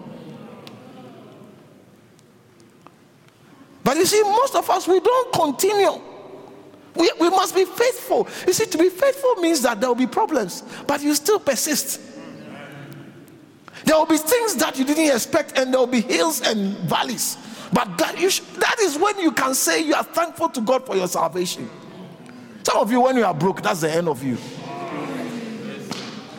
But 3.89 3.97
you 3.97 4.05
see, 4.05 4.23
most 4.23 4.55
of 4.55 4.69
us, 4.69 4.87
we 4.87 5.01
don't 5.01 5.33
continue. 5.33 5.99
We, 6.95 7.11
we 7.19 7.31
must 7.31 7.55
be 7.55 7.65
faithful. 7.65 8.29
You 8.47 8.53
see, 8.53 8.67
to 8.67 8.77
be 8.77 8.91
faithful 8.91 9.37
means 9.37 9.63
that 9.63 9.81
there 9.81 9.89
will 9.89 9.97
be 9.97 10.07
problems, 10.07 10.63
but 10.87 11.01
you 11.01 11.15
still 11.15 11.39
persist. 11.41 11.99
There 13.85 13.97
will 13.97 14.05
be 14.05 14.19
things 14.19 14.57
that 14.57 14.79
you 14.79 14.85
didn't 14.85 15.15
expect, 15.15 15.57
and 15.57 15.73
there 15.73 15.81
will 15.81 15.87
be 15.87 16.03
hills 16.03 16.43
and 16.43 16.77
valleys. 16.81 17.39
But 17.73 17.97
that, 17.97 18.21
you 18.21 18.29
sh- 18.29 18.41
that 18.59 18.77
is 18.79 18.99
when 18.99 19.19
you 19.21 19.33
can 19.33 19.55
say 19.55 19.83
you 19.83 19.95
are 19.95 20.05
thankful 20.05 20.51
to 20.51 20.61
God 20.61 20.85
for 20.85 20.95
your 20.95 21.09
salvation. 21.09 21.71
Some 22.65 22.77
of 22.77 22.93
you, 22.93 23.01
when 23.01 23.17
you 23.17 23.25
are 23.25 23.33
broke, 23.33 23.63
that's 23.63 23.81
the 23.81 23.91
end 23.91 24.07
of 24.07 24.23
you. 24.23 24.37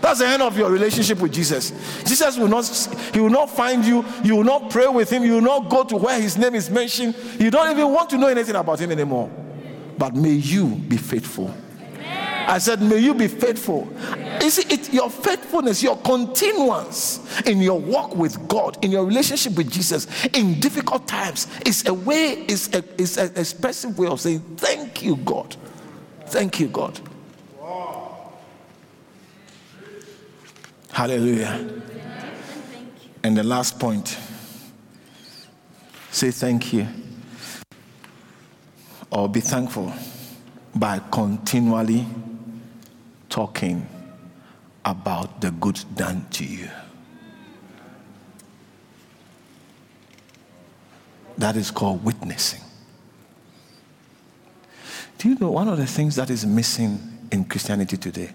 That's 0.02 0.20
the 0.20 0.28
end 0.28 0.42
of 0.42 0.58
your 0.58 0.70
relationship 0.72 1.20
with 1.20 1.34
Jesus. 1.34 1.72
Jesus 2.06 2.38
will 2.38 2.48
not, 2.48 2.66
he 3.14 3.20
will 3.20 3.30
not 3.30 3.50
find 3.50 3.84
you. 3.84 4.06
You 4.24 4.38
will 4.38 4.44
not 4.44 4.70
pray 4.70 4.88
with 4.88 5.10
him. 5.10 5.24
You 5.24 5.34
will 5.34 5.42
not 5.42 5.70
go 5.70 5.84
to 5.84 5.98
where 5.98 6.20
his 6.20 6.38
name 6.38 6.56
is 6.56 6.70
mentioned. 6.70 7.16
You 7.40 7.52
don't 7.52 7.70
even 7.72 7.92
want 7.92 8.10
to 8.12 8.18
know 8.18 8.28
anything 8.28 8.56
about 8.56 8.80
him 8.80 8.92
anymore. 8.92 9.30
But 9.98 10.16
may 10.16 10.32
you 10.32 10.68
be 10.68 10.98
faithful. 10.98 11.54
I 12.50 12.58
said, 12.58 12.82
may 12.82 12.98
you 12.98 13.14
be 13.14 13.28
faithful. 13.28 13.88
You 14.42 14.50
see, 14.50 14.74
it, 14.74 14.92
your 14.92 15.12
faithfulness, 15.12 15.84
your 15.84 15.98
continuance 15.98 17.20
in 17.46 17.62
your 17.62 17.80
walk 17.80 18.16
with 18.16 18.48
God, 18.48 18.84
in 18.84 18.90
your 18.90 19.06
relationship 19.06 19.56
with 19.56 19.70
Jesus, 19.70 20.08
in 20.34 20.60
difficult 20.60 21.08
times, 21.08 21.48
is 21.66 21.86
a 21.86 21.94
way, 21.94 22.46
is 22.48 22.74
a, 22.74 22.84
is 23.00 23.18
an 23.18 23.34
expressive 23.36 24.00
way 24.00 24.08
of 24.08 24.20
saying, 24.20 24.40
thank 24.58 25.04
you, 25.04 25.18
God. 25.18 25.56
Thank 26.26 26.60
you, 26.60 26.70
God. 26.70 27.00
Hallelujah. 31.00 31.66
And 33.24 33.38
the 33.38 33.44
last 33.44 33.80
point 33.80 34.18
say 36.12 36.30
thank 36.30 36.74
you 36.74 36.86
or 39.10 39.30
be 39.30 39.40
thankful 39.40 39.94
by 40.76 41.00
continually 41.10 42.06
talking 43.30 43.88
about 44.84 45.40
the 45.40 45.52
good 45.52 45.82
done 45.96 46.28
to 46.32 46.44
you. 46.44 46.70
That 51.38 51.56
is 51.56 51.72
called 51.72 52.04
witnessing. 52.04 52.60
Do 55.18 55.30
you 55.30 55.36
know 55.36 55.52
one 55.52 55.70
of 55.70 55.78
the 55.78 55.88
things 55.88 56.18
that 56.18 56.30
is 56.30 56.46
missing 56.46 57.00
in 57.32 57.46
Christianity 57.46 57.96
today 57.96 58.32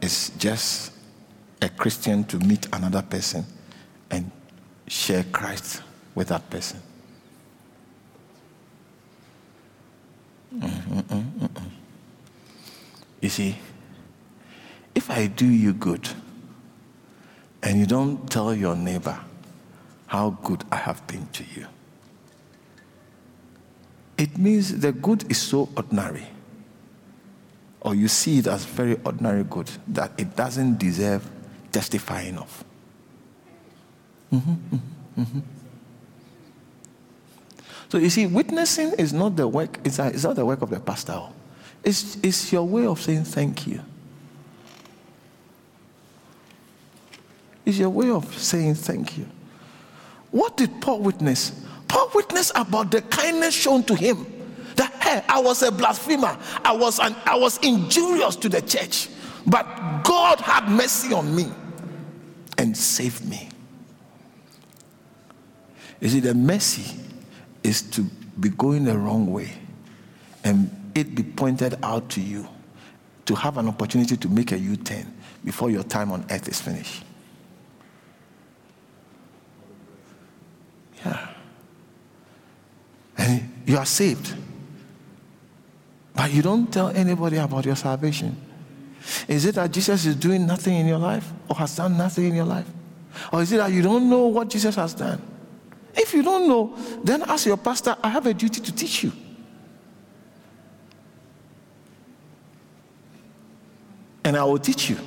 is 0.00 0.30
just 0.38 0.92
a 1.60 1.68
Christian 1.68 2.24
to 2.24 2.38
meet 2.38 2.66
another 2.72 3.02
person 3.02 3.44
and 4.10 4.30
share 4.86 5.24
Christ 5.24 5.82
with 6.14 6.28
that 6.28 6.48
person. 6.50 6.80
Mm-mm, 10.54 11.02
mm-mm. 11.02 11.70
You 13.20 13.28
see, 13.28 13.58
if 14.94 15.10
I 15.10 15.26
do 15.26 15.46
you 15.46 15.72
good 15.72 16.08
and 17.62 17.78
you 17.78 17.86
don't 17.86 18.30
tell 18.30 18.54
your 18.54 18.76
neighbor 18.76 19.18
how 20.06 20.30
good 20.42 20.64
I 20.70 20.76
have 20.76 21.06
been 21.06 21.26
to 21.32 21.44
you, 21.54 21.66
it 24.16 24.38
means 24.38 24.78
the 24.80 24.92
good 24.92 25.30
is 25.30 25.38
so 25.38 25.68
ordinary, 25.76 26.26
or 27.80 27.94
you 27.94 28.08
see 28.08 28.38
it 28.38 28.46
as 28.46 28.64
very 28.64 28.98
ordinary 29.04 29.44
good 29.44 29.70
that 29.88 30.12
it 30.16 30.36
doesn't 30.36 30.78
deserve 30.78 31.28
testifying 31.76 32.38
of. 32.38 32.64
Mm-hmm, 34.32 34.50
mm-hmm, 34.50 35.20
mm-hmm. 35.20 35.40
So 37.90 37.98
you 37.98 38.08
see, 38.08 38.26
witnessing 38.26 38.94
is 38.98 39.12
not 39.12 39.36
the 39.36 39.46
work, 39.46 39.78
it's, 39.84 39.98
a, 39.98 40.06
it's 40.08 40.24
not 40.24 40.36
the 40.36 40.46
work 40.46 40.62
of 40.62 40.70
the 40.70 40.80
pastor. 40.80 41.20
It's, 41.84 42.16
it's 42.22 42.50
your 42.50 42.64
way 42.64 42.86
of 42.86 42.98
saying 42.98 43.24
thank 43.24 43.66
you. 43.66 43.82
It's 47.66 47.76
your 47.76 47.90
way 47.90 48.08
of 48.08 48.24
saying 48.38 48.76
thank 48.76 49.18
you. 49.18 49.26
What 50.30 50.56
did 50.56 50.80
Paul 50.80 51.00
witness? 51.00 51.62
Paul 51.88 52.10
witnessed 52.14 52.52
about 52.54 52.90
the 52.90 53.02
kindness 53.02 53.54
shown 53.54 53.82
to 53.84 53.94
him. 53.94 54.24
That 54.76 54.94
hey, 55.02 55.22
I 55.28 55.40
was 55.40 55.62
a 55.62 55.70
blasphemer. 55.70 56.38
I 56.64 56.74
was 56.74 56.98
an, 57.00 57.14
I 57.26 57.36
was 57.36 57.58
injurious 57.58 58.36
to 58.36 58.48
the 58.48 58.62
church. 58.62 59.10
But 59.46 59.64
God 60.04 60.40
had 60.40 60.70
mercy 60.70 61.12
on 61.12 61.36
me 61.36 61.52
and 62.74 63.28
me. 63.28 63.48
You 66.00 66.08
see, 66.08 66.20
the 66.20 66.34
mercy 66.34 66.98
is 67.62 67.82
to 67.82 68.02
be 68.38 68.50
going 68.50 68.84
the 68.84 68.96
wrong 68.96 69.32
way 69.32 69.52
and 70.44 70.70
it 70.94 71.14
be 71.14 71.22
pointed 71.22 71.78
out 71.82 72.08
to 72.10 72.20
you 72.20 72.48
to 73.24 73.34
have 73.34 73.58
an 73.58 73.68
opportunity 73.68 74.16
to 74.16 74.28
make 74.28 74.52
a 74.52 74.58
U 74.58 74.76
turn 74.76 75.12
before 75.44 75.70
your 75.70 75.82
time 75.82 76.12
on 76.12 76.24
earth 76.30 76.48
is 76.48 76.60
finished. 76.60 77.02
Yeah. 81.04 81.28
And 83.18 83.52
you 83.66 83.76
are 83.78 83.86
saved. 83.86 84.34
But 86.14 86.32
you 86.32 86.42
don't 86.42 86.72
tell 86.72 86.88
anybody 86.88 87.36
about 87.36 87.64
your 87.64 87.76
salvation. 87.76 88.36
Is 89.28 89.44
it 89.44 89.54
that 89.54 89.70
Jesus 89.70 90.04
is 90.06 90.16
doing 90.16 90.46
nothing 90.46 90.76
in 90.76 90.86
your 90.86 90.98
life 90.98 91.30
or 91.48 91.56
has 91.56 91.76
done 91.76 91.96
nothing 91.96 92.26
in 92.26 92.34
your 92.34 92.44
life? 92.44 92.66
Or 93.32 93.42
is 93.42 93.52
it 93.52 93.58
that 93.58 93.72
you 93.72 93.82
don't 93.82 94.08
know 94.08 94.26
what 94.26 94.48
Jesus 94.48 94.74
has 94.76 94.94
done? 94.94 95.20
If 95.94 96.12
you 96.12 96.22
don't 96.22 96.48
know, 96.48 96.76
then 97.02 97.22
ask 97.22 97.46
your 97.46 97.56
pastor, 97.56 97.96
I 98.02 98.10
have 98.10 98.26
a 98.26 98.34
duty 98.34 98.60
to 98.60 98.74
teach 98.74 99.02
you. 99.02 99.12
And 104.24 104.36
I 104.36 104.44
will 104.44 104.58
teach 104.58 104.90
you. 104.90 104.98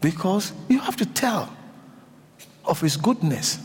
Because 0.00 0.52
you 0.68 0.78
have 0.80 0.96
to 0.96 1.06
tell 1.06 1.54
of 2.64 2.80
his 2.80 2.96
goodness. 2.96 3.58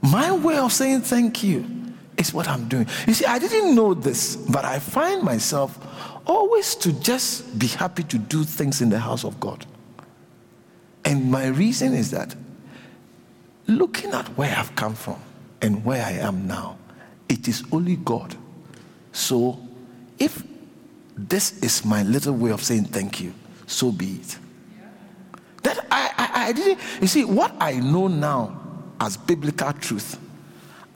My 0.00 0.32
way 0.32 0.56
of 0.56 0.72
saying 0.72 1.02
thank 1.02 1.42
you 1.42 1.77
is 2.18 2.34
what 2.34 2.48
I'm 2.48 2.68
doing. 2.68 2.86
You 3.06 3.14
see, 3.14 3.24
I 3.24 3.38
didn't 3.38 3.74
know 3.74 3.94
this, 3.94 4.36
but 4.36 4.64
I 4.64 4.78
find 4.78 5.22
myself 5.22 5.78
always 6.26 6.74
to 6.76 6.92
just 7.00 7.58
be 7.58 7.68
happy 7.68 8.02
to 8.02 8.18
do 8.18 8.44
things 8.44 8.82
in 8.82 8.90
the 8.90 8.98
house 8.98 9.24
of 9.24 9.40
God. 9.40 9.64
And 11.04 11.30
my 11.30 11.46
reason 11.46 11.94
is 11.94 12.10
that 12.10 12.34
looking 13.66 14.12
at 14.12 14.26
where 14.36 14.54
I've 14.54 14.74
come 14.76 14.94
from 14.94 15.16
and 15.62 15.84
where 15.84 16.04
I 16.04 16.12
am 16.12 16.46
now, 16.46 16.76
it 17.28 17.48
is 17.48 17.64
only 17.72 17.96
God. 17.96 18.36
So 19.12 19.58
if 20.18 20.42
this 21.16 21.58
is 21.62 21.84
my 21.84 22.02
little 22.02 22.34
way 22.34 22.50
of 22.50 22.62
saying 22.62 22.84
thank 22.86 23.20
you, 23.20 23.32
so 23.66 23.90
be 23.90 24.16
it. 24.16 24.38
That 25.62 25.86
I, 25.90 26.10
I, 26.16 26.46
I 26.48 26.52
didn't, 26.52 26.78
you 27.00 27.06
see, 27.06 27.24
what 27.24 27.54
I 27.60 27.72
know 27.74 28.08
now 28.08 28.60
as 29.00 29.16
biblical 29.16 29.72
truth, 29.72 30.18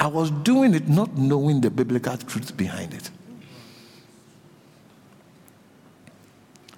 I 0.03 0.09
was 0.09 0.33
doing 0.33 0.75
it 0.75 0.89
not 0.89 1.17
knowing 1.17 1.61
the 1.61 1.71
biblical 1.71 2.17
truth 2.17 2.57
behind 2.57 2.93
it. 2.93 3.09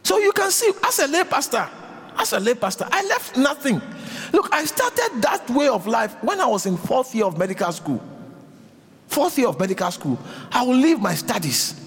So 0.02 0.18
you 0.18 0.30
can 0.30 0.50
see, 0.50 0.70
as 0.84 0.98
a 0.98 1.06
lay 1.06 1.24
pastor, 1.24 1.66
as 2.18 2.34
a 2.34 2.38
lay 2.38 2.54
pastor, 2.54 2.86
I 2.92 3.02
left 3.06 3.38
nothing. 3.38 3.80
Look, 4.30 4.52
I 4.52 4.66
started 4.66 5.22
that 5.22 5.48
way 5.48 5.68
of 5.68 5.86
life 5.86 6.22
when 6.22 6.38
I 6.38 6.44
was 6.44 6.66
in 6.66 6.76
fourth 6.76 7.14
year 7.14 7.24
of 7.24 7.38
medical 7.38 7.72
school. 7.72 8.02
Fourth 9.06 9.38
year 9.38 9.48
of 9.48 9.58
medical 9.58 9.90
school, 9.90 10.18
I 10.52 10.62
will 10.62 10.76
leave 10.76 11.00
my 11.00 11.14
studies. 11.14 11.80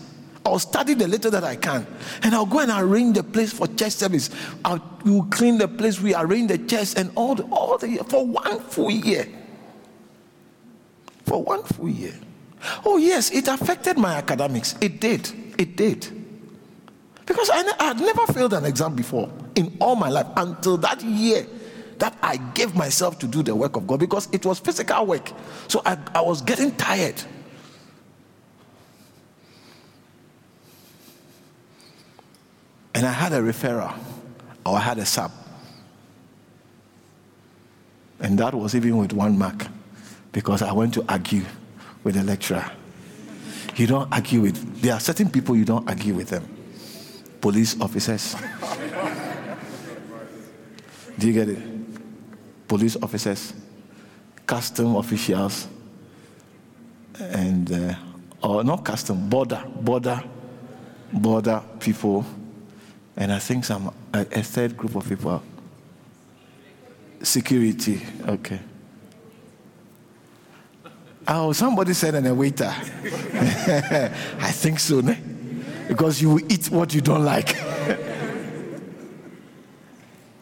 I'll 0.43 0.57
study 0.57 0.95
the 0.95 1.07
little 1.07 1.29
that 1.29 1.43
I 1.43 1.55
can. 1.55 1.85
And 2.23 2.33
I'll 2.33 2.47
go 2.47 2.61
and 2.61 2.71
arrange 2.71 3.15
the 3.15 3.21
place 3.23 3.53
for 3.53 3.67
church 3.67 3.91
service. 3.91 4.31
I'll 4.65 4.83
we'll 5.05 5.21
clean 5.25 5.59
the 5.59 5.67
place, 5.67 6.01
we 6.01 6.15
arrange 6.15 6.47
the 6.47 6.57
chairs 6.57 6.95
and 6.95 7.11
all 7.13 7.35
the, 7.35 7.43
all 7.51 7.77
the 7.77 7.97
for 8.09 8.25
one 8.25 8.59
full 8.59 8.89
year. 8.89 9.27
For 11.27 11.43
one 11.43 11.63
full 11.63 11.89
year. 11.89 12.13
Oh, 12.85 12.97
yes, 12.97 13.31
it 13.31 13.47
affected 13.47 13.97
my 13.97 14.15
academics. 14.15 14.75
It 14.81 14.99
did. 14.99 15.29
It 15.57 15.75
did. 15.75 16.07
Because 17.25 17.49
I, 17.49 17.69
I 17.79 17.83
had 17.83 17.99
never 17.99 18.25
failed 18.27 18.53
an 18.53 18.63
exam 18.63 18.95
before 18.95 19.29
in 19.55 19.75
all 19.81 19.95
my 19.95 20.09
life 20.09 20.27
until 20.37 20.77
that 20.77 21.03
year 21.03 21.45
that 21.99 22.17
I 22.21 22.37
gave 22.37 22.75
myself 22.75 23.19
to 23.19 23.27
do 23.27 23.43
the 23.43 23.53
work 23.53 23.75
of 23.75 23.85
God 23.85 23.99
because 23.99 24.29
it 24.31 24.45
was 24.45 24.59
physical 24.59 25.05
work. 25.05 25.31
So 25.67 25.81
I, 25.85 25.97
I 26.15 26.21
was 26.21 26.41
getting 26.41 26.71
tired. 26.75 27.21
And 32.95 33.05
I 33.05 33.11
had 33.11 33.33
a 33.33 33.41
referral 33.41 33.97
or 34.65 34.77
I 34.77 34.79
had 34.79 34.97
a 34.97 35.05
sub. 35.05 35.31
And 38.19 38.39
that 38.39 38.53
was 38.53 38.73
even 38.73 38.97
with 38.97 39.11
one 39.11 39.37
mark 39.37 39.67
because 40.37 40.61
I 40.61 40.71
went 40.71 40.93
to 40.93 41.03
argue 41.09 41.43
with 42.03 42.13
the 42.13 42.23
lecturer. 42.23 42.63
You 43.75 43.87
don't 43.87 44.13
argue 44.13 44.41
with, 44.41 44.83
there 44.83 44.93
are 44.93 44.99
certain 44.99 45.31
people 45.31 45.55
you 45.55 45.65
don't 45.65 45.89
argue 45.89 46.13
with 46.13 46.29
them. 46.29 46.47
Police 47.41 47.81
officers. 47.81 48.35
Do 51.17 51.25
you 51.25 51.33
get 51.33 51.49
it? 51.49 52.67
Police 52.67 52.97
officers, 53.01 53.51
custom 54.45 54.95
officials, 54.97 55.67
and, 57.19 57.71
uh, 57.71 57.95
or 58.43 58.63
not 58.63 58.85
custom, 58.85 59.27
border, 59.27 59.63
border, 59.81 60.23
border 61.11 61.63
people 61.79 62.23
and 63.15 63.33
I 63.33 63.39
think 63.39 63.65
some 63.65 63.91
a, 64.13 64.19
a 64.19 64.43
third 64.43 64.77
group 64.77 64.93
of 64.93 65.09
people. 65.09 65.41
Security, 67.23 68.05
okay. 68.27 68.59
Oh, 71.27 71.51
somebody 71.51 71.93
said, 71.93 72.15
and 72.15 72.25
a 72.27 72.33
waiter. 72.33 72.73
I 72.73 74.51
think 74.51 74.79
so, 74.79 75.01
ne? 75.01 75.17
because 75.87 76.21
you 76.21 76.39
eat 76.49 76.69
what 76.69 76.93
you 76.93 77.01
don't 77.01 77.23
like. 77.23 77.55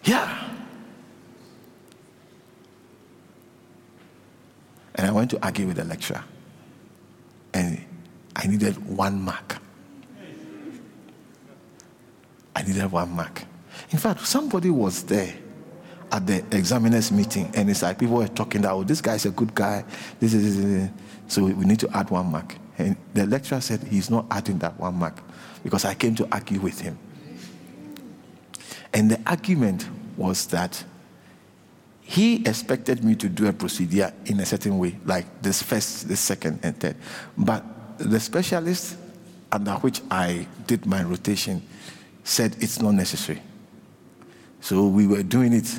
yeah. 0.03 0.49
And 4.95 5.07
I 5.07 5.11
went 5.11 5.31
to 5.31 5.43
argue 5.43 5.67
with 5.67 5.77
the 5.77 5.83
lecturer, 5.83 6.23
and 7.53 7.85
I 8.35 8.47
needed 8.47 8.75
one 8.85 9.21
mark. 9.21 9.57
I 12.55 12.63
needed 12.63 12.91
one 12.91 13.11
mark. 13.11 13.43
In 13.91 13.99
fact, 13.99 14.25
somebody 14.25 14.69
was 14.69 15.03
there 15.03 15.35
at 16.11 16.25
the 16.27 16.43
examiners 16.51 17.11
meeting, 17.11 17.51
and 17.55 17.69
it's 17.69 17.81
like 17.81 17.99
people 17.99 18.15
were 18.17 18.27
talking 18.27 18.61
that, 18.61 18.71
oh, 18.71 18.83
this 18.83 19.01
guy 19.01 19.15
is 19.15 19.25
a 19.25 19.31
good 19.31 19.53
guy. 19.53 19.83
This 20.19 20.33
is, 20.33 20.89
so 21.27 21.43
we 21.43 21.65
need 21.65 21.79
to 21.79 21.89
add 21.97 22.09
one 22.09 22.27
mark. 22.27 22.55
And 22.77 22.95
the 23.13 23.25
lecturer 23.25 23.61
said 23.61 23.81
he's 23.83 24.09
not 24.09 24.25
adding 24.29 24.59
that 24.59 24.79
one 24.79 24.95
mark 24.95 25.21
because 25.63 25.85
I 25.85 25.93
came 25.93 26.15
to 26.15 26.27
argue 26.31 26.59
with 26.59 26.79
him. 26.81 26.97
And 28.93 29.11
the 29.11 29.19
argument 29.25 29.87
was 30.17 30.45
that 30.47 30.83
he 32.01 32.35
expected 32.45 33.03
me 33.03 33.15
to 33.15 33.27
do 33.27 33.47
a 33.47 33.53
procedure 33.53 34.13
in 34.25 34.39
a 34.39 34.45
certain 34.45 34.77
way, 34.77 34.97
like 35.05 35.25
this 35.41 35.61
first, 35.61 36.07
this 36.07 36.19
second, 36.19 36.59
and 36.63 36.79
third. 36.79 36.95
But 37.37 37.65
the 37.97 38.19
specialist 38.19 38.97
under 39.51 39.73
which 39.73 40.01
I 40.11 40.47
did 40.67 40.85
my 40.85 41.01
rotation 41.03 41.63
said 42.23 42.55
it's 42.59 42.81
not 42.81 42.93
necessary. 42.93 43.41
So 44.65 44.87
we 44.87 45.05
were 45.05 45.21
doing 45.21 45.53
it 45.53 45.77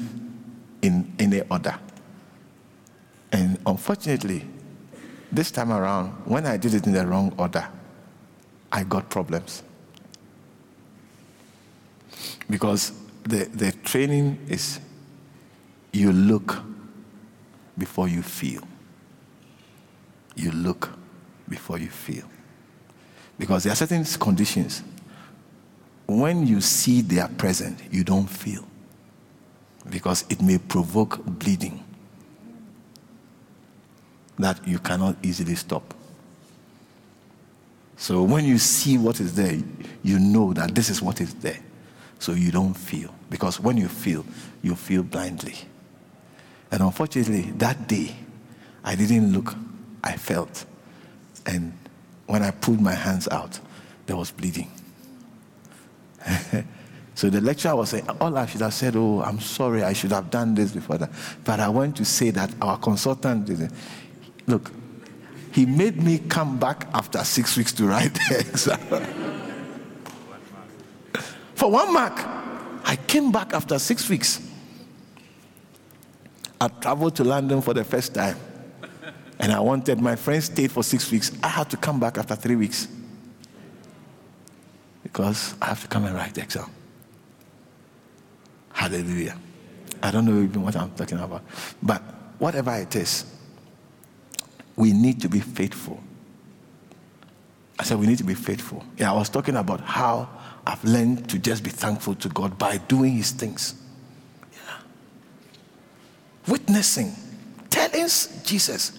in 0.81 1.13
any 1.19 1.41
order. 1.51 1.77
And 3.33 3.59
unfortunately, 3.67 4.47
this 5.33 5.51
time 5.51 5.73
around, 5.73 6.11
when 6.25 6.47
I 6.47 6.57
did 6.57 6.73
it 6.73 6.87
in 6.87 6.93
the 6.93 7.05
wrong 7.05 7.35
order, 7.37 7.69
I 8.71 8.85
got 8.85 9.11
problems. 9.11 9.65
Because 12.49 12.93
the, 13.25 13.47
the 13.47 13.73
training 13.73 14.39
is 14.49 14.79
you 15.93 16.13
look 16.13 16.63
before 17.77 18.07
you 18.07 18.23
feel. 18.23 18.63
You 20.37 20.53
look 20.53 20.97
before 21.49 21.79
you 21.79 21.89
feel. 21.89 22.27
Because 23.37 23.65
there 23.65 23.73
are 23.73 23.77
certain 23.77 24.05
conditions 24.05 24.85
when 26.07 26.47
you 26.47 26.61
see 26.61 27.01
they 27.01 27.19
are 27.19 27.31
present, 27.31 27.81
you 27.91 28.05
don't 28.05 28.29
feel 28.29 28.65
because 30.07 30.25
it 30.31 30.41
may 30.41 30.57
provoke 30.57 31.19
bleeding 31.27 31.83
that 34.39 34.65
you 34.65 34.79
cannot 34.79 35.17
easily 35.21 35.57
stop. 35.57 35.83
So 37.97 38.23
when 38.23 38.45
you 38.45 38.57
see 38.59 38.99
what 38.99 39.19
is 39.19 39.35
there, 39.35 39.59
you 40.05 40.21
know 40.21 40.53
that 40.53 40.77
this 40.77 40.91
is 40.91 41.03
what 41.03 41.21
is 41.21 41.35
there. 41.35 41.59
So 42.21 42.35
you 42.35 42.53
don't 42.53 42.75
feel. 42.75 43.13
Because 43.31 43.59
when 43.59 43.77
you 43.77 43.89
feel, 43.89 44.25
you 44.63 44.77
feel 44.77 45.03
blindly. 45.03 45.57
And 46.71 46.83
unfortunately, 46.83 47.51
that 47.57 47.89
day, 47.89 48.15
I 48.85 48.95
didn't 48.95 49.33
look, 49.33 49.57
I 50.05 50.17
felt. 50.17 50.67
And 51.47 51.77
when 52.27 52.45
I 52.45 52.53
pulled 52.53 52.81
my 52.81 52.95
hands 52.95 53.27
out, 53.27 53.59
there 54.07 54.15
was 54.17 54.31
bleeding. 54.31 54.71
so 57.17 57.31
the 57.31 57.41
lecturer 57.41 57.75
was 57.75 57.89
saying, 57.89 58.07
all 58.21 58.37
I 58.37 58.45
should 58.45 58.61
have 58.61 58.75
said, 58.75 58.95
oh, 58.95 59.23
I'm 59.23 59.41
sorry, 59.41 59.83
I 59.83 59.95
should 59.95 60.13
have 60.13 60.31
done 60.31 60.55
this 60.55 60.73
before 60.73 60.99
that. 60.99 61.11
But 61.45 61.61
I 61.61 61.69
want 61.71 61.97
to 61.97 62.05
say 62.05 62.29
that 62.29 62.53
our 62.61 62.77
consultant 62.77 63.47
didn't. 63.47 63.73
Look, 64.47 64.71
he 65.51 65.65
made 65.65 65.97
me 66.03 66.19
come 66.19 66.59
back 66.59 66.87
after 66.93 67.25
six 67.25 67.57
weeks 67.57 67.73
to 67.73 67.87
write 67.87 68.13
the 68.13 68.39
exam. 68.41 68.79
For 71.55 71.71
one 71.71 71.95
mark, 71.95 72.19
I 72.85 72.97
came 73.07 73.33
back 73.33 73.55
after 73.55 73.79
six 73.79 74.07
weeks. 74.11 74.47
I 76.61 76.69
traveled 76.69 77.17
to 77.17 77.25
London 77.25 77.63
for 77.63 77.73
the 77.73 77.85
first 77.85 78.13
time. 78.13 78.37
And 79.39 79.53
I 79.53 79.61
wanted, 79.61 80.03
my 80.03 80.17
friend 80.17 80.45
stayed 80.45 80.71
for 80.71 80.85
six 80.85 81.11
weeks. 81.11 81.33
I 81.43 81.49
had 81.49 81.71
to 81.71 81.79
come 81.79 81.99
back 81.99 82.19
after 82.19 82.37
three 82.37 82.57
weeks 82.57 82.89
because 85.03 85.55
I 85.63 85.67
have 85.69 85.81
to 85.81 85.89
come 85.89 86.05
and 86.05 86.15
write 86.15 86.35
the 86.35 86.43
exam. 86.43 86.71
Hallelujah. 88.77 89.39
I 90.03 90.11
don't 90.11 90.27
know 90.27 90.43
even 90.43 90.61
what 90.61 90.77
I'm 90.77 90.91
talking 90.91 91.19
about. 91.19 91.43
But 91.83 92.03
whatever 92.39 92.77
it 92.77 92.95
is, 92.95 93.25
we 94.77 94.93
need 94.93 95.23
to 95.23 95.31
be 95.31 95.41
faithful. 95.41 95.99
I 97.79 97.85
said 97.85 97.99
we 97.99 98.07
need 98.07 98.19
to 98.19 98.25
be 98.25 98.35
faithful. 98.35 98.85
Yeah, 98.99 99.13
I 99.13 99.17
was 99.17 99.31
talking 99.31 99.57
about 99.57 99.81
how 99.81 100.29
I've 100.67 100.85
learned 100.85 101.27
to 101.31 101.39
just 101.39 101.65
be 101.65 101.71
thankful 101.71 102.17
to 102.17 102.29
God 102.29 102.59
by 102.59 102.77
doing 102.77 103.15
his 103.15 103.31
things. 103.31 103.75
Yeah. 104.53 104.77
Witnessing, 106.47 107.15
telling 107.71 108.09
Jesus, 108.45 108.99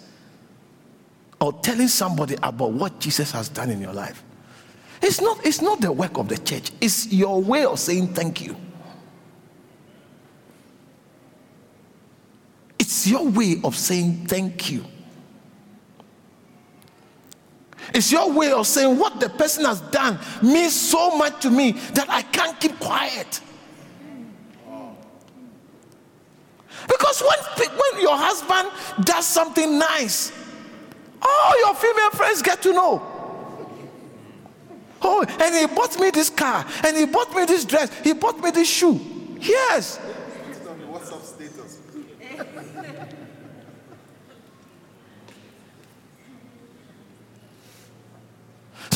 or 1.40 1.54
telling 1.62 1.88
somebody 1.88 2.36
about 2.42 2.72
what 2.72 3.00
Jesus 3.00 3.32
has 3.32 3.48
done 3.48 3.70
in 3.70 3.80
your 3.80 3.94
life. 3.94 4.24
It's 5.04 5.22
not, 5.22 5.46
it's 5.46 5.62
not 5.62 5.82
the 5.82 5.92
work 5.92 6.18
of 6.18 6.30
the 6.30 6.38
church, 6.40 6.72
it's 6.82 7.14
your 7.14 7.40
way 7.40 7.64
of 7.64 7.78
saying 7.78 8.16
thank 8.16 8.42
you. 8.42 8.56
It's 12.88 13.06
your 13.06 13.28
way 13.28 13.60
of 13.66 13.76
saying 13.76 14.28
thank 14.28 14.72
you. 14.72 14.86
It's 17.94 18.14
your 18.14 18.32
way 18.32 18.54
of 18.54 18.66
saying 18.66 18.98
what 18.98 19.20
the 19.20 19.28
person 19.28 19.66
has 19.66 19.82
done 19.82 20.18
means 20.42 20.74
so 20.74 21.18
much 21.18 21.42
to 21.42 21.50
me 21.50 21.74
that 21.74 22.10
I 22.10 22.22
can't 22.22 22.58
keep 22.58 22.80
quiet. 22.80 23.42
Because 26.88 27.22
when, 27.22 27.70
when 27.72 28.02
your 28.02 28.16
husband 28.16 28.70
does 29.06 29.26
something 29.26 29.78
nice, 29.78 30.32
all 31.22 31.60
your 31.60 31.76
female 31.76 32.12
friends 32.12 32.42
get 32.42 32.62
to 32.62 32.72
know. 32.72 33.02
Oh, 35.02 35.26
and 35.42 35.54
he 35.54 35.76
bought 35.76 36.00
me 36.00 36.10
this 36.10 36.30
car, 36.30 36.66
and 36.86 36.96
he 36.96 37.06
bought 37.06 37.36
me 37.36 37.44
this 37.44 37.66
dress, 37.66 37.92
he 38.02 38.14
bought 38.14 38.42
me 38.42 38.50
this 38.52 38.70
shoe. 38.70 38.98
Yes. 39.42 40.00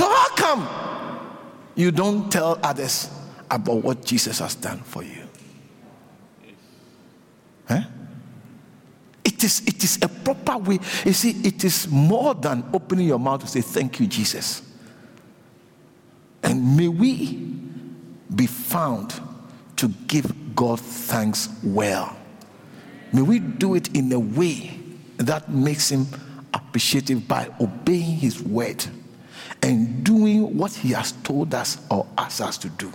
So, 0.02 0.10
how 0.10 0.30
come 0.30 0.68
you 1.76 1.92
don't 1.92 2.32
tell 2.32 2.58
others 2.64 3.08
about 3.52 3.84
what 3.84 4.04
Jesus 4.04 4.40
has 4.40 4.56
done 4.56 4.80
for 4.80 5.04
you? 5.04 5.28
Huh? 7.68 7.84
It 9.24 9.44
is, 9.44 9.62
it 9.68 9.84
is 9.84 10.00
a 10.02 10.08
proper 10.08 10.58
way. 10.58 10.80
You 11.06 11.14
see, 11.14 11.48
it 11.48 11.64
is 11.64 11.88
more 11.88 12.34
than 12.34 12.68
opening 12.74 13.10
your 13.10 13.20
mouth 13.20 13.42
to 13.42 13.48
say, 13.48 13.62
Thank 13.62 14.00
you, 14.00 14.08
Jesus. 14.08 14.64
And 16.42 16.76
may 16.76 16.88
we 16.88 17.36
be 18.36 18.48
found 18.48 19.14
to 19.76 19.88
give 20.08 20.56
God 20.56 20.80
thanks 20.80 21.48
well. 21.64 22.18
May 23.14 23.22
we 23.22 23.38
do 23.38 23.76
it 23.76 23.96
in 23.96 24.12
a 24.12 24.20
way 24.20 24.80
that 25.18 25.52
makes 25.52 25.92
Him 25.92 26.08
appreciative 26.56 27.28
by 27.28 27.52
obeying 27.60 28.18
His 28.18 28.42
word 28.42 28.84
and 29.62 30.04
doing 30.04 30.58
what 30.58 30.74
He 30.74 30.90
has 30.92 31.12
told 31.24 31.54
us 31.54 31.78
or 31.90 32.06
asked 32.18 32.42
us 32.42 32.58
to 32.60 32.70
do. 32.70 32.92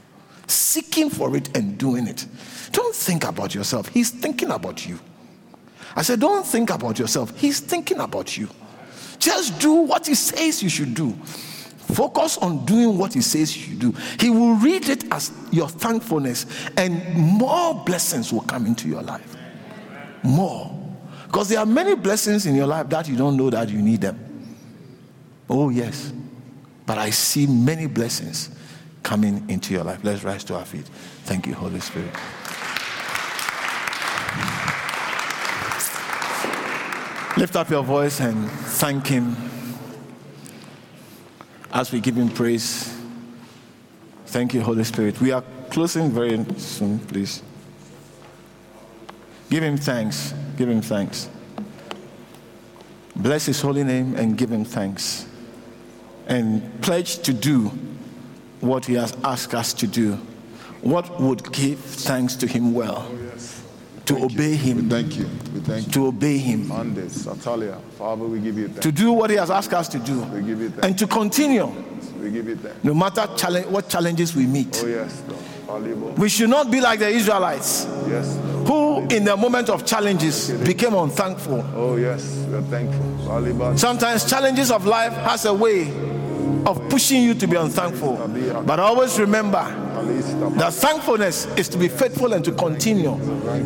Seeking 0.46 1.10
for 1.10 1.36
it 1.36 1.56
and 1.56 1.76
doing 1.78 2.06
it. 2.06 2.26
Don't 2.72 2.94
think 2.94 3.24
about 3.24 3.54
yourself, 3.54 3.88
He's 3.88 4.10
thinking 4.10 4.50
about 4.50 4.86
you. 4.86 4.98
I 5.94 6.02
said, 6.02 6.20
Don't 6.20 6.46
think 6.46 6.70
about 6.70 6.98
yourself, 6.98 7.36
He's 7.38 7.60
thinking 7.60 8.00
about 8.00 8.36
you. 8.36 8.48
Just 9.18 9.58
do 9.60 9.72
what 9.72 10.06
He 10.06 10.14
says 10.14 10.62
you 10.62 10.68
should 10.68 10.94
do. 10.94 11.12
Focus 11.92 12.36
on 12.38 12.64
doing 12.64 12.98
what 12.98 13.14
He 13.14 13.20
says 13.22 13.56
you 13.56 13.62
should 13.62 13.78
do. 13.78 13.94
He 14.20 14.30
will 14.30 14.54
read 14.56 14.88
it 14.88 15.10
as 15.12 15.32
your 15.50 15.68
thankfulness, 15.68 16.46
and 16.76 17.14
more 17.14 17.74
blessings 17.84 18.32
will 18.32 18.42
come 18.42 18.66
into 18.66 18.88
your 18.88 19.02
life. 19.02 19.36
More. 20.22 20.72
Because 21.26 21.48
there 21.48 21.58
are 21.58 21.66
many 21.66 21.94
blessings 21.94 22.46
in 22.46 22.54
your 22.54 22.66
life 22.66 22.88
that 22.88 23.08
you 23.08 23.16
don't 23.16 23.36
know 23.36 23.50
that 23.50 23.68
you 23.68 23.80
need 23.80 24.00
them. 24.00 24.18
Oh, 25.48 25.70
yes. 25.70 26.12
But 26.86 26.98
I 26.98 27.10
see 27.10 27.46
many 27.46 27.86
blessings 27.86 28.50
coming 29.02 29.44
into 29.48 29.74
your 29.74 29.84
life. 29.84 30.00
Let's 30.02 30.24
rise 30.24 30.44
to 30.44 30.54
our 30.54 30.64
feet. 30.64 30.86
Thank 31.24 31.46
you, 31.46 31.54
Holy 31.54 31.80
Spirit. 31.80 32.14
Lift 37.36 37.54
up 37.54 37.68
your 37.68 37.82
voice 37.82 38.20
and 38.20 38.50
thank 38.50 39.06
Him 39.08 39.36
as 41.72 41.92
we 41.92 42.00
give 42.00 42.16
Him 42.16 42.30
praise. 42.30 42.96
Thank 44.26 44.54
you, 44.54 44.62
Holy 44.62 44.84
Spirit. 44.84 45.20
We 45.20 45.32
are 45.32 45.44
closing 45.70 46.10
very 46.10 46.44
soon, 46.56 46.98
please. 46.98 47.42
Give 49.50 49.62
Him 49.62 49.76
thanks. 49.76 50.32
Give 50.56 50.68
Him 50.68 50.80
thanks. 50.80 51.28
Bless 53.14 53.46
His 53.46 53.60
holy 53.60 53.84
name 53.84 54.16
and 54.16 54.38
give 54.38 54.50
Him 54.50 54.64
thanks. 54.64 55.26
And 56.26 56.82
pledge 56.82 57.18
to 57.20 57.32
do 57.32 57.70
what 58.60 58.84
He 58.86 58.94
has 58.94 59.16
asked 59.24 59.54
us 59.54 59.72
to 59.74 59.86
do. 59.86 60.14
What 60.82 61.20
would 61.20 61.52
give 61.52 61.78
thanks 61.78 62.34
to 62.36 62.46
Him 62.46 62.74
well? 62.74 63.06
Oh, 63.08 63.18
to 64.06 64.14
Thank 64.14 64.32
obey 64.34 64.50
you. 64.50 64.56
him 64.56 64.76
We 64.76 64.88
thank 64.88 65.16
you. 65.16 65.28
We 65.52 65.60
thank 65.60 65.86
you. 65.86 65.92
to 65.94 66.06
obey 66.06 66.38
him 66.38 66.68
Mondays, 66.68 67.26
Atalia. 67.26 67.80
Father, 67.98 68.24
we 68.24 68.38
give 68.38 68.56
you 68.56 68.68
thanks. 68.68 68.82
to 68.82 68.92
do 68.92 69.10
what 69.10 69.30
he 69.30 69.36
has 69.36 69.50
asked 69.50 69.74
us 69.74 69.88
to 69.88 69.98
do 69.98 70.20
We 70.26 70.42
give 70.42 70.60
you 70.60 70.68
thanks. 70.70 70.86
and 70.86 70.96
to 71.00 71.08
continue 71.08 71.66
We 72.22 72.30
give 72.30 72.46
you 72.46 72.54
thanks. 72.54 72.84
no 72.84 72.94
matter 72.94 73.26
challenge, 73.36 73.66
what 73.66 73.88
challenges 73.88 74.36
we 74.36 74.46
meet 74.46 74.80
Oh, 74.80 74.86
yes, 74.86 75.20
Lord. 75.68 76.16
We 76.18 76.28
should 76.28 76.50
not 76.50 76.70
be 76.70 76.80
like 76.80 77.00
the 77.00 77.08
israelites 77.08 77.84
Yes, 78.08 78.38
Lord. 78.68 78.68
who 79.10 79.16
in 79.16 79.24
the 79.24 79.36
moment 79.36 79.70
of 79.70 79.84
challenges 79.84 80.50
became 80.52 80.94
unthankful 80.94 81.64
Oh, 81.74 81.96
yes, 81.96 82.46
we 82.48 82.54
are 82.58 82.62
thankful. 82.62 83.76
Sometimes 83.76 84.24
challenges 84.24 84.70
of 84.70 84.86
life 84.86 85.14
has 85.14 85.46
a 85.46 85.52
way 85.52 85.86
of 86.66 86.88
pushing 86.88 87.22
you 87.22 87.32
to 87.34 87.46
be 87.46 87.56
unthankful 87.56 88.16
but 88.66 88.80
always 88.80 89.18
remember 89.18 89.62
that 90.56 90.72
thankfulness 90.72 91.46
is 91.56 91.68
to 91.68 91.78
be 91.78 91.88
faithful 91.88 92.32
and 92.34 92.44
to 92.44 92.52
continue 92.52 93.14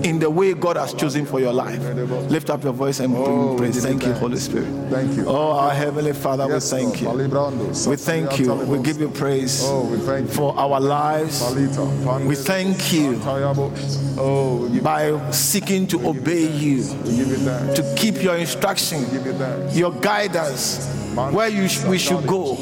in 0.02 0.18
the 0.18 0.28
way 0.30 0.54
God 0.54 0.76
has 0.76 0.94
chosen 0.94 1.26
for 1.26 1.38
your 1.40 1.52
life. 1.52 1.80
Lift 2.30 2.48
up 2.50 2.62
your 2.64 2.72
voice 2.72 3.00
and 3.00 3.12
bring 3.12 3.26
Oh, 3.26 3.56
praise. 3.58 3.76
you 3.76 3.82
Thank 3.82 4.06
you. 4.06 4.12
Holy 4.14 4.38
Spirit. 4.38 4.66
Thank 4.90 5.16
you. 5.16 5.24
Oh, 5.26 5.50
our 5.52 5.70
Heavenly 5.72 6.12
Father, 6.14 6.46
we 6.46 6.60
thank 6.60 7.02
you. 7.02 7.10
We 7.10 7.96
thank 7.96 8.38
you. 8.38 8.54
We 8.54 8.78
give 8.82 9.00
you 9.00 9.08
praise 9.08 9.62
Oh, 9.64 9.84
we 9.90 9.98
thank 9.98 10.28
you. 10.28 10.34
for 10.34 10.56
our 10.58 10.80
lives. 10.80 11.42
We 12.24 12.34
thank 12.36 12.92
you. 12.92 13.20
Oh, 14.18 14.68
by 14.82 15.30
seeking 15.30 15.86
to 15.88 16.08
obey 16.08 16.46
you, 16.48 16.84
we 17.04 17.16
give 17.16 17.28
you 17.28 17.36
thanks. 17.36 17.74
to 17.80 17.94
keep 17.96 18.22
your 18.22 18.36
instruction, 18.36 19.04
you 19.12 19.78
your 19.78 19.92
guidance, 20.00 20.86
where 21.14 21.48
you 21.48 21.68
sh- 21.68 21.84
we 21.84 21.98
should 21.98 22.26
go, 22.26 22.54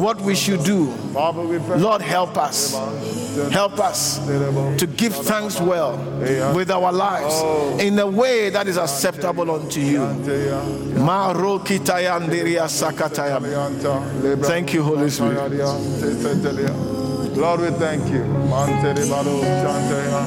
what 0.00 0.20
we 0.20 0.34
should 0.34 0.62
do. 0.64 0.90
Father, 1.14 1.42
we 1.42 1.58
thank 1.58 1.80
Lord, 1.82 2.02
help 2.02 2.36
us. 2.36 2.74
Help 3.52 3.78
us 3.78 4.18
to 4.78 4.86
give 4.86 5.14
thanks 5.14 5.60
well 5.60 5.96
with 6.54 6.70
our 6.70 6.92
lives 6.92 7.40
in 7.80 7.98
a 7.98 8.06
way 8.06 8.50
that 8.50 8.66
is 8.66 8.76
acceptable 8.76 9.50
unto 9.50 9.80
you. 9.80 10.00
Maro 10.98 11.58
kitayandiria 11.60 12.68
sakataya. 12.68 13.40
Thank 14.44 14.74
you, 14.74 14.82
Holy 14.82 15.08
Spirit. 15.10 15.52
Lord, 17.36 17.60
we 17.60 17.70
thank 17.78 18.08
you. 18.10 18.24
Mante 18.50 18.94
de 18.94 19.06
baro 19.08 19.40
shantaya. 19.40 20.22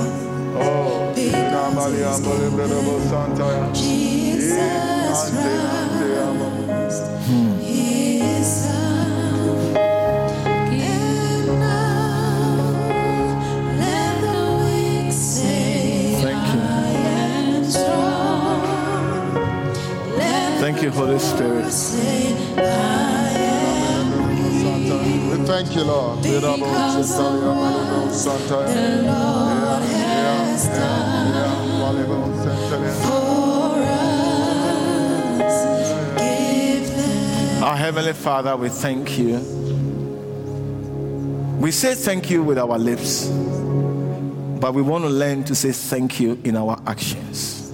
Oh, 0.54 1.14
Namalia 1.16 2.18
Bolibrobo 2.24 3.00
Santaya. 3.10 3.68
Ante, 5.12 5.52
Thank 20.62 20.84
you, 20.84 20.92
Holy 20.92 21.18
Spirit. 21.18 21.66
We 21.66 21.72
thank 25.48 25.76
you, 25.76 25.84
Lord. 25.84 26.24
Our 37.64 37.76
Heavenly 37.76 38.14
Father, 38.14 38.56
we 38.56 38.70
thank 38.70 39.18
you. 39.18 39.40
We 41.60 41.72
say 41.72 41.96
thank 41.96 42.30
you 42.30 42.44
with 42.44 42.60
our 42.60 42.78
lips, 42.78 43.26
but 44.60 44.76
we 44.76 44.84
want 44.84 45.06
to 45.06 45.10
learn 45.10 45.44
to 45.46 45.56
say 45.56 45.72
thank 45.72 46.20
you 46.20 46.40
in 46.44 46.56
our 46.56 46.80
actions. 46.86 47.74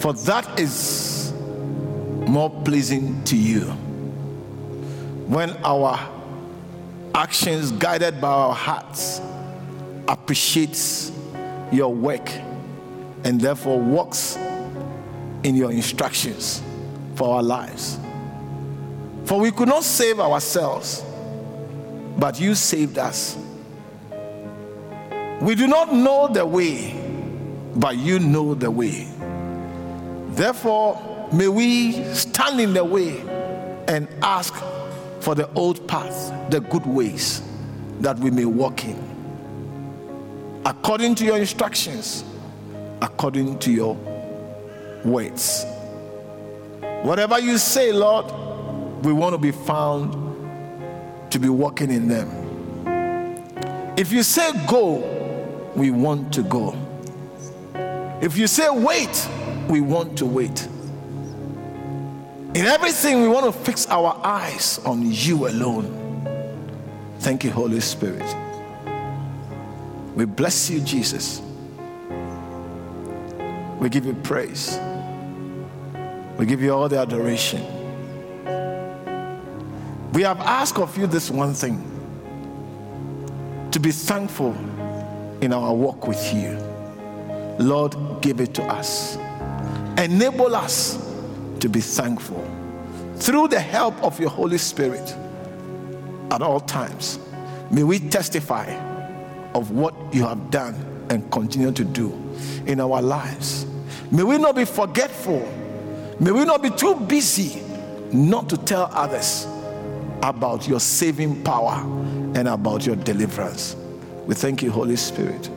For 0.00 0.12
that 0.12 0.60
is 0.60 1.09
more 2.30 2.48
pleasing 2.48 3.22
to 3.24 3.36
you. 3.36 3.62
When 5.26 5.50
our 5.64 5.98
actions, 7.12 7.72
guided 7.72 8.20
by 8.20 8.28
our 8.28 8.54
hearts, 8.54 9.20
appreciates 10.06 11.10
your 11.72 11.92
work 11.92 12.30
and 13.24 13.40
therefore 13.40 13.80
walks 13.80 14.36
in 15.42 15.56
your 15.56 15.72
instructions 15.72 16.62
for 17.16 17.36
our 17.36 17.42
lives. 17.42 17.98
For 19.24 19.40
we 19.40 19.50
could 19.50 19.68
not 19.68 19.82
save 19.82 20.20
ourselves, 20.20 21.04
but 22.16 22.40
you 22.40 22.54
saved 22.54 22.98
us. 22.98 23.36
We 25.40 25.56
do 25.56 25.66
not 25.66 25.92
know 25.92 26.28
the 26.28 26.46
way, 26.46 26.94
but 27.74 27.96
you 27.96 28.20
know 28.20 28.54
the 28.54 28.70
way. 28.70 29.08
Therefore, 30.30 31.09
may 31.32 31.48
we 31.48 31.92
stand 32.14 32.60
in 32.60 32.72
the 32.74 32.84
way 32.84 33.20
and 33.88 34.08
ask 34.22 34.54
for 35.20 35.34
the 35.34 35.50
old 35.52 35.86
path, 35.86 36.50
the 36.50 36.60
good 36.60 36.86
ways 36.86 37.42
that 38.00 38.18
we 38.18 38.30
may 38.30 38.44
walk 38.44 38.84
in. 38.84 39.10
According 40.64 41.14
to 41.16 41.24
your 41.24 41.38
instructions, 41.38 42.24
according 43.02 43.58
to 43.60 43.72
your 43.72 43.94
words. 45.04 45.64
Whatever 47.02 47.38
you 47.38 47.58
say, 47.58 47.92
Lord, 47.92 48.26
we 49.04 49.12
want 49.12 49.34
to 49.34 49.38
be 49.38 49.52
found 49.52 50.12
to 51.30 51.38
be 51.38 51.48
walking 51.48 51.90
in 51.90 52.08
them. 52.08 52.28
If 53.96 54.12
you 54.12 54.22
say 54.22 54.50
go, 54.66 55.70
we 55.74 55.90
want 55.90 56.32
to 56.34 56.42
go. 56.42 56.76
If 58.20 58.36
you 58.36 58.46
say 58.46 58.68
wait, 58.68 59.28
we 59.68 59.80
want 59.80 60.18
to 60.18 60.26
wait. 60.26 60.68
In 62.52 62.66
everything, 62.66 63.22
we 63.22 63.28
want 63.28 63.46
to 63.46 63.52
fix 63.52 63.86
our 63.86 64.20
eyes 64.24 64.80
on 64.84 65.02
you 65.04 65.46
alone. 65.46 65.96
Thank 67.20 67.44
you, 67.44 67.50
Holy 67.52 67.78
Spirit. 67.78 68.24
We 70.16 70.24
bless 70.24 70.68
you, 70.68 70.80
Jesus. 70.80 71.40
We 73.78 73.88
give 73.88 74.04
you 74.04 74.14
praise. 74.14 74.80
We 76.38 76.44
give 76.44 76.60
you 76.60 76.74
all 76.74 76.88
the 76.88 76.98
adoration. 76.98 77.62
We 80.12 80.22
have 80.22 80.40
asked 80.40 80.78
of 80.78 80.98
you 80.98 81.06
this 81.06 81.30
one 81.30 81.54
thing 81.54 81.78
to 83.70 83.78
be 83.78 83.92
thankful 83.92 84.56
in 85.40 85.52
our 85.52 85.72
walk 85.72 86.08
with 86.08 86.34
you. 86.34 86.58
Lord, 87.60 87.94
give 88.20 88.40
it 88.40 88.54
to 88.54 88.64
us. 88.64 89.16
Enable 89.96 90.56
us 90.56 91.09
to 91.60 91.68
be 91.68 91.80
thankful 91.80 92.44
through 93.16 93.48
the 93.48 93.60
help 93.60 93.94
of 94.02 94.18
your 94.18 94.30
Holy 94.30 94.58
Spirit 94.58 95.14
at 96.30 96.42
all 96.42 96.60
times. 96.60 97.18
May 97.70 97.82
we 97.82 97.98
testify 97.98 98.66
of 99.54 99.70
what 99.70 99.94
you 100.12 100.24
have 100.24 100.50
done 100.50 100.74
and 101.10 101.30
continue 101.30 101.72
to 101.72 101.84
do 101.84 102.12
in 102.66 102.80
our 102.80 103.02
lives. 103.02 103.66
May 104.10 104.22
we 104.22 104.38
not 104.38 104.56
be 104.56 104.64
forgetful. 104.64 105.40
May 106.18 106.32
we 106.32 106.44
not 106.44 106.62
be 106.62 106.70
too 106.70 106.94
busy 106.94 107.62
not 108.12 108.48
to 108.48 108.56
tell 108.56 108.90
others 108.92 109.46
about 110.22 110.68
your 110.68 110.80
saving 110.80 111.42
power 111.44 111.80
and 112.34 112.48
about 112.48 112.86
your 112.86 112.96
deliverance. 112.96 113.76
We 114.26 114.34
thank 114.34 114.62
you, 114.62 114.70
Holy 114.70 114.96
Spirit, 114.96 115.48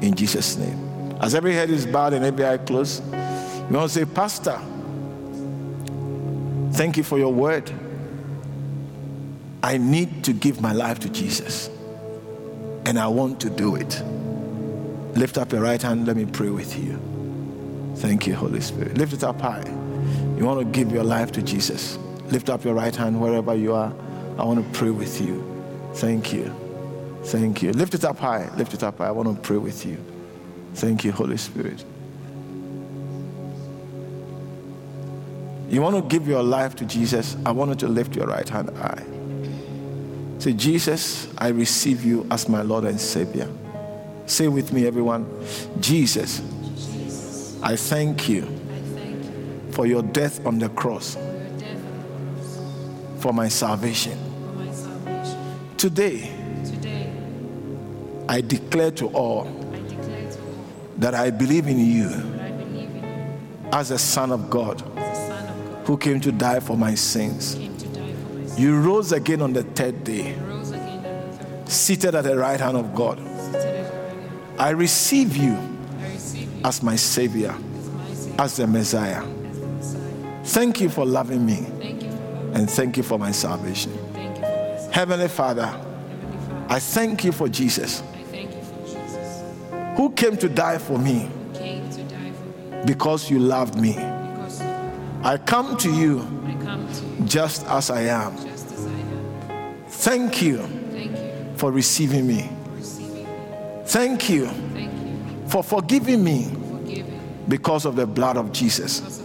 in 0.00 0.14
Jesus' 0.14 0.56
name. 0.56 1.16
As 1.20 1.34
every 1.34 1.54
head 1.54 1.70
is 1.70 1.86
bowed 1.86 2.12
and 2.12 2.24
every 2.24 2.46
eye 2.46 2.58
closed, 2.58 3.02
we 3.04 3.76
want 3.76 3.90
to 3.90 3.98
say, 4.00 4.04
Pastor, 4.04 4.60
thank 6.72 6.96
you 6.96 7.02
for 7.02 7.18
your 7.18 7.32
word. 7.32 7.70
I 9.62 9.76
need 9.76 10.24
to 10.24 10.32
give 10.32 10.60
my 10.60 10.72
life 10.72 11.00
to 11.00 11.08
Jesus, 11.08 11.68
and 12.86 12.98
I 12.98 13.08
want 13.08 13.40
to 13.40 13.50
do 13.50 13.76
it. 13.76 14.02
Lift 15.16 15.36
up 15.36 15.52
your 15.52 15.62
right 15.62 15.82
hand, 15.82 16.06
let 16.06 16.16
me 16.16 16.24
pray 16.24 16.50
with 16.50 16.78
you. 16.78 16.98
Thank 17.96 18.26
you, 18.26 18.34
Holy 18.34 18.60
Spirit. 18.60 18.96
Lift 18.96 19.12
it 19.12 19.24
up 19.24 19.40
high. 19.40 19.64
You 20.36 20.44
want 20.44 20.60
to 20.60 20.64
give 20.64 20.92
your 20.92 21.02
life 21.02 21.32
to 21.32 21.42
Jesus. 21.42 21.98
Lift 22.30 22.48
up 22.48 22.64
your 22.64 22.74
right 22.74 22.94
hand 22.94 23.20
wherever 23.20 23.54
you 23.54 23.74
are. 23.74 23.92
I 24.38 24.44
want 24.44 24.64
to 24.64 24.78
pray 24.78 24.90
with 24.90 25.20
you. 25.20 25.44
Thank 25.94 26.32
you. 26.32 26.54
Thank 27.24 27.62
you. 27.62 27.72
Lift 27.72 27.94
it 27.94 28.04
up 28.04 28.18
high. 28.18 28.48
Lift 28.56 28.74
it 28.74 28.84
up 28.84 28.98
high. 28.98 29.08
I 29.08 29.10
want 29.10 29.34
to 29.34 29.42
pray 29.42 29.56
with 29.56 29.84
you. 29.84 29.96
Thank 30.74 31.04
you, 31.04 31.10
Holy 31.10 31.36
Spirit. 31.36 31.84
You 35.68 35.82
want 35.82 35.96
to 35.96 36.02
give 36.02 36.26
your 36.26 36.42
life 36.42 36.74
to 36.76 36.86
Jesus? 36.86 37.36
I 37.44 37.50
want 37.50 37.70
you 37.70 37.76
to 37.76 37.88
lift 37.88 38.16
your 38.16 38.26
right 38.26 38.48
hand 38.48 38.74
high. 38.76 39.04
Say, 40.38 40.54
Jesus, 40.54 41.28
I 41.36 41.48
receive 41.48 42.04
you 42.04 42.26
as 42.30 42.48
my 42.48 42.62
Lord 42.62 42.84
and 42.84 42.98
Savior. 42.98 43.48
Say 44.24 44.48
with 44.48 44.72
me, 44.72 44.86
everyone. 44.86 45.26
Jesus, 45.78 46.40
I 47.62 47.76
thank 47.76 48.30
you 48.30 48.46
for 49.72 49.84
your 49.84 50.02
death 50.02 50.44
on 50.46 50.58
the 50.58 50.70
cross 50.70 51.18
for 53.18 53.34
my 53.34 53.48
salvation. 53.48 54.18
Today, 55.76 56.32
I 58.26 58.40
declare 58.40 58.90
to 58.92 59.08
all 59.08 59.44
that 60.96 61.14
I 61.14 61.30
believe 61.30 61.66
in 61.66 61.78
you 61.78 62.08
as 63.72 63.90
a 63.90 63.98
Son 63.98 64.32
of 64.32 64.48
God 64.48 64.82
who 65.88 65.96
came 65.96 66.20
to 66.20 66.30
die 66.30 66.60
for 66.60 66.76
my 66.76 66.94
sins. 66.94 67.56
You 68.58 68.78
rose 68.78 69.10
again 69.12 69.40
on 69.40 69.54
the 69.54 69.62
third 69.62 70.04
day, 70.04 70.36
seated 71.64 72.14
at 72.14 72.24
the 72.24 72.36
right 72.36 72.60
hand 72.60 72.76
of 72.76 72.94
God. 72.94 73.18
I 74.58 74.68
receive 74.68 75.34
you 75.34 75.56
as 76.62 76.82
my 76.82 76.94
Savior, 76.94 77.54
as 78.38 78.58
the 78.58 78.66
Messiah. 78.66 79.24
Thank 80.44 80.82
you 80.82 80.90
for 80.90 81.06
loving 81.06 81.46
me, 81.46 81.64
and 82.52 82.68
thank 82.68 82.98
you 82.98 83.02
for 83.02 83.18
my 83.18 83.30
salvation. 83.30 83.96
Heavenly 84.92 85.28
Father, 85.28 85.74
I 86.68 86.80
thank 86.80 87.24
you 87.24 87.32
for 87.32 87.48
Jesus, 87.48 88.02
who 89.96 90.10
came 90.10 90.36
to 90.36 90.50
die 90.50 90.76
for 90.76 90.98
me 90.98 91.30
because 92.84 93.30
you 93.30 93.38
loved 93.38 93.80
me. 93.80 94.17
I 95.28 95.36
come 95.36 95.76
to 95.76 95.92
you 95.92 96.26
just 97.26 97.66
as 97.66 97.90
I 97.90 98.00
am. 98.04 98.34
Thank 99.88 100.40
you 100.40 100.66
for 101.56 101.70
receiving 101.70 102.26
me. 102.26 102.48
Thank 103.84 104.30
you 104.30 104.48
for 105.48 105.62
forgiving 105.62 106.24
me 106.24 106.50
because 107.46 107.84
of 107.84 107.94
the 107.94 108.06
blood 108.06 108.38
of 108.38 108.52
Jesus 108.52 109.22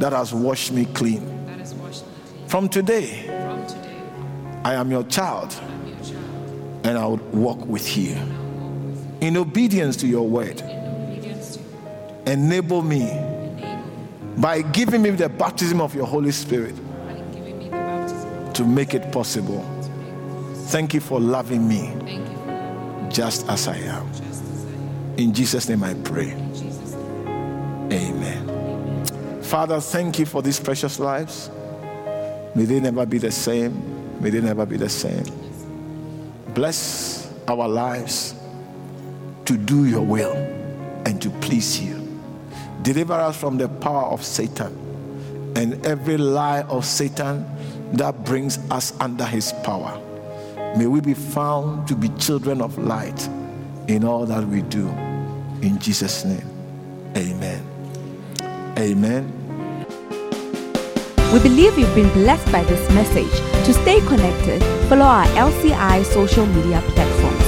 that 0.00 0.12
has 0.12 0.34
washed 0.34 0.72
me 0.72 0.86
clean. 0.86 1.22
From 2.48 2.68
today, 2.68 3.28
I 4.64 4.74
am 4.74 4.90
your 4.90 5.04
child 5.04 5.54
and 6.82 6.98
I 6.98 7.06
will 7.06 7.18
walk 7.30 7.64
with 7.64 7.96
you 7.96 8.16
in 9.20 9.36
obedience 9.36 9.94
to 9.98 10.08
your 10.08 10.28
word. 10.28 10.60
Enable 12.26 12.82
me 12.82 13.27
by 14.38 14.62
giving 14.62 15.02
me 15.02 15.10
the 15.10 15.28
baptism 15.28 15.80
of 15.80 15.94
your 15.94 16.06
Holy 16.06 16.30
Spirit 16.30 16.74
to 18.54 18.64
make 18.64 18.94
it 18.94 19.10
possible. 19.10 19.64
Thank 20.68 20.94
you 20.94 21.00
for 21.00 21.20
loving 21.20 21.66
me 21.66 21.92
just 23.10 23.48
as 23.48 23.66
I 23.66 23.76
am. 23.76 24.08
In 25.16 25.34
Jesus' 25.34 25.68
name 25.68 25.82
I 25.82 25.94
pray. 25.94 26.32
Amen. 27.90 29.42
Father, 29.42 29.80
thank 29.80 30.18
you 30.18 30.26
for 30.26 30.42
these 30.42 30.60
precious 30.60 31.00
lives. 31.00 31.50
May 32.54 32.64
they 32.64 32.80
never 32.80 33.06
be 33.06 33.18
the 33.18 33.32
same. 33.32 34.20
May 34.20 34.30
they 34.30 34.40
never 34.40 34.66
be 34.66 34.76
the 34.76 34.88
same. 34.88 35.24
Bless 36.54 37.32
our 37.48 37.66
lives 37.66 38.34
to 39.46 39.56
do 39.56 39.86
your 39.86 40.02
will 40.02 40.34
and 41.06 41.20
to 41.22 41.30
please 41.40 41.80
you. 41.80 41.97
Deliver 42.82 43.14
us 43.14 43.36
from 43.36 43.58
the 43.58 43.68
power 43.68 44.04
of 44.04 44.24
Satan 44.24 45.52
and 45.56 45.84
every 45.84 46.16
lie 46.16 46.62
of 46.62 46.84
Satan 46.84 47.44
that 47.92 48.24
brings 48.24 48.58
us 48.70 48.92
under 49.00 49.24
his 49.24 49.52
power. 49.64 50.00
May 50.76 50.86
we 50.86 51.00
be 51.00 51.14
found 51.14 51.88
to 51.88 51.96
be 51.96 52.08
children 52.10 52.60
of 52.60 52.78
light 52.78 53.28
in 53.88 54.04
all 54.04 54.26
that 54.26 54.44
we 54.46 54.62
do. 54.62 54.88
In 55.62 55.78
Jesus' 55.80 56.24
name, 56.24 56.46
amen. 57.16 57.64
Amen. 58.78 59.32
We 61.32 61.40
believe 61.40 61.78
you've 61.78 61.94
been 61.94 62.12
blessed 62.12 62.50
by 62.52 62.64
this 62.64 62.90
message. 62.92 63.32
To 63.66 63.74
stay 63.74 64.00
connected, 64.06 64.62
follow 64.88 65.04
our 65.04 65.26
LCI 65.26 66.04
social 66.04 66.46
media 66.46 66.80
platforms. 66.94 67.47